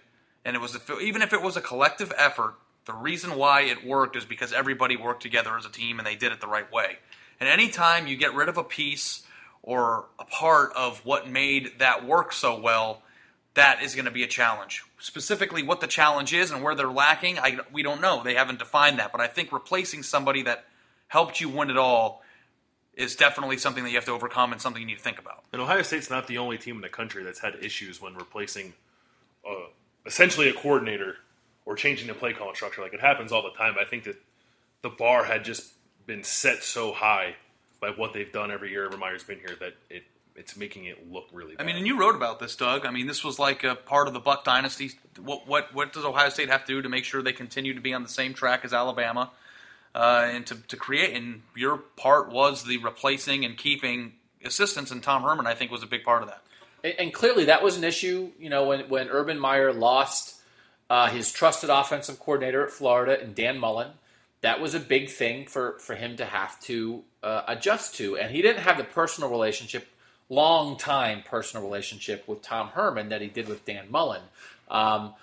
and 0.45 0.55
it 0.55 0.59
was 0.59 0.77
a, 0.77 0.99
even 0.99 1.23
if 1.23 1.33
it 1.33 1.41
was 1.41 1.57
a 1.57 1.63
collective 1.63 2.13
effort. 2.19 2.55
The 2.85 2.93
reason 2.93 3.37
why 3.37 3.63
it 3.63 3.87
worked 3.87 4.15
is 4.15 4.27
because 4.27 4.53
everybody 4.53 4.97
worked 4.97 5.23
together 5.23 5.57
as 5.57 5.65
a 5.65 5.71
team, 5.71 5.99
and 5.99 6.07
they 6.07 6.17
did 6.17 6.33
it 6.33 6.41
the 6.43 6.47
right 6.47 6.71
way. 6.71 6.99
And 7.41 7.49
anytime 7.49 8.07
you 8.07 8.17
get 8.17 8.35
rid 8.35 8.51
of 8.51 8.59
a 8.59 8.65
piece 8.65 9.23
or 9.63 10.05
a 10.19 10.25
part 10.25 10.73
of 10.77 10.99
what 11.07 11.27
made 11.27 11.79
that 11.79 12.05
work 12.05 12.35
so 12.35 12.61
well, 12.61 13.01
that 13.55 13.83
is 13.83 13.95
going 13.95 14.05
to 14.05 14.11
be 14.11 14.25
a 14.25 14.29
challenge. 14.29 14.83
Specifically, 14.99 15.63
what 15.63 15.81
the 15.81 15.87
challenge 15.87 16.33
is 16.33 16.51
and 16.51 16.63
where 16.63 16.75
they're 16.75 16.91
lacking, 16.91 17.39
I, 17.39 17.59
we 17.73 17.83
don't 17.83 18.01
know. 18.01 18.23
They 18.23 18.35
haven't 18.35 18.59
defined 18.59 18.99
that. 18.99 19.13
But 19.13 19.21
I 19.21 19.27
think 19.27 19.53
replacing 19.53 20.03
somebody 20.03 20.43
that 20.43 20.65
helped 21.09 21.41
you 21.41 21.49
win 21.49 21.71
it 21.71 21.77
all 21.77 22.23
is 22.95 23.17
definitely 23.17 23.59
something 23.59 23.85
that 23.85 23.91
you 23.91 23.97
have 23.97 24.05
to 24.05 24.13
overcome 24.13 24.53
and 24.53 24.61
something 24.61 24.81
you 24.81 24.87
need 24.87 24.99
to 24.99 25.03
think 25.03 25.19
about. 25.19 25.45
And 25.53 25.61
Ohio 25.61 25.83
State's 25.83 26.11
not 26.11 26.27
the 26.27 26.39
only 26.39 26.59
team 26.59 26.77
in 26.77 26.83
the 26.83 26.89
country 26.89 27.23
that's 27.23 27.41
had 27.41 27.57
issues 27.61 28.01
when 28.01 28.15
replacing 28.15 28.73
uh, 29.49 29.67
essentially 30.07 30.49
a 30.49 30.53
coordinator 30.53 31.17
or 31.67 31.77
changing 31.77 32.09
the 32.09 32.15
play 32.15 32.33
calling 32.33 32.55
structure. 32.55 32.83
Like 32.83 32.95
it 32.95 33.01
happens 33.01 33.33
all 33.33 33.43
the 33.43 33.51
time. 33.51 33.75
I 33.81 33.85
think 33.85 34.05
that 34.05 34.17
the 34.83 34.91
bar 34.91 35.25
had 35.25 35.45
just 35.45 35.73
been 36.07 36.23
set 36.23 36.63
so 36.63 36.93
high 36.93 37.37
by 37.81 37.91
what 37.91 38.13
they've 38.13 38.31
done 38.31 38.51
every 38.51 38.71
year. 38.71 38.87
Urban 38.87 39.01
Meyer's 39.01 39.25
been 39.25 39.39
here 39.39 39.57
that 39.61 39.75
it 39.91 40.05
it's 40.37 40.57
making 40.57 40.87
it 40.87 41.11
look 41.11 41.27
really. 41.33 41.55
Bad. 41.57 41.63
I 41.63 41.67
mean, 41.67 41.77
and 41.77 41.87
you 41.87 41.99
wrote 41.99 42.15
about 42.15 42.41
this, 42.41 42.57
Doug. 42.57 42.87
I 42.87 42.91
mean, 42.91 43.07
this 43.07 43.23
was 43.23 43.39
like 43.39 43.65
a 43.65 43.75
part 43.75 44.09
of 44.09 44.15
the 44.15 44.21
Buck 44.21 44.45
dynasty. 44.45 44.93
What 45.21 45.47
what 45.47 45.75
what 45.75 45.93
does 45.93 46.05
Ohio 46.05 46.29
State 46.29 46.49
have 46.49 46.65
to 46.67 46.75
do 46.75 46.83
to 46.83 46.89
make 46.89 47.05
sure 47.05 47.23
they 47.23 47.33
continue 47.33 47.75
to 47.75 47.81
be 47.81 47.95
on 47.95 48.03
the 48.03 48.09
same 48.09 48.35
track 48.35 48.65
as 48.65 48.73
Alabama, 48.73 49.31
uh, 49.95 50.29
and 50.31 50.47
to 50.47 50.57
to 50.57 50.77
create? 50.77 51.15
And 51.17 51.43
your 51.55 51.79
part 51.79 52.31
was 52.31 52.65
the 52.65 52.79
replacing 52.79 53.45
and 53.45 53.57
keeping 53.57 54.15
assistants, 54.45 54.91
and 54.91 55.03
Tom 55.03 55.23
Herman, 55.23 55.47
I 55.47 55.55
think, 55.55 55.71
was 55.71 55.83
a 55.83 55.87
big 55.87 56.05
part 56.05 56.23
of 56.23 56.29
that. 56.29 56.43
And, 56.83 56.95
and 56.99 57.15
clearly, 57.15 57.47
that 57.47 57.63
was 57.63 57.77
an 57.77 57.85
issue. 57.85 58.31
You 58.39 58.51
know, 58.51 58.67
when 58.67 58.89
when 58.89 59.09
Urban 59.09 59.39
Meyer 59.39 59.73
lost 59.73 60.35
uh, 60.91 61.09
his 61.09 61.33
trusted 61.33 61.71
offensive 61.71 62.19
coordinator 62.19 62.65
at 62.65 62.71
Florida 62.71 63.21
and 63.21 63.35
Dan 63.35 63.59
Mullen. 63.59 63.93
That 64.43 64.61
was 64.61 64.75
a 64.75 64.81
big 64.81 65.09
thing 65.09 65.47
for, 65.47 65.79
for 65.79 65.95
him 65.95 66.17
to 66.19 66.25
have 66.25 66.61
to 66.63 67.03
uh, 67.23 67.43
adjust 67.49 67.95
to. 67.97 68.19
And 68.19 68.31
he 68.31 68.43
didn't 68.43 68.63
have 68.63 68.77
the 68.77 68.85
personal 68.85 69.31
relationship 69.31 69.89
long 70.29 70.77
time 70.77 71.23
personal 71.25 71.65
relationship 71.65 72.27
with 72.27 72.43
Tom 72.43 72.69
Herman 72.69 73.11
that 73.11 73.21
he 73.21 73.29
did 73.29 73.49
with 73.49 73.65
Dan 73.65 73.87
Mullen. 73.91 74.23
Um, 74.69 75.15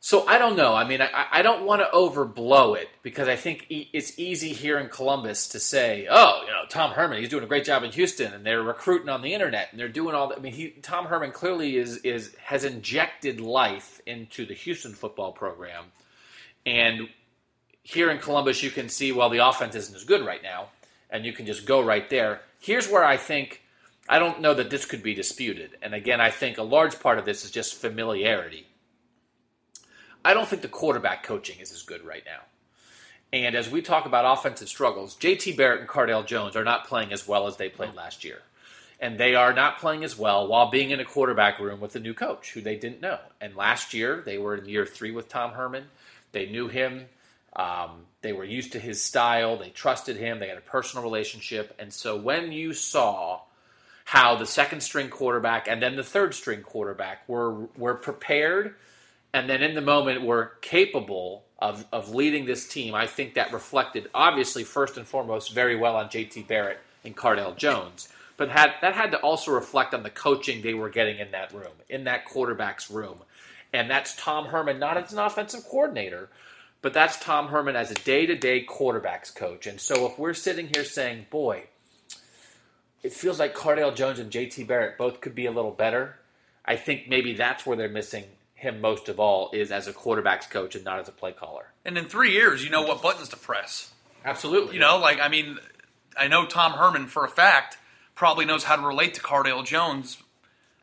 so 0.00 0.26
I 0.28 0.38
don't 0.38 0.56
know. 0.56 0.74
I 0.74 0.84
mean, 0.84 1.02
I, 1.02 1.26
I 1.32 1.42
don't 1.42 1.64
want 1.64 1.82
to 1.82 1.88
overblow 1.92 2.76
it 2.76 2.88
because 3.02 3.26
I 3.26 3.34
think 3.34 3.66
it's 3.68 4.16
easy 4.18 4.50
here 4.50 4.78
in 4.78 4.88
Columbus 4.88 5.48
to 5.48 5.60
say, 5.60 6.06
"Oh, 6.08 6.42
you 6.46 6.52
know, 6.52 6.62
Tom 6.68 6.92
Herman, 6.92 7.18
he's 7.18 7.28
doing 7.28 7.42
a 7.42 7.48
great 7.48 7.64
job 7.64 7.82
in 7.82 7.90
Houston, 7.90 8.32
and 8.32 8.46
they're 8.46 8.62
recruiting 8.62 9.08
on 9.08 9.22
the 9.22 9.34
internet, 9.34 9.68
and 9.70 9.80
they're 9.80 9.88
doing 9.88 10.14
all 10.14 10.28
that." 10.28 10.38
I 10.38 10.40
mean, 10.40 10.52
he, 10.52 10.70
Tom 10.82 11.06
Herman 11.06 11.32
clearly 11.32 11.76
is 11.76 11.96
is 11.98 12.34
has 12.44 12.64
injected 12.64 13.40
life 13.40 14.00
into 14.06 14.46
the 14.46 14.54
Houston 14.54 14.94
football 14.94 15.32
program, 15.32 15.86
and 16.64 17.08
here 17.82 18.10
in 18.10 18.18
Columbus, 18.18 18.62
you 18.62 18.70
can 18.70 18.88
see 18.88 19.10
well 19.10 19.30
the 19.30 19.46
offense 19.46 19.74
isn't 19.74 19.96
as 19.96 20.04
good 20.04 20.24
right 20.24 20.42
now, 20.44 20.68
and 21.10 21.26
you 21.26 21.32
can 21.32 21.44
just 21.44 21.66
go 21.66 21.82
right 21.82 22.08
there. 22.08 22.40
Here's 22.60 22.88
where 22.88 23.04
I 23.04 23.16
think 23.16 23.62
I 24.08 24.18
don't 24.18 24.40
know 24.40 24.54
that 24.54 24.70
this 24.70 24.86
could 24.86 25.02
be 25.02 25.14
disputed. 25.14 25.76
And 25.82 25.94
again, 25.94 26.20
I 26.20 26.30
think 26.30 26.56
a 26.56 26.62
large 26.62 26.98
part 26.98 27.18
of 27.18 27.24
this 27.24 27.44
is 27.44 27.50
just 27.50 27.74
familiarity. 27.74 28.66
I 30.24 30.34
don't 30.34 30.48
think 30.48 30.62
the 30.62 30.68
quarterback 30.68 31.22
coaching 31.22 31.60
is 31.60 31.72
as 31.72 31.82
good 31.82 32.04
right 32.04 32.24
now. 32.24 32.40
And 33.32 33.54
as 33.54 33.70
we 33.70 33.82
talk 33.82 34.06
about 34.06 34.38
offensive 34.38 34.68
struggles, 34.68 35.16
JT 35.16 35.56
Barrett 35.56 35.80
and 35.80 35.88
Cardale 35.88 36.26
Jones 36.26 36.56
are 36.56 36.64
not 36.64 36.86
playing 36.86 37.12
as 37.12 37.28
well 37.28 37.46
as 37.46 37.56
they 37.56 37.68
played 37.68 37.94
last 37.94 38.24
year. 38.24 38.40
And 39.00 39.18
they 39.18 39.34
are 39.34 39.52
not 39.52 39.78
playing 39.78 40.02
as 40.02 40.18
well 40.18 40.48
while 40.48 40.70
being 40.70 40.90
in 40.90 40.98
a 40.98 41.04
quarterback 41.04 41.60
room 41.60 41.78
with 41.78 41.94
a 41.94 42.00
new 42.00 42.14
coach 42.14 42.52
who 42.52 42.62
they 42.62 42.76
didn't 42.76 43.02
know. 43.02 43.18
And 43.40 43.54
last 43.54 43.92
year, 43.92 44.22
they 44.24 44.38
were 44.38 44.56
in 44.56 44.64
year 44.64 44.86
three 44.86 45.10
with 45.12 45.28
Tom 45.28 45.52
Herman. 45.52 45.84
They 46.32 46.46
knew 46.46 46.68
him. 46.68 47.04
Um, 47.54 48.06
they 48.22 48.32
were 48.32 48.44
used 48.44 48.72
to 48.72 48.80
his 48.80 49.04
style. 49.04 49.56
They 49.56 49.70
trusted 49.70 50.16
him. 50.16 50.40
They 50.40 50.48
had 50.48 50.58
a 50.58 50.62
personal 50.62 51.04
relationship. 51.04 51.76
And 51.78 51.92
so 51.92 52.16
when 52.16 52.50
you 52.50 52.72
saw 52.72 53.42
how 54.08 54.34
the 54.34 54.46
second 54.46 54.80
string 54.80 55.10
quarterback 55.10 55.68
and 55.68 55.82
then 55.82 55.94
the 55.94 56.02
third 56.02 56.34
string 56.34 56.62
quarterback 56.62 57.28
were 57.28 57.66
were 57.76 57.92
prepared 57.92 58.74
and 59.34 59.50
then 59.50 59.60
in 59.60 59.74
the 59.74 59.82
moment 59.82 60.22
were 60.22 60.52
capable 60.62 61.44
of, 61.58 61.84
of 61.92 62.14
leading 62.14 62.46
this 62.46 62.66
team, 62.66 62.94
I 62.94 63.06
think 63.06 63.34
that 63.34 63.52
reflected 63.52 64.08
obviously 64.14 64.64
first 64.64 64.96
and 64.96 65.06
foremost 65.06 65.52
very 65.52 65.76
well 65.76 65.94
on 65.94 66.06
JT 66.06 66.48
Barrett 66.48 66.78
and 67.04 67.14
Cardale 67.14 67.54
Jones. 67.54 68.08
But 68.38 68.48
had 68.48 68.72
that 68.80 68.94
had 68.94 69.10
to 69.10 69.18
also 69.18 69.50
reflect 69.50 69.92
on 69.92 70.02
the 70.02 70.08
coaching 70.10 70.62
they 70.62 70.72
were 70.72 70.88
getting 70.88 71.18
in 71.18 71.32
that 71.32 71.52
room, 71.52 71.76
in 71.90 72.04
that 72.04 72.24
quarterback's 72.24 72.90
room. 72.90 73.18
And 73.74 73.90
that's 73.90 74.16
Tom 74.16 74.46
Herman, 74.46 74.78
not 74.78 74.96
as 74.96 75.12
an 75.12 75.18
offensive 75.18 75.64
coordinator, 75.64 76.30
but 76.80 76.94
that's 76.94 77.20
Tom 77.20 77.48
Herman 77.48 77.76
as 77.76 77.90
a 77.90 77.94
day 77.94 78.24
to 78.24 78.36
day 78.36 78.64
quarterbacks 78.64 79.34
coach. 79.34 79.66
And 79.66 79.78
so 79.78 80.06
if 80.06 80.18
we're 80.18 80.32
sitting 80.32 80.70
here 80.72 80.84
saying, 80.84 81.26
boy, 81.28 81.64
it 83.02 83.12
feels 83.12 83.38
like 83.38 83.54
Cardale 83.54 83.94
Jones 83.94 84.18
and 84.18 84.30
JT 84.30 84.66
Barrett 84.66 84.98
both 84.98 85.20
could 85.20 85.34
be 85.34 85.46
a 85.46 85.52
little 85.52 85.70
better, 85.70 86.16
I 86.64 86.76
think 86.76 87.08
maybe 87.08 87.34
that's 87.34 87.64
where 87.64 87.76
they're 87.76 87.88
missing 87.88 88.24
him 88.54 88.80
most 88.80 89.08
of 89.08 89.20
all 89.20 89.50
is 89.52 89.70
as 89.70 89.86
a 89.86 89.92
quarterbacks 89.92 90.50
coach 90.50 90.74
and 90.74 90.84
not 90.84 90.98
as 90.98 91.08
a 91.08 91.12
play 91.12 91.32
caller. 91.32 91.66
And 91.84 91.96
in 91.96 92.06
three 92.06 92.32
years, 92.32 92.64
you 92.64 92.70
know 92.70 92.82
what 92.82 93.00
buttons 93.00 93.28
to 93.28 93.36
press. 93.36 93.92
Absolutely. 94.24 94.74
You 94.74 94.80
know, 94.80 94.98
like 94.98 95.20
I 95.20 95.28
mean, 95.28 95.58
I 96.16 96.28
know 96.28 96.44
Tom 96.44 96.72
Herman 96.72 97.06
for 97.06 97.24
a 97.24 97.28
fact 97.28 97.78
probably 98.14 98.44
knows 98.44 98.64
how 98.64 98.74
to 98.74 98.82
relate 98.82 99.14
to 99.14 99.20
Cardale 99.20 99.64
Jones 99.64 100.18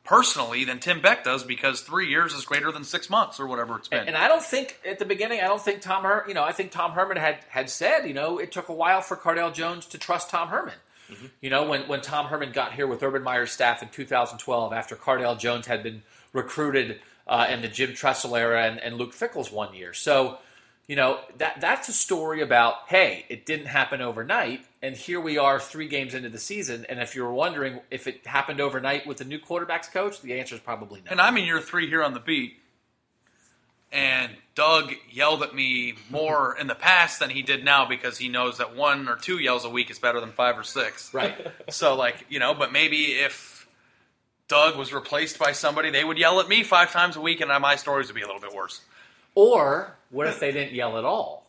personally 0.05 0.63
than 0.63 0.79
Tim 0.79 1.01
Beck 1.01 1.23
does 1.23 1.43
because 1.43 1.81
three 1.81 2.07
years 2.07 2.33
is 2.33 2.45
greater 2.45 2.71
than 2.71 2.83
six 2.85 3.09
months 3.09 3.39
or 3.39 3.47
whatever 3.47 3.77
it's 3.77 3.89
been. 3.89 4.07
And 4.07 4.15
I 4.15 4.29
don't 4.29 4.41
think 4.41 4.79
at 4.87 4.99
the 4.99 5.05
beginning, 5.05 5.41
I 5.41 5.47
don't 5.47 5.61
think 5.61 5.81
Tom 5.81 6.03
Herman, 6.03 6.29
you 6.29 6.33
know, 6.33 6.43
I 6.43 6.53
think 6.53 6.71
Tom 6.71 6.91
Herman 6.91 7.17
had 7.17 7.39
had 7.49 7.69
said, 7.69 8.07
you 8.07 8.13
know, 8.13 8.37
it 8.37 8.51
took 8.51 8.69
a 8.69 8.73
while 8.73 9.01
for 9.01 9.17
Cardale 9.17 9.53
Jones 9.53 9.85
to 9.87 9.97
trust 9.97 10.29
Tom 10.29 10.47
Herman. 10.47 10.75
Mm-hmm. 11.11 11.25
You 11.41 11.49
know, 11.49 11.67
when, 11.67 11.87
when 11.87 12.01
Tom 12.01 12.27
Herman 12.27 12.51
got 12.51 12.73
here 12.73 12.87
with 12.87 13.03
Urban 13.03 13.23
Meyer's 13.23 13.51
staff 13.51 13.83
in 13.83 13.89
2012, 13.89 14.73
after 14.73 14.95
Cardale 14.95 15.37
Jones 15.37 15.67
had 15.67 15.83
been 15.83 16.01
recruited 16.33 16.99
uh, 17.27 17.47
in 17.49 17.61
the 17.61 17.67
Jim 17.67 17.93
Tressel 17.93 18.35
era 18.35 18.65
and, 18.65 18.79
and 18.79 18.97
Luke 18.97 19.13
Fickell's 19.13 19.51
one 19.51 19.73
year. 19.73 19.93
So, 19.93 20.37
you 20.87 20.95
know, 20.95 21.19
that 21.37 21.61
that's 21.61 21.89
a 21.89 21.93
story 21.93 22.41
about, 22.41 22.75
hey, 22.87 23.25
it 23.29 23.45
didn't 23.45 23.65
happen 23.67 24.01
overnight, 24.01 24.65
and 24.83 24.95
here 24.95 25.19
we 25.19 25.37
are 25.37 25.59
three 25.59 25.87
games 25.87 26.13
into 26.13 26.29
the 26.29 26.37
season. 26.37 26.85
And 26.87 26.99
if 26.99 27.15
you're 27.15 27.31
wondering 27.31 27.79
if 27.89 28.05
it 28.05 28.27
happened 28.27 28.61
overnight 28.61 29.07
with 29.07 29.17
the 29.17 29.25
new 29.25 29.39
quarterbacks 29.39 29.91
coach, 29.91 30.21
the 30.21 30.39
answer 30.39 30.53
is 30.55 30.61
probably 30.61 31.01
no. 31.01 31.11
And 31.11 31.19
I'm 31.19 31.37
in 31.37 31.45
year 31.45 31.59
three 31.59 31.87
here 31.87 32.03
on 32.03 32.13
the 32.13 32.19
beat, 32.19 32.59
and 33.95 34.31
Doug 34.55 34.93
yelled 35.09 35.41
at 35.41 35.55
me 35.55 35.95
more 36.09 36.57
in 36.59 36.67
the 36.67 36.75
past 36.75 37.21
than 37.21 37.29
he 37.29 37.41
did 37.41 37.63
now 37.63 37.85
because 37.85 38.17
he 38.17 38.27
knows 38.27 38.57
that 38.57 38.75
one 38.75 39.07
or 39.07 39.15
two 39.15 39.39
yells 39.39 39.63
a 39.63 39.69
week 39.69 39.89
is 39.89 39.99
better 39.99 40.19
than 40.19 40.33
five 40.33 40.57
or 40.57 40.63
six. 40.63 41.13
Right. 41.13 41.33
so, 41.69 41.95
like, 41.95 42.25
you 42.29 42.39
know, 42.39 42.53
but 42.53 42.73
maybe 42.73 43.13
if 43.13 43.65
Doug 44.49 44.77
was 44.77 44.93
replaced 44.93 45.39
by 45.39 45.53
somebody, 45.53 45.91
they 45.91 46.03
would 46.03 46.17
yell 46.17 46.41
at 46.41 46.49
me 46.49 46.63
five 46.63 46.91
times 46.91 47.15
a 47.15 47.21
week, 47.21 47.39
and 47.39 47.49
my 47.61 47.77
stories 47.77 48.07
would 48.07 48.15
be 48.15 48.21
a 48.21 48.25
little 48.25 48.41
bit 48.41 48.53
worse. 48.53 48.81
Or 49.33 49.95
what 50.09 50.27
if 50.27 50.41
they 50.41 50.51
didn't 50.51 50.73
yell 50.73 50.97
at 50.97 51.05
all? 51.05 51.45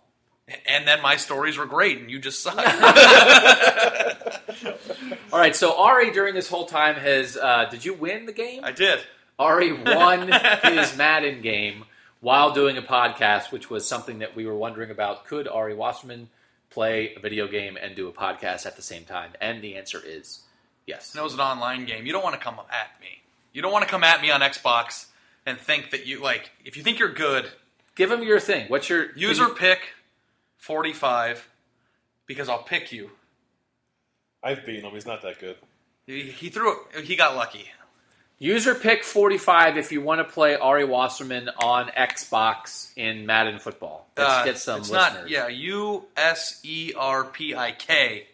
And 0.69 0.87
then 0.87 1.03
my 1.03 1.17
stories 1.17 1.59
were 1.59 1.67
great, 1.67 1.99
and 1.99 2.09
you 2.09 2.21
just 2.21 2.41
suck. 2.41 2.57
all 5.33 5.39
right, 5.39 5.57
so 5.57 5.83
Ari 5.83 6.13
during 6.13 6.37
this 6.37 6.49
whole 6.49 6.67
time 6.67 6.95
has. 6.95 7.37
Uh, 7.37 7.67
did 7.69 7.85
you 7.85 7.95
win 7.95 8.27
the 8.27 8.33
game? 8.33 8.63
I 8.63 8.71
did. 8.71 9.01
Ari 9.37 9.73
won 9.73 10.31
his 10.63 10.97
Madden 10.97 11.43
game 11.43 11.85
while 12.27 12.51
doing 12.51 12.77
a 12.77 12.83
podcast, 12.83 13.53
which 13.53 13.71
was 13.71 13.87
something 13.87 14.19
that 14.19 14.35
we 14.35 14.47
were 14.47 14.57
wondering 14.57 14.91
about. 14.91 15.27
Could 15.27 15.47
Ari 15.47 15.77
Wasserman 15.77 16.29
play 16.71 17.15
a 17.15 17.21
video 17.21 17.47
game 17.47 17.79
and 17.81 17.95
do 17.95 18.09
a 18.09 18.13
podcast 18.13 18.67
at 18.67 18.75
the 18.75 18.83
same 18.83 19.05
time? 19.05 19.31
And 19.41 19.63
the 19.63 19.77
answer 19.77 20.03
is 20.05 20.41
yes. 20.89 21.15
And 21.15 21.21
it 21.21 21.23
was 21.23 21.35
an 21.35 21.41
online 21.41 21.85
game. 21.85 22.05
You 22.05 22.13
don't 22.13 22.25
want 22.25 22.35
to 22.35 22.41
come 22.41 22.59
at 22.59 23.01
me. 23.01 23.23
You 23.53 23.63
don't 23.63 23.71
want 23.71 23.85
to 23.85 23.89
come 23.89 24.03
at 24.03 24.21
me 24.21 24.33
on 24.33 24.41
Xbox 24.41 25.07
and 25.47 25.57
think 25.57 25.93
that 25.93 26.07
you 26.07 26.21
like. 26.21 26.51
If 26.65 26.77
you 26.77 26.83
think 26.83 26.99
you're 26.99 27.13
good, 27.13 27.49
give 27.95 28.11
them 28.11 28.25
your 28.25 28.41
thing. 28.41 28.67
What's 28.67 28.89
your 28.89 29.17
user 29.17 29.45
you, 29.45 29.55
pick? 29.55 29.95
Forty-five, 30.57 31.49
because 32.27 32.49
I'll 32.49 32.65
pick 32.65 32.91
you. 32.91 33.13
I've 34.43 34.67
beaten 34.67 34.85
him. 34.85 34.93
He's 34.95 35.07
not 35.07 35.23
that 35.23 35.39
good. 35.39 35.55
He, 36.09 36.23
he 36.23 36.49
threw 36.49 36.73
it. 36.73 37.05
He 37.05 37.15
got 37.15 37.37
lucky. 37.37 37.67
User 38.39 38.75
pick 38.75 39.03
45 39.03 39.79
if 39.79 39.93
you 39.93 40.03
want 40.03 40.19
to 40.19 40.25
play 40.25 40.57
Ari 40.57 40.85
Wasserman 40.85 41.49
on 41.59 41.89
Xbox 41.89 42.93
in 42.95 43.25
Madden 43.25 43.59
football. 43.59 44.07
Let's 44.17 44.31
uh, 44.31 44.45
get 44.45 44.59
some 44.59 44.81
it's 44.81 44.91
listeners. 44.91 45.23
Not, 45.23 45.31
yeah, 45.31 45.49
U 45.49 46.05
S 46.17 46.61
E 46.63 46.93
R 46.95 47.25
P 47.25 47.55
I 47.55 47.73
K. 47.73 48.27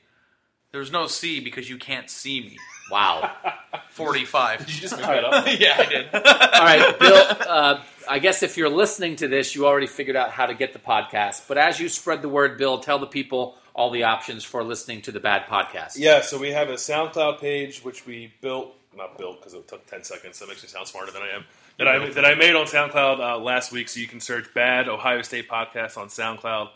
There's 0.72 0.90
no 0.90 1.06
C 1.06 1.38
because 1.38 1.70
you 1.70 1.78
can't 1.78 2.10
see 2.10 2.40
me. 2.40 2.58
Wow. 2.90 3.30
45. 3.90 4.58
Did 4.60 4.74
you 4.74 4.80
just 4.80 4.96
make 4.96 5.06
that 5.06 5.24
up? 5.24 5.46
yeah, 5.60 5.76
I 5.78 5.84
did. 5.84 6.06
All 6.14 6.20
right, 6.20 6.98
Bill, 6.98 7.26
uh, 7.48 7.80
I 8.08 8.18
guess 8.18 8.42
if 8.42 8.56
you're 8.56 8.70
listening 8.70 9.16
to 9.16 9.28
this, 9.28 9.54
you 9.54 9.66
already 9.66 9.86
figured 9.86 10.16
out 10.16 10.30
how 10.30 10.46
to 10.46 10.54
get 10.54 10.72
the 10.72 10.78
podcast. 10.78 11.46
But 11.46 11.58
as 11.58 11.78
you 11.78 11.88
spread 11.88 12.22
the 12.22 12.28
word, 12.28 12.58
Bill, 12.58 12.78
tell 12.80 12.98
the 12.98 13.06
people 13.06 13.56
all 13.74 13.90
the 13.90 14.04
options 14.04 14.44
for 14.44 14.64
listening 14.64 15.02
to 15.02 15.12
the 15.12 15.20
Bad 15.20 15.46
Podcast. 15.46 15.92
Yeah, 15.96 16.20
so 16.22 16.38
we 16.38 16.50
have 16.50 16.68
a 16.68 16.74
SoundCloud 16.74 17.40
page, 17.40 17.82
which 17.82 18.04
we 18.04 18.32
built 18.40 18.74
not 18.96 19.18
built 19.18 19.40
because 19.40 19.54
it 19.54 19.66
took 19.68 19.86
ten 19.86 20.04
seconds. 20.04 20.38
That 20.38 20.48
makes 20.48 20.62
me 20.62 20.68
sound 20.68 20.88
smarter 20.88 21.12
than 21.12 21.22
I 21.22 21.36
am. 21.36 21.44
That 21.78 21.88
I 21.88 22.08
that 22.10 22.24
I 22.24 22.34
made 22.34 22.54
on 22.54 22.66
SoundCloud 22.66 23.20
uh, 23.20 23.38
last 23.38 23.72
week, 23.72 23.88
so 23.88 24.00
you 24.00 24.06
can 24.06 24.20
search 24.20 24.52
"Bad 24.54 24.88
Ohio 24.88 25.22
State 25.22 25.48
Podcast" 25.48 25.96
on 25.96 26.08
SoundCloud. 26.08 26.68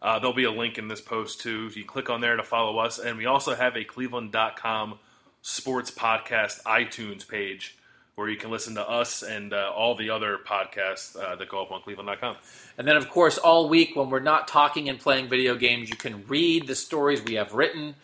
Uh, 0.00 0.18
there'll 0.18 0.34
be 0.34 0.44
a 0.44 0.50
link 0.50 0.78
in 0.78 0.88
this 0.88 1.00
post 1.00 1.40
too. 1.40 1.70
You 1.74 1.84
click 1.84 2.08
on 2.08 2.20
there 2.20 2.36
to 2.36 2.44
follow 2.44 2.78
us, 2.78 2.98
and 2.98 3.18
we 3.18 3.26
also 3.26 3.54
have 3.54 3.76
a 3.76 3.84
Cleveland.com 3.84 4.98
sports 5.42 5.90
podcast 5.90 6.62
iTunes 6.64 7.26
page 7.26 7.76
where 8.14 8.28
you 8.28 8.36
can 8.36 8.50
listen 8.50 8.74
to 8.74 8.88
us 8.88 9.22
and 9.22 9.52
uh, 9.52 9.70
all 9.74 9.94
the 9.94 10.10
other 10.10 10.38
podcasts 10.44 11.16
uh, 11.16 11.36
that 11.36 11.48
go 11.48 11.62
up 11.62 11.70
on 11.70 11.80
Cleveland.com. 11.82 12.36
And 12.76 12.86
then, 12.86 12.96
of 12.96 13.08
course, 13.08 13.38
all 13.38 13.68
week 13.68 13.94
when 13.94 14.10
we're 14.10 14.18
not 14.18 14.48
talking 14.48 14.88
and 14.88 14.98
playing 14.98 15.28
video 15.28 15.54
games, 15.54 15.88
you 15.88 15.96
can 15.96 16.26
read 16.26 16.66
the 16.66 16.74
stories 16.74 17.22
we 17.22 17.34
have 17.34 17.54
written 17.54 17.94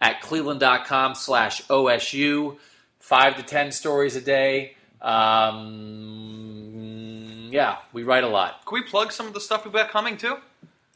at 0.00 0.20
Cleveland.com 0.20 1.14
slash 1.14 1.62
OSU 1.68 2.56
five 3.02 3.36
to 3.36 3.42
ten 3.42 3.70
stories 3.72 4.16
a 4.16 4.22
day. 4.22 4.76
Um, 5.02 6.38
yeah, 7.50 7.78
we 7.92 8.04
write 8.04 8.24
a 8.24 8.28
lot. 8.28 8.64
Can 8.64 8.76
we 8.76 8.82
plug 8.82 9.12
some 9.12 9.26
of 9.26 9.34
the 9.34 9.40
stuff 9.40 9.64
we've 9.64 9.74
got 9.74 9.90
coming 9.90 10.16
too? 10.16 10.36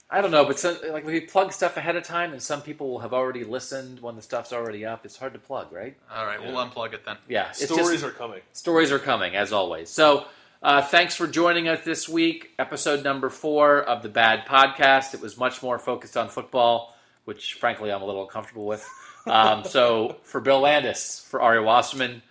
I 0.09 0.21
don't 0.21 0.31
know, 0.31 0.45
but 0.45 0.57
some, 0.57 0.79
like 0.91 1.05
we 1.05 1.21
plug 1.21 1.53
stuff 1.53 1.77
ahead 1.77 1.97
of 1.97 2.05
time, 2.05 2.33
and 2.33 2.41
some 2.41 2.63
people 2.63 2.89
will 2.89 3.01
have 3.01 3.13
already 3.13 3.43
listened 3.43 3.99
when 3.99 4.15
the 4.15 4.23
stuff's 4.23 4.53
already 4.53 4.87
up. 4.87 5.05
It's 5.05 5.17
hard 5.17 5.33
to 5.33 5.41
plug, 5.41 5.73
right? 5.73 5.97
All 6.15 6.25
right, 6.25 6.41
yeah. 6.41 6.47
we'll 6.47 6.65
unplug 6.65 6.95
it 6.95 7.05
then. 7.05 7.17
Yeah, 7.29 7.51
stories 7.51 8.03
just, 8.03 8.05
are 8.05 8.13
coming. 8.13 8.41
Stories 8.53 8.93
are 8.93 9.01
coming, 9.01 9.35
as 9.35 9.53
always. 9.53 9.91
So, 9.91 10.27
uh, 10.63 10.83
thanks 10.83 11.17
for 11.17 11.27
joining 11.27 11.67
us 11.67 11.85
this 11.85 12.09
week, 12.09 12.53
episode 12.57 13.03
number 13.03 13.31
four 13.31 13.83
of 13.83 14.05
the 14.05 14.09
Bad 14.09 14.47
Podcast. 14.47 15.13
It 15.13 15.21
was 15.21 15.37
much 15.37 15.61
more 15.61 15.81
focused 15.81 16.17
on 16.17 16.29
football, 16.29 16.95
which 17.25 17.55
frankly 17.55 17.91
I'm 17.91 18.01
a 18.01 18.07
little 18.07 18.23
uncomfortable 18.23 18.65
with. 18.65 18.89
Um, 19.27 19.65
so 19.65 20.17
for 20.23 20.41
Bill 20.41 20.61
Landis, 20.61 21.25
for 21.29 21.41
Ari 21.41 21.61
Wasserman, 21.61 22.23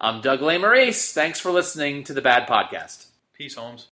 I'm 0.00 0.20
Doug 0.20 0.40
Lesmerises. 0.40 1.12
Thanks 1.12 1.38
for 1.40 1.50
listening 1.50 2.04
to 2.04 2.14
the 2.14 2.22
Bad 2.22 2.48
Podcast. 2.48 3.06
Peace, 3.34 3.54
Holmes. 3.54 3.82